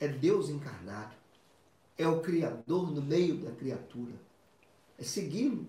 É 0.00 0.08
Deus 0.08 0.48
encarnado. 0.48 1.14
É 1.96 2.08
o 2.08 2.20
Criador 2.20 2.90
no 2.90 3.00
meio 3.00 3.36
da 3.36 3.52
criatura 3.52 4.23
é 4.98 5.02
segui-lo, 5.02 5.66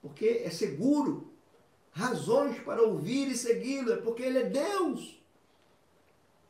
porque 0.00 0.42
é 0.44 0.50
seguro. 0.50 1.32
Razões 1.90 2.58
para 2.60 2.82
ouvir 2.82 3.28
e 3.28 3.36
segui-lo, 3.36 3.92
é 3.92 3.96
porque 3.96 4.22
ele 4.22 4.38
é 4.38 4.44
Deus. 4.44 5.20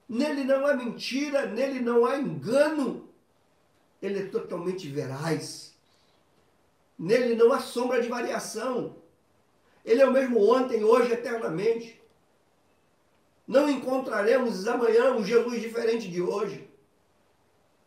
Nele 0.08 0.44
não 0.44 0.66
há 0.66 0.74
mentira, 0.74 1.46
nele 1.46 1.80
não 1.80 2.04
há 2.06 2.18
engano. 2.18 3.08
Ele 4.00 4.20
é 4.20 4.26
totalmente 4.26 4.88
veraz. 4.88 5.74
Nele 6.98 7.34
não 7.34 7.52
há 7.52 7.60
sombra 7.60 8.00
de 8.00 8.08
variação. 8.08 8.96
Ele 9.84 10.02
é 10.02 10.06
o 10.06 10.12
mesmo 10.12 10.42
ontem, 10.50 10.84
hoje, 10.84 11.12
eternamente. 11.12 12.00
Não 13.46 13.70
encontraremos 13.70 14.66
amanhã 14.66 15.12
um 15.14 15.24
Jesus 15.24 15.60
diferente 15.60 16.08
de 16.08 16.20
hoje. 16.20 16.68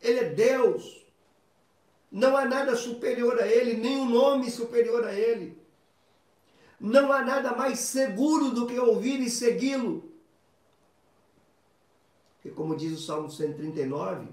Ele 0.00 0.20
é 0.20 0.28
Deus. 0.30 1.01
Não 2.12 2.36
há 2.36 2.44
nada 2.44 2.76
superior 2.76 3.40
a 3.40 3.46
Ele, 3.46 3.74
nenhum 3.74 4.06
nome 4.06 4.50
superior 4.50 5.06
a 5.06 5.14
Ele. 5.14 5.58
Não 6.78 7.10
há 7.10 7.22
nada 7.24 7.56
mais 7.56 7.78
seguro 7.78 8.50
do 8.50 8.66
que 8.66 8.78
ouvir 8.78 9.18
e 9.20 9.30
segui-lo. 9.30 10.12
Porque, 12.34 12.50
como 12.50 12.76
diz 12.76 12.92
o 12.92 13.02
Salmo 13.02 13.30
139, 13.30 14.28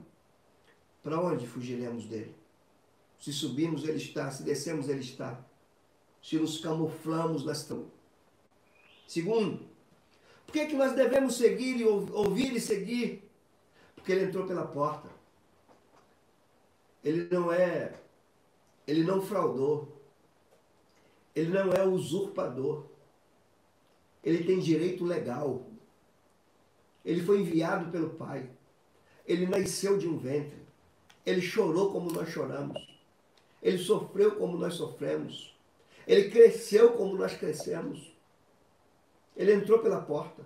para 1.01 1.21
onde 1.21 1.47
fugiremos 1.47 2.05
dele? 2.05 2.35
Se 3.17 3.31
subimos, 3.31 3.83
ele 3.83 3.97
está. 3.97 4.29
Se 4.29 4.43
descemos, 4.43 4.89
ele 4.89 5.01
está. 5.01 5.39
Se 6.21 6.35
nos 6.37 6.57
camuflamos, 6.57 7.45
nós 7.45 7.59
estamos. 7.59 7.87
Segundo, 9.07 9.65
por 10.45 10.53
que, 10.53 10.59
é 10.59 10.65
que 10.65 10.75
nós 10.75 10.93
devemos 10.93 11.35
seguir 11.35 11.79
e 11.79 11.85
ouvir 11.85 12.53
e 12.53 12.59
seguir? 12.59 13.29
Porque 13.95 14.11
ele 14.11 14.25
entrou 14.25 14.45
pela 14.45 14.65
porta. 14.65 15.18
Ele 17.03 17.27
não 17.31 17.51
é, 17.51 17.93
ele 18.87 19.03
não 19.03 19.21
fraudou. 19.21 19.99
Ele 21.35 21.51
não 21.51 21.71
é 21.71 21.83
usurpador. 21.85 22.85
Ele 24.23 24.43
tem 24.43 24.59
direito 24.59 25.05
legal. 25.05 25.65
Ele 27.05 27.21
foi 27.21 27.41
enviado 27.41 27.91
pelo 27.91 28.09
Pai. 28.11 28.49
Ele 29.25 29.45
nasceu 29.45 29.97
de 29.97 30.07
um 30.07 30.17
ventre. 30.17 30.59
Ele 31.25 31.41
chorou 31.41 31.91
como 31.91 32.11
nós 32.11 32.29
choramos. 32.29 32.99
Ele 33.61 33.77
sofreu 33.77 34.35
como 34.35 34.57
nós 34.57 34.73
sofremos. 34.73 35.55
Ele 36.07 36.29
cresceu 36.29 36.93
como 36.93 37.15
nós 37.15 37.37
crescemos. 37.37 38.11
Ele 39.37 39.53
entrou 39.53 39.79
pela 39.79 40.01
porta. 40.01 40.43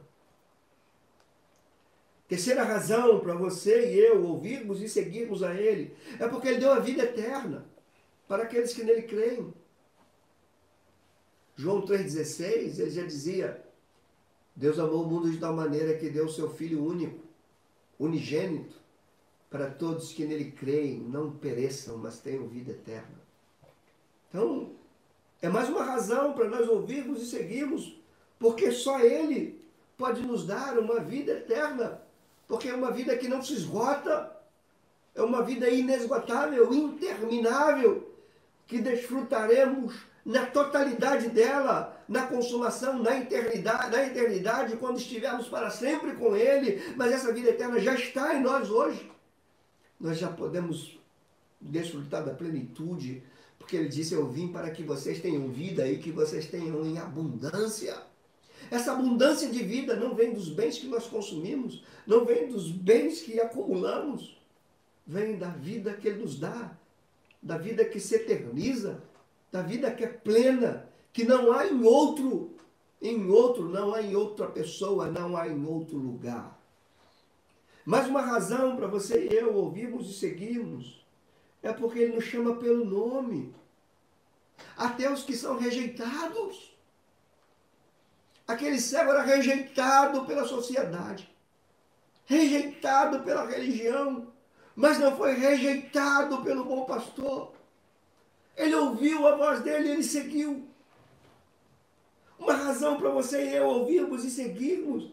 Terceira 2.33 2.63
razão 2.63 3.19
para 3.19 3.35
você 3.35 3.93
e 3.93 3.99
eu 3.99 4.25
ouvirmos 4.25 4.81
e 4.81 4.89
seguirmos 4.89 5.43
a 5.43 5.53
Ele 5.53 5.95
é 6.19 6.27
porque 6.27 6.47
Ele 6.47 6.57
deu 6.57 6.71
a 6.71 6.79
vida 6.79 7.03
eterna 7.03 7.63
para 8.27 8.41
aqueles 8.41 8.73
que 8.73 8.83
nele 8.83 9.03
creem. 9.03 9.53
João 11.55 11.85
3,16, 11.85 12.79
ele 12.79 12.89
já 12.89 13.03
dizia: 13.03 13.63
Deus 14.55 14.79
amou 14.79 15.03
o 15.03 15.07
mundo 15.07 15.29
de 15.29 15.37
tal 15.37 15.53
maneira 15.53 15.95
que 15.95 16.09
deu 16.09 16.25
o 16.25 16.31
seu 16.31 16.49
Filho 16.49 16.83
único, 16.83 17.19
unigênito, 17.99 18.81
para 19.47 19.69
todos 19.69 20.11
que 20.11 20.25
nele 20.25 20.49
creem, 20.53 21.01
não 21.01 21.33
pereçam, 21.33 21.99
mas 21.99 22.19
tenham 22.19 22.47
vida 22.47 22.71
eterna. 22.71 23.21
Então, 24.29 24.71
é 25.39 25.49
mais 25.49 25.69
uma 25.69 25.83
razão 25.83 26.33
para 26.33 26.49
nós 26.49 26.67
ouvirmos 26.67 27.21
e 27.21 27.25
seguirmos, 27.27 27.95
porque 28.39 28.71
só 28.71 28.99
Ele 29.01 29.63
pode 29.95 30.23
nos 30.23 30.47
dar 30.47 30.79
uma 30.79 30.99
vida 30.99 31.33
eterna 31.33 32.01
porque 32.53 32.69
é 32.69 32.75
uma 32.75 32.91
vida 32.91 33.17
que 33.17 33.27
não 33.27 33.41
se 33.41 33.53
esgota, 33.53 34.31
é 35.15 35.23
uma 35.23 35.41
vida 35.41 35.67
inesgotável, 35.67 36.71
interminável, 36.71 38.13
que 38.67 38.79
desfrutaremos 38.79 39.95
na 40.23 40.45
totalidade 40.45 41.29
dela, 41.29 41.99
na 42.07 42.27
consumação, 42.27 43.01
na 43.01 43.17
eternidade, 43.17 43.89
na 43.89 44.05
eternidade, 44.05 44.77
quando 44.77 44.99
estivermos 44.99 45.47
para 45.47 45.71
sempre 45.71 46.13
com 46.13 46.35
Ele. 46.35 46.93
Mas 46.95 47.11
essa 47.11 47.33
vida 47.33 47.49
eterna 47.49 47.79
já 47.79 47.95
está 47.95 48.35
em 48.35 48.43
nós 48.43 48.69
hoje. 48.69 49.11
Nós 49.99 50.19
já 50.19 50.29
podemos 50.29 50.99
desfrutar 51.59 52.23
da 52.23 52.35
plenitude, 52.35 53.23
porque 53.57 53.75
Ele 53.75 53.89
disse: 53.89 54.13
Eu 54.13 54.29
vim 54.29 54.49
para 54.49 54.69
que 54.69 54.83
vocês 54.83 55.19
tenham 55.19 55.49
vida 55.49 55.87
e 55.87 55.97
que 55.97 56.11
vocês 56.11 56.45
tenham 56.45 56.85
em 56.85 56.99
abundância. 56.99 57.99
Essa 58.73 58.93
abundância 58.93 59.47
de 59.51 59.61
vida 59.61 59.95
não 59.95 60.15
vem 60.15 60.33
dos 60.33 60.49
bens 60.49 60.79
que 60.79 60.87
nós 60.87 61.05
consumimos, 61.05 61.83
não 62.07 62.25
vem 62.25 62.47
dos 62.47 62.71
bens 62.71 63.21
que 63.21 63.39
acumulamos, 63.39 64.35
vem 65.05 65.37
da 65.37 65.49
vida 65.49 65.93
que 65.93 66.07
Ele 66.07 66.23
nos 66.23 66.39
dá, 66.39 66.75
da 67.39 67.55
vida 67.55 67.85
que 67.85 67.99
se 67.99 68.15
eterniza, 68.15 69.03
da 69.51 69.61
vida 69.61 69.91
que 69.91 70.03
é 70.03 70.07
plena, 70.07 70.89
que 71.13 71.23
não 71.23 71.53
há 71.53 71.67
em 71.67 71.83
outro, 71.83 72.55
em 72.99 73.29
outro, 73.29 73.69
não 73.69 73.93
há 73.93 74.01
em 74.01 74.15
outra 74.15 74.47
pessoa, 74.47 75.05
não 75.05 75.37
há 75.37 75.47
em 75.47 75.63
outro 75.67 75.95
lugar. 75.95 76.59
Mais 77.85 78.07
uma 78.07 78.21
razão 78.21 78.75
para 78.75 78.87
você 78.87 79.27
e 79.27 79.35
eu 79.35 79.53
ouvirmos 79.53 80.09
e 80.09 80.13
seguirmos 80.13 81.05
é 81.61 81.71
porque 81.71 81.99
Ele 81.99 82.15
nos 82.15 82.25
chama 82.25 82.55
pelo 82.55 82.83
nome. 82.83 83.53
Até 84.75 85.13
os 85.13 85.21
que 85.21 85.35
são 85.35 85.59
rejeitados. 85.59 86.72
Aquele 88.47 88.79
cego 88.79 89.11
era 89.11 89.21
rejeitado 89.21 90.25
pela 90.25 90.45
sociedade, 90.45 91.33
rejeitado 92.25 93.21
pela 93.21 93.45
religião, 93.45 94.27
mas 94.75 94.99
não 94.99 95.15
foi 95.15 95.33
rejeitado 95.33 96.41
pelo 96.43 96.65
bom 96.65 96.85
pastor. 96.85 97.53
Ele 98.55 98.75
ouviu 98.75 99.27
a 99.27 99.35
voz 99.35 99.61
dele 99.61 99.87
e 99.87 99.91
ele 99.91 100.03
seguiu. 100.03 100.67
Uma 102.37 102.53
razão 102.53 102.97
para 102.97 103.09
você 103.09 103.45
e 103.45 103.55
eu 103.55 103.65
ouvirmos 103.65 104.25
e 104.25 104.29
seguirmos 104.29 105.09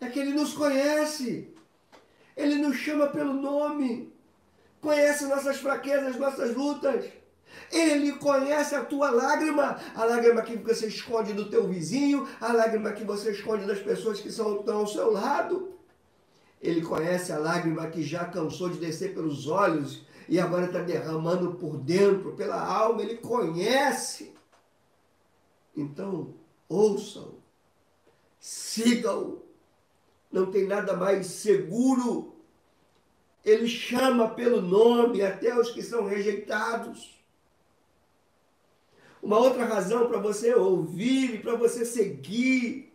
é 0.00 0.08
que 0.08 0.18
ele 0.18 0.32
nos 0.32 0.52
conhece. 0.52 1.54
Ele 2.36 2.56
nos 2.56 2.76
chama 2.76 3.08
pelo 3.08 3.32
nome. 3.32 4.12
Conhece 4.80 5.26
nossas 5.26 5.58
fraquezas, 5.58 6.16
nossas 6.16 6.54
lutas. 6.54 7.04
Ele 7.70 8.12
conhece 8.12 8.74
a 8.74 8.84
tua 8.84 9.10
lágrima, 9.10 9.78
a 9.94 10.04
lágrima 10.04 10.42
que 10.42 10.56
você 10.56 10.86
esconde 10.86 11.32
do 11.32 11.50
teu 11.50 11.68
vizinho, 11.68 12.26
a 12.40 12.52
lágrima 12.52 12.92
que 12.92 13.04
você 13.04 13.32
esconde 13.32 13.66
das 13.66 13.78
pessoas 13.78 14.20
que 14.20 14.28
estão 14.28 14.64
ao 14.66 14.86
seu 14.86 15.12
lado. 15.12 15.74
Ele 16.60 16.82
conhece 16.82 17.32
a 17.32 17.38
lágrima 17.38 17.86
que 17.88 18.02
já 18.02 18.24
cansou 18.24 18.68
de 18.68 18.78
descer 18.78 19.14
pelos 19.14 19.46
olhos 19.46 20.04
e 20.28 20.40
agora 20.40 20.66
está 20.66 20.80
derramando 20.80 21.54
por 21.54 21.76
dentro, 21.76 22.32
pela 22.32 22.60
alma. 22.60 23.02
Ele 23.02 23.16
conhece. 23.16 24.32
Então, 25.76 26.34
ouçam, 26.68 27.34
sigam. 28.40 29.42
Não 30.30 30.50
tem 30.50 30.66
nada 30.66 30.96
mais 30.96 31.26
seguro. 31.26 32.34
Ele 33.44 33.68
chama 33.68 34.28
pelo 34.30 34.60
nome 34.60 35.22
até 35.22 35.58
os 35.58 35.70
que 35.70 35.82
são 35.82 36.06
rejeitados. 36.06 37.17
Uma 39.22 39.38
outra 39.38 39.64
razão 39.64 40.06
para 40.06 40.18
você 40.18 40.54
ouvir 40.54 41.34
e 41.34 41.38
para 41.38 41.56
você 41.56 41.84
seguir 41.84 42.92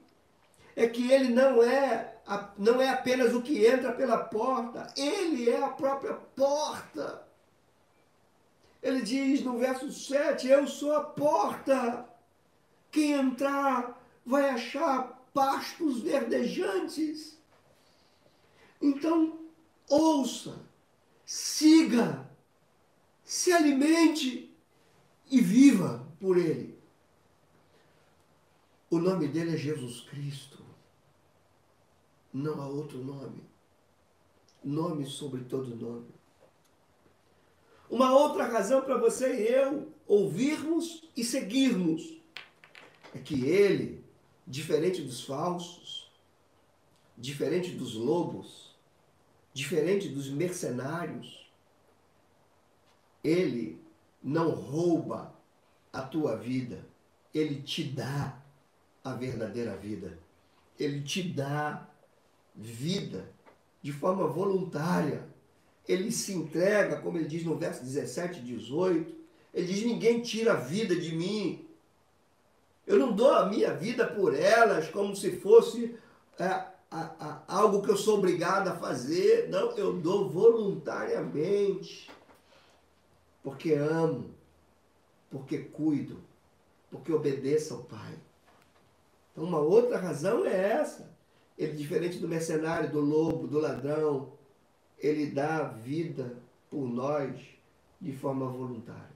é 0.76 0.88
que 0.88 1.11
ele 1.11 1.34
não 1.34 1.61
é, 1.61 2.15
não 2.57 2.82
é 2.82 2.89
apenas 2.89 3.34
o 3.34 3.41
que 3.41 3.65
entra 3.65 3.91
pela 3.91 4.17
porta, 4.17 4.91
ele 4.97 5.49
é 5.49 5.61
a 5.61 5.69
própria 5.69 6.13
porta. 6.13 7.28
Ele 8.82 9.01
diz 9.01 9.41
no 9.43 9.57
verso 9.57 9.91
7: 9.91 10.47
Eu 10.47 10.67
sou 10.67 10.95
a 10.95 11.01
porta. 11.01 12.09
Quem 12.91 13.13
entrar 13.13 13.99
vai 14.26 14.49
achar 14.49 15.24
pastos 15.34 16.01
verdejantes. 16.01 17.38
Então, 18.82 19.39
ouça, 19.89 20.59
siga, 21.26 22.30
se 23.24 23.51
alimente 23.51 24.53
e 25.32 25.39
viva 25.39 26.02
por 26.24 26.38
ele. 26.38 26.80
O 28.89 28.97
nome 28.97 29.28
dele 29.28 29.55
é 29.55 29.57
Jesus 29.57 29.99
Cristo. 30.09 30.63
Não 32.32 32.61
há 32.61 32.65
outro 32.65 32.99
nome. 32.99 33.43
Nome 34.63 35.05
sobre 35.05 35.43
todo 35.43 35.76
nome. 35.76 36.07
Uma 37.89 38.13
outra 38.13 38.47
razão 38.47 38.82
para 38.84 38.97
você 38.97 39.36
e 39.36 39.47
eu 39.51 39.91
ouvirmos 40.07 41.03
e 41.13 41.26
seguirmos 41.26 42.21
é 43.13 43.19
que 43.19 43.43
ele, 43.45 44.01
diferente 44.47 45.01
dos 45.01 45.26
falsos, 45.26 46.09
diferente 47.17 47.71
dos 47.71 47.95
lobos, 47.95 48.74
diferente 49.53 50.07
dos 50.07 50.30
mercenários, 50.30 51.51
ele 53.21 53.78
não 54.24 54.51
rouba 54.51 55.32
a 55.93 56.01
tua 56.01 56.35
vida, 56.35 56.83
ele 57.31 57.61
te 57.61 57.83
dá 57.83 58.41
a 59.03 59.13
verdadeira 59.13 59.77
vida. 59.77 60.17
Ele 60.79 61.01
te 61.01 61.21
dá 61.21 61.87
vida 62.55 63.29
de 63.81 63.91
forma 63.91 64.25
voluntária. 64.27 65.23
Ele 65.87 66.11
se 66.11 66.33
entrega, 66.33 66.99
como 66.99 67.17
ele 67.17 67.27
diz 67.27 67.43
no 67.43 67.55
verso 67.55 67.83
17 67.83 68.39
e 68.39 68.43
18. 68.43 69.15
Ele 69.53 69.67
diz: 69.67 69.85
Ninguém 69.85 70.21
tira 70.21 70.53
a 70.53 70.57
vida 70.57 70.95
de 70.95 71.15
mim. 71.15 71.67
Eu 72.87 72.97
não 72.97 73.13
dou 73.13 73.31
a 73.31 73.45
minha 73.45 73.73
vida 73.73 74.07
por 74.07 74.35
elas 74.35 74.89
como 74.89 75.15
se 75.15 75.37
fosse 75.37 75.95
é, 76.39 76.45
a, 76.45 76.73
a, 76.91 77.43
algo 77.47 77.81
que 77.81 77.91
eu 77.91 77.97
sou 77.97 78.17
obrigado 78.17 78.67
a 78.69 78.75
fazer. 78.75 79.47
Não, 79.49 79.71
eu 79.77 79.93
dou 79.93 80.29
voluntariamente. 80.29 82.09
Porque 83.43 83.73
amo 83.73 84.33
porque 85.34 85.57
cuido, 85.57 86.21
porque 86.91 87.11
obedeço 87.11 87.73
ao 87.73 87.79
Pai. 87.81 88.13
Então, 89.31 89.43
uma 89.43 89.57
outra 89.57 89.97
razão 89.97 90.45
é 90.45 90.73
essa. 90.73 91.11
Ele, 91.57 91.75
diferente 91.75 92.19
do 92.19 92.27
mercenário, 92.27 92.91
do 92.91 92.99
lobo, 92.99 93.47
do 93.47 93.57
ladrão, 93.59 94.31
ele 94.99 95.31
dá 95.31 95.63
vida 95.63 96.38
por 96.69 96.88
nós 96.88 97.36
de 97.99 98.13
forma 98.13 98.45
voluntária. 98.45 99.09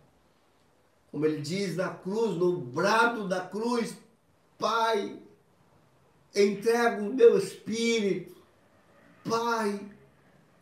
Como 1.12 1.24
ele 1.24 1.40
diz 1.40 1.76
na 1.76 1.94
cruz, 1.94 2.36
no 2.36 2.58
brado 2.62 3.28
da 3.28 3.42
cruz, 3.42 3.96
Pai, 4.58 5.20
entrego 6.36 7.10
o 7.10 7.14
meu 7.14 7.38
espírito. 7.38 8.36
Pai, 9.24 9.80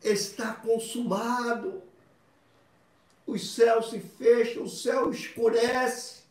está 0.04 0.54
consumado. 0.54 1.82
Os 3.26 3.56
céus 3.56 3.90
se 3.90 4.00
fecham, 4.00 4.64
o 4.64 4.70
céu 4.70 5.10
escurece, 5.10 6.24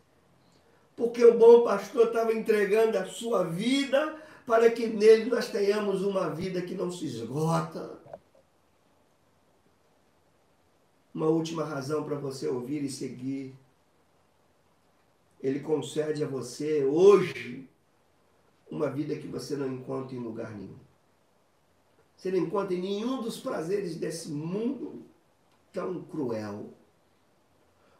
porque 0.96 1.24
o 1.24 1.36
bom 1.36 1.64
pastor 1.64 2.06
estava 2.06 2.32
entregando 2.32 2.96
a 2.96 3.04
sua 3.04 3.42
vida 3.44 4.22
para 4.46 4.70
que 4.70 4.86
nele 4.86 5.24
nós 5.24 5.48
tenhamos 5.48 6.02
uma 6.02 6.28
vida 6.28 6.62
que 6.62 6.74
não 6.74 6.90
se 6.90 7.06
esgota. 7.06 7.98
Uma 11.12 11.26
última 11.26 11.64
razão 11.64 12.04
para 12.04 12.16
você 12.16 12.48
ouvir 12.48 12.82
e 12.82 12.90
seguir. 12.90 13.54
Ele 15.40 15.60
concede 15.60 16.22
a 16.22 16.28
você 16.28 16.84
hoje 16.84 17.68
uma 18.70 18.90
vida 18.90 19.16
que 19.16 19.26
você 19.26 19.56
não 19.56 19.72
encontra 19.72 20.16
em 20.16 20.20
lugar 20.20 20.52
nenhum. 20.52 20.78
Você 22.16 22.30
não 22.30 22.38
encontra 22.38 22.74
em 22.74 22.80
nenhum 22.80 23.22
dos 23.22 23.38
prazeres 23.38 23.96
desse 23.96 24.30
mundo 24.30 25.02
tão 25.72 26.02
cruel. 26.04 26.72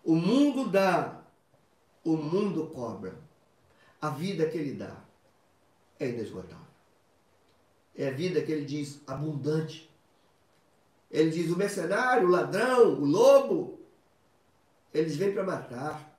O 0.04 0.14
mundo 0.14 0.68
dá, 0.68 1.24
o 2.04 2.16
mundo 2.16 2.66
cobra. 2.68 3.18
A 4.00 4.10
vida 4.10 4.48
que 4.48 4.58
ele 4.58 4.74
dá 4.74 5.02
é 5.98 6.08
inesgotável. 6.08 6.66
É 7.96 8.08
a 8.08 8.12
vida 8.12 8.42
que 8.42 8.52
ele 8.52 8.66
diz 8.66 9.00
abundante. 9.06 9.90
Ele 11.10 11.30
diz 11.30 11.50
o 11.50 11.56
mercenário, 11.56 12.28
o 12.28 12.30
ladrão, 12.30 13.00
o 13.00 13.04
lobo, 13.04 13.80
eles 14.92 15.16
vêm 15.16 15.32
para 15.32 15.44
matar, 15.44 16.18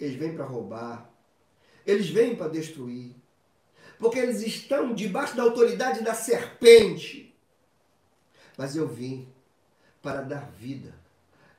eles 0.00 0.16
vêm 0.16 0.34
para 0.34 0.44
roubar, 0.44 1.10
eles 1.86 2.08
vêm 2.08 2.34
para 2.34 2.48
destruir 2.48 3.14
porque 4.02 4.18
eles 4.18 4.42
estão 4.42 4.92
debaixo 4.92 5.36
da 5.36 5.44
autoridade 5.44 6.02
da 6.02 6.12
serpente. 6.12 7.32
Mas 8.58 8.74
eu 8.74 8.88
vim 8.88 9.32
para 10.02 10.22
dar 10.22 10.50
vida 10.50 10.92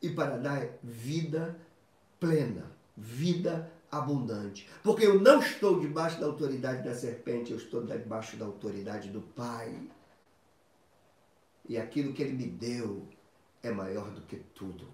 e 0.04 0.10
para 0.10 0.38
dar 0.38 0.68
vida 0.84 1.58
plena, 2.20 2.70
vida 2.96 3.72
abundante. 3.90 4.70
Porque 4.84 5.06
eu 5.06 5.20
não 5.20 5.40
estou 5.40 5.80
debaixo 5.80 6.20
da 6.20 6.26
autoridade 6.26 6.84
da 6.84 6.94
serpente, 6.94 7.52
eu 7.52 7.58
estou 7.58 7.86
debaixo 7.86 8.36
da 8.36 8.46
autoridade 8.46 9.10
do 9.10 9.22
Pai. 9.22 9.90
E 11.68 11.78
aquilo 11.78 12.12
que 12.12 12.22
Ele 12.22 12.34
me 12.34 12.48
deu 12.48 13.08
é 13.64 13.72
maior 13.72 14.12
do 14.12 14.22
que 14.22 14.36
tudo. 14.54 14.86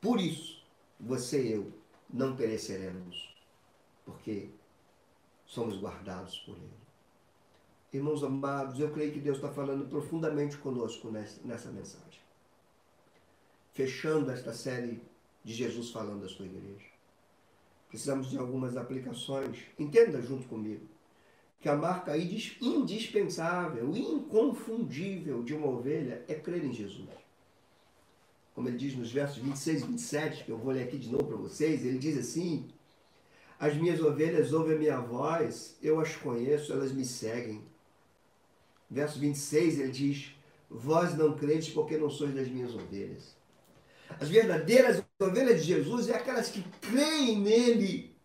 Por 0.00 0.18
isso, 0.18 0.64
você 0.98 1.42
e 1.42 1.52
eu 1.52 1.72
não 2.08 2.34
pereceremos, 2.34 3.36
porque 4.06 4.48
somos 5.44 5.76
guardados 5.76 6.38
por 6.38 6.56
Ele. 6.56 6.86
Irmãos 7.92 8.24
amados, 8.24 8.80
eu 8.80 8.90
creio 8.90 9.12
que 9.12 9.20
Deus 9.20 9.36
está 9.36 9.50
falando 9.50 9.86
profundamente 9.86 10.56
conosco 10.56 11.10
nessa, 11.10 11.40
nessa 11.44 11.70
mensagem. 11.70 12.25
Fechando 13.76 14.30
esta 14.30 14.54
série 14.54 15.02
de 15.44 15.52
Jesus 15.52 15.90
falando 15.90 16.24
à 16.24 16.28
sua 16.28 16.46
igreja. 16.46 16.86
Precisamos 17.90 18.30
de 18.30 18.38
algumas 18.38 18.74
aplicações. 18.74 19.58
Entenda 19.78 20.22
junto 20.22 20.48
comigo 20.48 20.86
que 21.60 21.68
a 21.68 21.76
marca 21.76 22.16
indispensável, 22.16 23.94
inconfundível 23.94 25.42
de 25.42 25.52
uma 25.52 25.66
ovelha 25.66 26.24
é 26.26 26.34
crer 26.34 26.64
em 26.64 26.72
Jesus. 26.72 27.10
Como 28.54 28.66
ele 28.66 28.78
diz 28.78 28.96
nos 28.96 29.12
versos 29.12 29.42
26 29.42 29.82
e 29.82 29.86
27, 29.86 30.44
que 30.44 30.50
eu 30.50 30.56
vou 30.56 30.72
ler 30.72 30.84
aqui 30.84 30.96
de 30.96 31.10
novo 31.10 31.26
para 31.26 31.36
vocês, 31.36 31.84
ele 31.84 31.98
diz 31.98 32.16
assim: 32.16 32.66
As 33.60 33.76
minhas 33.76 34.00
ovelhas 34.00 34.54
ouvem 34.54 34.74
a 34.74 34.78
minha 34.78 35.00
voz, 35.00 35.76
eu 35.82 36.00
as 36.00 36.16
conheço, 36.16 36.72
elas 36.72 36.92
me 36.92 37.04
seguem 37.04 37.62
verso 38.90 39.18
26, 39.18 39.80
ele 39.80 39.92
diz: 39.92 40.34
Vós 40.70 41.14
não 41.14 41.36
credes 41.36 41.68
porque 41.68 41.98
não 41.98 42.08
sois 42.08 42.34
das 42.34 42.48
minhas 42.48 42.74
ovelhas. 42.74 43.36
As 44.20 44.28
verdadeiras 44.28 45.02
ovelhas 45.20 45.64
de 45.64 45.74
Jesus 45.74 46.08
é 46.08 46.16
aquelas 46.16 46.48
que 46.48 46.62
creem 46.80 47.38
nele. 47.40 48.16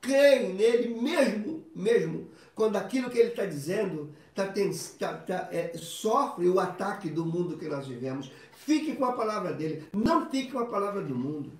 Creem 0.00 0.54
nele 0.54 1.00
mesmo, 1.00 1.64
mesmo, 1.74 2.30
quando 2.54 2.76
aquilo 2.76 3.10
que 3.10 3.18
ele 3.18 3.30
está 3.30 3.44
dizendo 3.44 4.14
tá, 4.34 4.52
tá, 4.98 5.14
tá, 5.14 5.48
é, 5.50 5.72
sofre 5.76 6.48
o 6.48 6.60
ataque 6.60 7.10
do 7.10 7.24
mundo 7.24 7.58
que 7.58 7.68
nós 7.68 7.86
vivemos. 7.86 8.30
Fique 8.52 8.94
com 8.94 9.04
a 9.04 9.12
palavra 9.12 9.52
dele, 9.52 9.88
não 9.92 10.30
fique 10.30 10.52
com 10.52 10.60
a 10.60 10.66
palavra 10.66 11.02
do 11.02 11.14
mundo. 11.14 11.52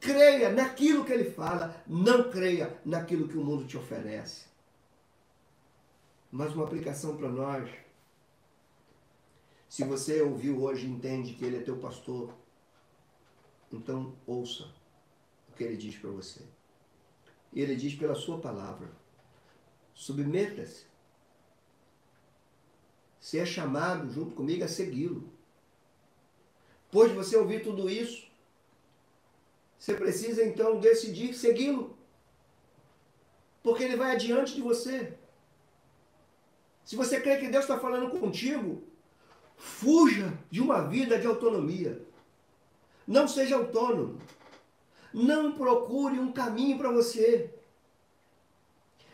Creia 0.00 0.50
naquilo 0.50 1.04
que 1.04 1.12
ele 1.12 1.30
fala, 1.30 1.82
não 1.86 2.30
creia 2.30 2.76
naquilo 2.84 3.28
que 3.28 3.38
o 3.38 3.44
mundo 3.44 3.64
te 3.64 3.76
oferece 3.76 4.54
mas 6.34 6.52
uma 6.52 6.64
aplicação 6.64 7.16
para 7.16 7.28
nós. 7.28 7.70
Se 9.68 9.84
você 9.84 10.20
ouviu 10.20 10.64
hoje 10.64 10.84
entende 10.84 11.34
que 11.34 11.44
ele 11.44 11.58
é 11.58 11.60
teu 11.60 11.76
pastor, 11.76 12.34
então 13.76 14.14
ouça 14.26 14.70
o 15.48 15.52
que 15.52 15.64
ele 15.64 15.76
diz 15.76 15.96
para 15.96 16.10
você. 16.10 16.42
E 17.52 17.60
ele 17.60 17.76
diz 17.76 17.94
pela 17.94 18.14
sua 18.14 18.38
palavra: 18.38 18.90
submeta-se. 19.94 20.86
Se 23.20 23.38
é 23.38 23.46
chamado 23.46 24.10
junto 24.10 24.34
comigo 24.34 24.64
a 24.64 24.68
segui-lo. 24.68 25.32
Depois 26.86 27.10
de 27.10 27.16
você 27.16 27.36
ouvir 27.36 27.62
tudo 27.62 27.88
isso, 27.88 28.30
você 29.78 29.94
precisa 29.94 30.44
então 30.44 30.78
decidir 30.78 31.34
segui-lo. 31.34 31.96
Porque 33.62 33.82
ele 33.82 33.96
vai 33.96 34.12
adiante 34.12 34.54
de 34.54 34.60
você. 34.60 35.16
Se 36.84 36.96
você 36.96 37.20
crê 37.20 37.38
que 37.38 37.48
Deus 37.48 37.64
está 37.64 37.78
falando 37.78 38.10
contigo, 38.18 38.82
fuja 39.56 40.38
de 40.50 40.60
uma 40.60 40.82
vida 40.82 41.18
de 41.18 41.26
autonomia. 41.26 42.06
Não 43.06 43.28
seja 43.28 43.56
autônomo. 43.56 44.18
Não 45.12 45.52
procure 45.52 46.18
um 46.18 46.32
caminho 46.32 46.78
para 46.78 46.90
você. 46.90 47.54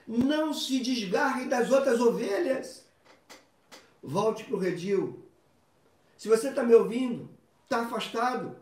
Não 0.06 0.52
se 0.52 0.80
desgarre 0.80 1.46
das 1.46 1.70
outras 1.70 2.00
ovelhas. 2.00 2.84
Volte 4.02 4.44
para 4.44 4.56
o 4.56 4.58
redil. 4.58 5.24
Se 6.16 6.28
você 6.28 6.48
está 6.48 6.62
me 6.62 6.74
ouvindo, 6.74 7.30
está 7.64 7.82
afastado, 7.82 8.56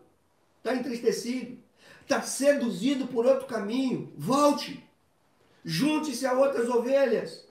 está 0.58 0.74
entristecido, 0.74 1.58
está 2.02 2.22
seduzido 2.22 3.08
por 3.08 3.26
outro 3.26 3.46
caminho, 3.46 4.12
volte. 4.16 4.84
Junte-se 5.64 6.26
a 6.26 6.34
outras 6.34 6.68
ovelhas 6.68 7.44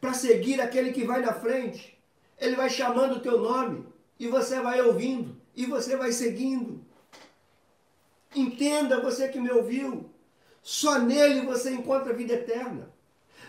para 0.00 0.14
seguir 0.14 0.60
aquele 0.60 0.92
que 0.92 1.04
vai 1.04 1.20
na 1.20 1.32
frente. 1.32 1.98
Ele 2.38 2.56
vai 2.56 2.70
chamando 2.70 3.16
o 3.16 3.20
teu 3.20 3.40
nome 3.40 3.86
e 4.18 4.28
você 4.28 4.60
vai 4.60 4.80
ouvindo 4.80 5.36
e 5.54 5.66
você 5.66 5.96
vai 5.96 6.12
seguindo. 6.12 6.85
Entenda 8.56 9.02
você 9.02 9.28
que 9.28 9.38
me 9.38 9.50
ouviu, 9.50 10.08
só 10.62 10.98
nele 10.98 11.42
você 11.42 11.72
encontra 11.72 12.14
vida 12.14 12.32
eterna. 12.32 12.90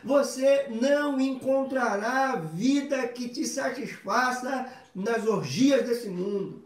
Você 0.03 0.68
não 0.82 1.18
encontrará 1.18 2.36
vida 2.36 3.08
que 3.08 3.30
te 3.30 3.47
satisfaça 3.47 4.70
nas 4.93 5.26
orgias 5.26 5.88
desse 5.88 6.10
mundo, 6.10 6.62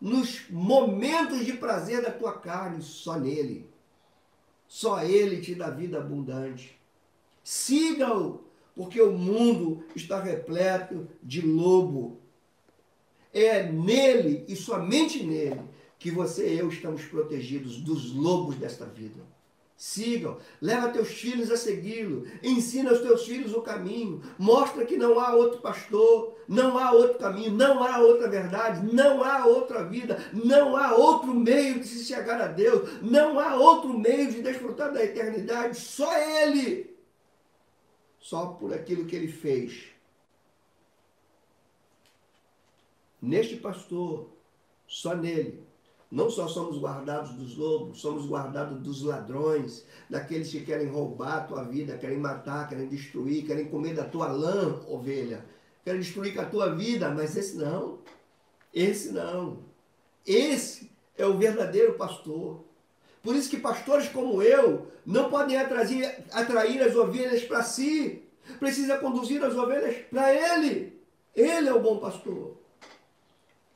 nos 0.00 0.50
momentos 0.50 1.46
de 1.46 1.52
prazer 1.52 2.02
da 2.02 2.10
tua 2.10 2.36
carne, 2.36 2.82
só 2.82 3.16
nele. 3.16 3.70
Só 4.66 5.00
ele 5.00 5.40
te 5.40 5.54
dá 5.54 5.70
vida 5.70 5.98
abundante. 5.98 6.76
Siga-o, 7.44 8.42
porque 8.74 9.00
o 9.00 9.12
mundo 9.12 9.84
está 9.94 10.20
repleto 10.20 11.08
de 11.22 11.40
lobo. 11.42 12.18
É 13.32 13.62
nele 13.62 14.44
e 14.48 14.56
somente 14.56 15.22
nele 15.22 15.73
que 16.04 16.10
você 16.10 16.52
e 16.52 16.58
eu 16.58 16.68
estamos 16.68 17.02
protegidos 17.06 17.78
dos 17.78 18.12
lobos 18.12 18.56
desta 18.56 18.84
vida. 18.84 19.22
Sigam, 19.74 20.36
leva 20.60 20.90
teus 20.90 21.08
filhos 21.08 21.50
a 21.50 21.56
segui-lo, 21.56 22.26
ensina 22.42 22.90
aos 22.90 23.00
teus 23.00 23.24
filhos 23.24 23.54
o 23.54 23.62
caminho, 23.62 24.20
mostra 24.38 24.84
que 24.84 24.98
não 24.98 25.18
há 25.18 25.34
outro 25.34 25.62
pastor, 25.62 26.36
não 26.46 26.76
há 26.76 26.92
outro 26.92 27.18
caminho, 27.18 27.52
não 27.52 27.82
há 27.82 28.00
outra 28.00 28.28
verdade, 28.28 28.86
não 28.94 29.24
há 29.24 29.46
outra 29.46 29.82
vida, 29.84 30.22
não 30.34 30.76
há 30.76 30.94
outro 30.94 31.32
meio 31.32 31.80
de 31.80 31.86
se 31.86 32.04
chegar 32.04 32.38
a 32.38 32.48
Deus, 32.48 33.00
não 33.00 33.40
há 33.40 33.56
outro 33.56 33.98
meio 33.98 34.30
de 34.30 34.42
desfrutar 34.42 34.92
da 34.92 35.02
eternidade, 35.02 35.78
só 35.78 36.14
Ele 36.18 36.94
só 38.20 38.48
por 38.48 38.74
aquilo 38.74 39.06
que 39.06 39.16
ele 39.16 39.32
fez. 39.32 39.86
Neste 43.22 43.56
pastor, 43.56 44.28
só 44.86 45.14
nele, 45.16 45.63
não 46.10 46.30
só 46.30 46.46
somos 46.46 46.78
guardados 46.78 47.32
dos 47.32 47.56
lobos, 47.56 48.00
somos 48.00 48.26
guardados 48.26 48.80
dos 48.80 49.02
ladrões, 49.02 49.84
daqueles 50.08 50.50
que 50.50 50.60
querem 50.60 50.88
roubar 50.88 51.38
a 51.38 51.40
tua 51.44 51.64
vida, 51.64 51.98
querem 51.98 52.18
matar, 52.18 52.68
querem 52.68 52.88
destruir, 52.88 53.46
querem 53.46 53.68
comer 53.68 53.94
da 53.94 54.04
tua 54.04 54.28
lã, 54.28 54.80
ovelha, 54.88 55.44
querem 55.84 56.00
destruir 56.00 56.34
com 56.34 56.40
a 56.40 56.46
tua 56.46 56.74
vida, 56.74 57.10
mas 57.10 57.36
esse 57.36 57.56
não, 57.56 57.98
esse 58.72 59.12
não. 59.12 59.58
Esse 60.26 60.90
é 61.16 61.26
o 61.26 61.36
verdadeiro 61.36 61.94
pastor. 61.94 62.64
Por 63.22 63.34
isso 63.34 63.50
que 63.50 63.56
pastores 63.56 64.08
como 64.08 64.42
eu 64.42 64.88
não 65.04 65.30
podem 65.30 65.56
atrair, 65.56 66.24
atrair 66.32 66.82
as 66.82 66.94
ovelhas 66.94 67.42
para 67.44 67.62
si. 67.62 68.22
Precisa 68.58 68.98
conduzir 68.98 69.42
as 69.42 69.54
ovelhas 69.54 69.96
para 70.10 70.34
ele. 70.34 71.00
Ele 71.34 71.68
é 71.68 71.72
o 71.72 71.80
bom 71.80 71.98
pastor. 71.98 72.56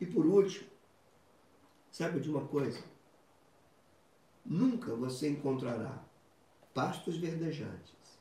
E 0.00 0.06
por 0.06 0.24
último, 0.26 0.67
sabe 1.98 2.20
de 2.20 2.30
uma 2.30 2.46
coisa? 2.46 2.80
Nunca 4.46 4.94
você 4.94 5.28
encontrará 5.28 6.00
pastos 6.72 7.16
verdejantes, 7.16 8.20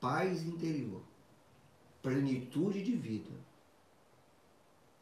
paz 0.00 0.44
interior, 0.44 1.02
plenitude 2.00 2.84
de 2.84 2.94
vida 2.94 3.32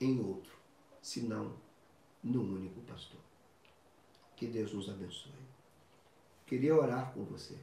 em 0.00 0.18
outro, 0.18 0.56
senão 1.02 1.56
no 2.22 2.40
único 2.40 2.80
pastor. 2.80 3.20
Que 4.34 4.46
Deus 4.46 4.72
nos 4.72 4.88
abençoe. 4.88 5.32
Queria 6.46 6.74
orar 6.74 7.12
com 7.12 7.22
você. 7.24 7.54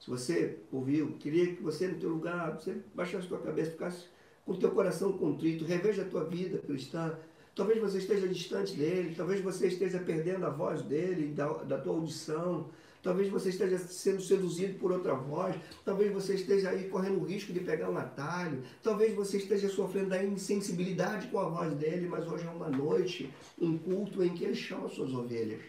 Se 0.00 0.10
você 0.10 0.58
ouviu, 0.72 1.16
queria 1.18 1.54
que 1.54 1.62
você 1.62 1.86
no 1.86 2.00
teu 2.00 2.10
lugar, 2.10 2.56
você 2.56 2.82
baixasse 2.92 3.26
a 3.26 3.28
tua 3.28 3.42
cabeça, 3.42 3.70
ficasse 3.70 4.08
com 4.44 4.52
o 4.52 4.58
teu 4.58 4.72
coração 4.72 5.16
contrito, 5.16 5.64
reveja 5.64 6.02
a 6.02 6.08
tua 6.08 6.24
vida 6.24 6.58
cristã. 6.58 7.16
Talvez 7.54 7.80
você 7.80 7.98
esteja 7.98 8.26
distante 8.26 8.74
dele, 8.74 9.14
talvez 9.16 9.40
você 9.40 9.68
esteja 9.68 10.00
perdendo 10.00 10.44
a 10.44 10.50
voz 10.50 10.82
dele, 10.82 11.32
da, 11.32 11.46
da 11.62 11.78
tua 11.78 11.94
audição, 11.94 12.68
talvez 13.00 13.28
você 13.28 13.50
esteja 13.50 13.78
sendo 13.78 14.20
seduzido 14.20 14.78
por 14.78 14.90
outra 14.90 15.14
voz, 15.14 15.54
talvez 15.84 16.12
você 16.12 16.34
esteja 16.34 16.70
aí 16.70 16.88
correndo 16.88 17.20
o 17.20 17.24
risco 17.24 17.52
de 17.52 17.60
pegar 17.60 17.90
um 17.90 17.96
atalho, 17.96 18.64
talvez 18.82 19.14
você 19.14 19.36
esteja 19.36 19.68
sofrendo 19.68 20.08
da 20.08 20.24
insensibilidade 20.24 21.28
com 21.28 21.38
a 21.38 21.48
voz 21.48 21.72
dele, 21.74 22.08
mas 22.08 22.26
hoje 22.26 22.44
é 22.44 22.50
uma 22.50 22.68
noite, 22.68 23.32
um 23.60 23.78
culto 23.78 24.24
em 24.24 24.34
que 24.34 24.42
ele 24.42 24.56
chama 24.56 24.88
suas 24.88 25.12
ovelhas, 25.12 25.62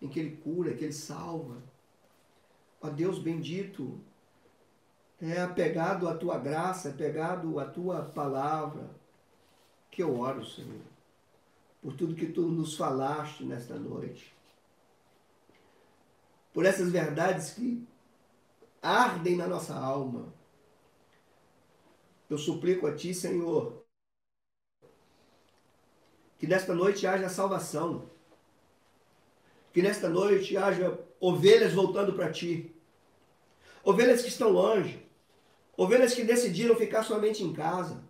em 0.00 0.08
que 0.08 0.20
ele 0.20 0.38
cura, 0.42 0.72
que 0.72 0.84
ele 0.84 0.92
salva. 0.92 1.56
Ó 2.80 2.88
Deus 2.88 3.18
bendito, 3.18 4.00
é 5.20 5.40
apegado 5.40 6.08
à 6.08 6.14
tua 6.14 6.38
graça, 6.38 6.88
apegado 6.90 7.58
à 7.58 7.66
tua 7.66 8.02
palavra, 8.02 8.88
que 9.90 10.02
eu 10.02 10.18
oro, 10.18 10.46
Senhor, 10.46 10.95
por 11.86 11.94
tudo 11.94 12.16
que 12.16 12.26
tu 12.26 12.48
nos 12.48 12.76
falaste 12.76 13.44
nesta 13.44 13.76
noite, 13.76 14.34
por 16.52 16.66
essas 16.66 16.90
verdades 16.90 17.50
que 17.50 17.86
ardem 18.82 19.36
na 19.36 19.46
nossa 19.46 19.72
alma. 19.72 20.34
Eu 22.28 22.38
suplico 22.38 22.88
a 22.88 22.96
ti, 22.96 23.14
Senhor, 23.14 23.84
que 26.40 26.48
nesta 26.48 26.74
noite 26.74 27.06
haja 27.06 27.28
salvação, 27.28 28.10
que 29.72 29.80
nesta 29.80 30.08
noite 30.08 30.56
haja 30.56 30.98
ovelhas 31.20 31.72
voltando 31.72 32.14
para 32.14 32.32
ti, 32.32 32.74
ovelhas 33.84 34.22
que 34.22 34.28
estão 34.28 34.50
longe, 34.50 35.06
Ovelhas 35.76 36.14
que 36.14 36.24
decidiram 36.24 36.74
ficar 36.74 37.02
somente 37.02 37.44
em 37.44 37.52
casa. 37.52 38.02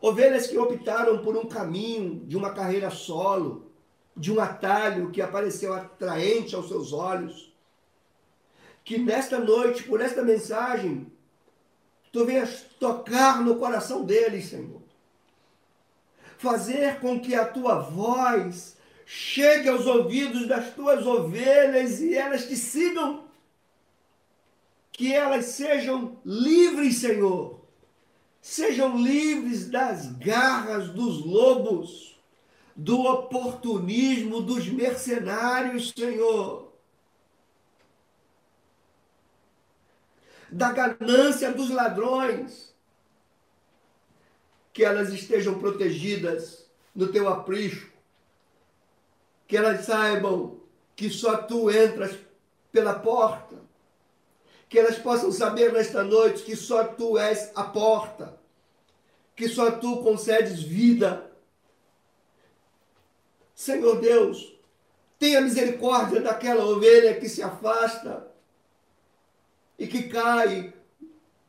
Ovelhas 0.00 0.46
que 0.46 0.58
optaram 0.58 1.18
por 1.18 1.36
um 1.36 1.46
caminho 1.46 2.20
de 2.26 2.36
uma 2.36 2.52
carreira 2.52 2.90
solo, 2.90 3.70
de 4.16 4.32
um 4.32 4.40
atalho 4.40 5.10
que 5.10 5.20
apareceu 5.20 5.72
atraente 5.72 6.54
aos 6.54 6.68
seus 6.68 6.92
olhos. 6.92 7.52
Que 8.84 8.98
nesta 8.98 9.38
noite, 9.38 9.82
por 9.82 10.00
esta 10.00 10.22
mensagem, 10.22 11.10
tu 12.12 12.24
venhas 12.24 12.64
tocar 12.78 13.42
no 13.42 13.56
coração 13.56 14.04
deles, 14.04 14.46
Senhor. 14.46 14.82
Fazer 16.38 17.00
com 17.00 17.18
que 17.18 17.34
a 17.34 17.46
tua 17.46 17.78
voz 17.80 18.76
chegue 19.04 19.68
aos 19.68 19.86
ouvidos 19.86 20.46
das 20.46 20.74
tuas 20.74 21.06
ovelhas 21.06 22.00
e 22.00 22.14
elas 22.14 22.46
te 22.46 22.56
sigam 22.56 23.24
que 24.96 25.12
elas 25.12 25.46
sejam 25.46 26.18
livres, 26.24 26.98
Senhor. 26.98 27.55
Sejam 28.48 28.96
livres 28.96 29.68
das 29.68 30.06
garras 30.18 30.88
dos 30.90 31.24
lobos, 31.24 32.16
do 32.76 33.00
oportunismo 33.00 34.40
dos 34.40 34.68
mercenários, 34.68 35.90
Senhor. 35.90 36.72
Da 40.48 40.70
ganância 40.70 41.52
dos 41.52 41.70
ladrões. 41.70 42.72
Que 44.72 44.84
elas 44.84 45.12
estejam 45.12 45.58
protegidas 45.58 46.70
no 46.94 47.08
teu 47.08 47.28
aprisco. 47.28 47.90
Que 49.48 49.56
elas 49.56 49.86
saibam 49.86 50.60
que 50.94 51.10
só 51.10 51.36
tu 51.36 51.68
entras 51.68 52.16
pela 52.70 52.96
porta 52.96 53.65
que 54.68 54.78
elas 54.78 54.98
possam 54.98 55.30
saber 55.30 55.72
nesta 55.72 56.02
noite 56.02 56.42
que 56.42 56.56
só 56.56 56.84
tu 56.84 57.16
és 57.18 57.52
a 57.54 57.64
porta, 57.64 58.38
que 59.34 59.48
só 59.48 59.70
tu 59.70 60.02
concedes 60.02 60.62
vida. 60.62 61.30
Senhor 63.54 64.00
Deus, 64.00 64.54
tenha 65.18 65.40
misericórdia 65.40 66.20
daquela 66.20 66.64
ovelha 66.64 67.18
que 67.18 67.28
se 67.28 67.42
afasta 67.42 68.26
e 69.78 69.86
que 69.86 70.04
cai 70.04 70.74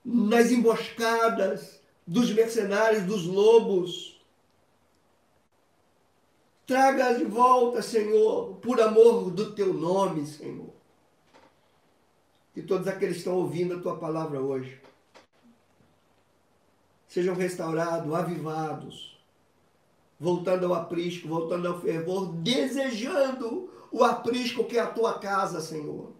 nas 0.05 0.51
emboscadas 0.51 1.81
dos 2.05 2.31
mercenários, 2.31 3.03
dos 3.03 3.25
lobos. 3.25 4.15
Traga 6.65 7.13
de 7.13 7.25
volta, 7.25 7.81
Senhor, 7.81 8.57
por 8.57 8.79
amor 8.79 9.31
do 9.31 9.53
teu 9.53 9.73
nome, 9.73 10.27
Senhor 10.27 10.76
e 12.57 12.61
todos 12.63 12.87
aqueles 12.87 13.17
que 13.17 13.19
estão 13.19 13.35
ouvindo 13.35 13.75
a 13.75 13.79
tua 13.79 13.97
palavra 13.97 14.41
hoje 14.41 14.81
sejam 17.07 17.35
restaurados, 17.35 18.11
avivados, 18.11 19.15
voltando 20.19 20.65
ao 20.65 20.73
aprisco, 20.73 21.27
voltando 21.27 21.67
ao 21.67 21.79
fervor, 21.79 22.33
desejando 22.37 23.69
o 23.91 24.03
aprisco 24.03 24.63
que 24.63 24.75
é 24.75 24.81
a 24.81 24.87
tua 24.87 25.19
casa, 25.19 25.61
Senhor. 25.61 26.11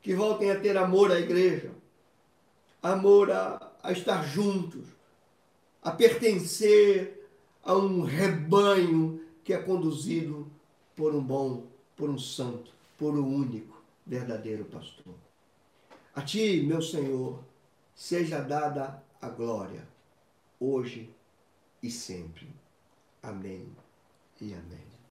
Que 0.00 0.14
voltem 0.14 0.52
a 0.52 0.60
ter 0.60 0.76
amor 0.76 1.10
à 1.10 1.18
igreja, 1.18 1.72
amor 2.80 3.32
a, 3.32 3.72
a 3.82 3.90
estar 3.90 4.22
juntos, 4.22 4.86
a 5.82 5.90
pertencer 5.90 7.28
a 7.64 7.74
um 7.74 8.02
rebanho 8.02 9.20
que 9.42 9.52
é 9.52 9.58
conduzido 9.58 10.46
por 10.94 11.12
um 11.12 11.20
bom, 11.20 11.66
por 11.96 12.08
um 12.08 12.18
santo, 12.18 12.70
por 12.96 13.14
um 13.14 13.34
único, 13.34 13.82
verdadeiro 14.06 14.64
pastor. 14.66 15.29
A 16.14 16.22
ti, 16.22 16.62
meu 16.62 16.82
Senhor, 16.82 17.38
seja 17.94 18.40
dada 18.40 19.02
a 19.20 19.28
glória, 19.28 19.86
hoje 20.58 21.08
e 21.82 21.90
sempre. 21.90 22.48
Amém 23.22 23.68
e 24.40 24.52
amém. 24.52 24.89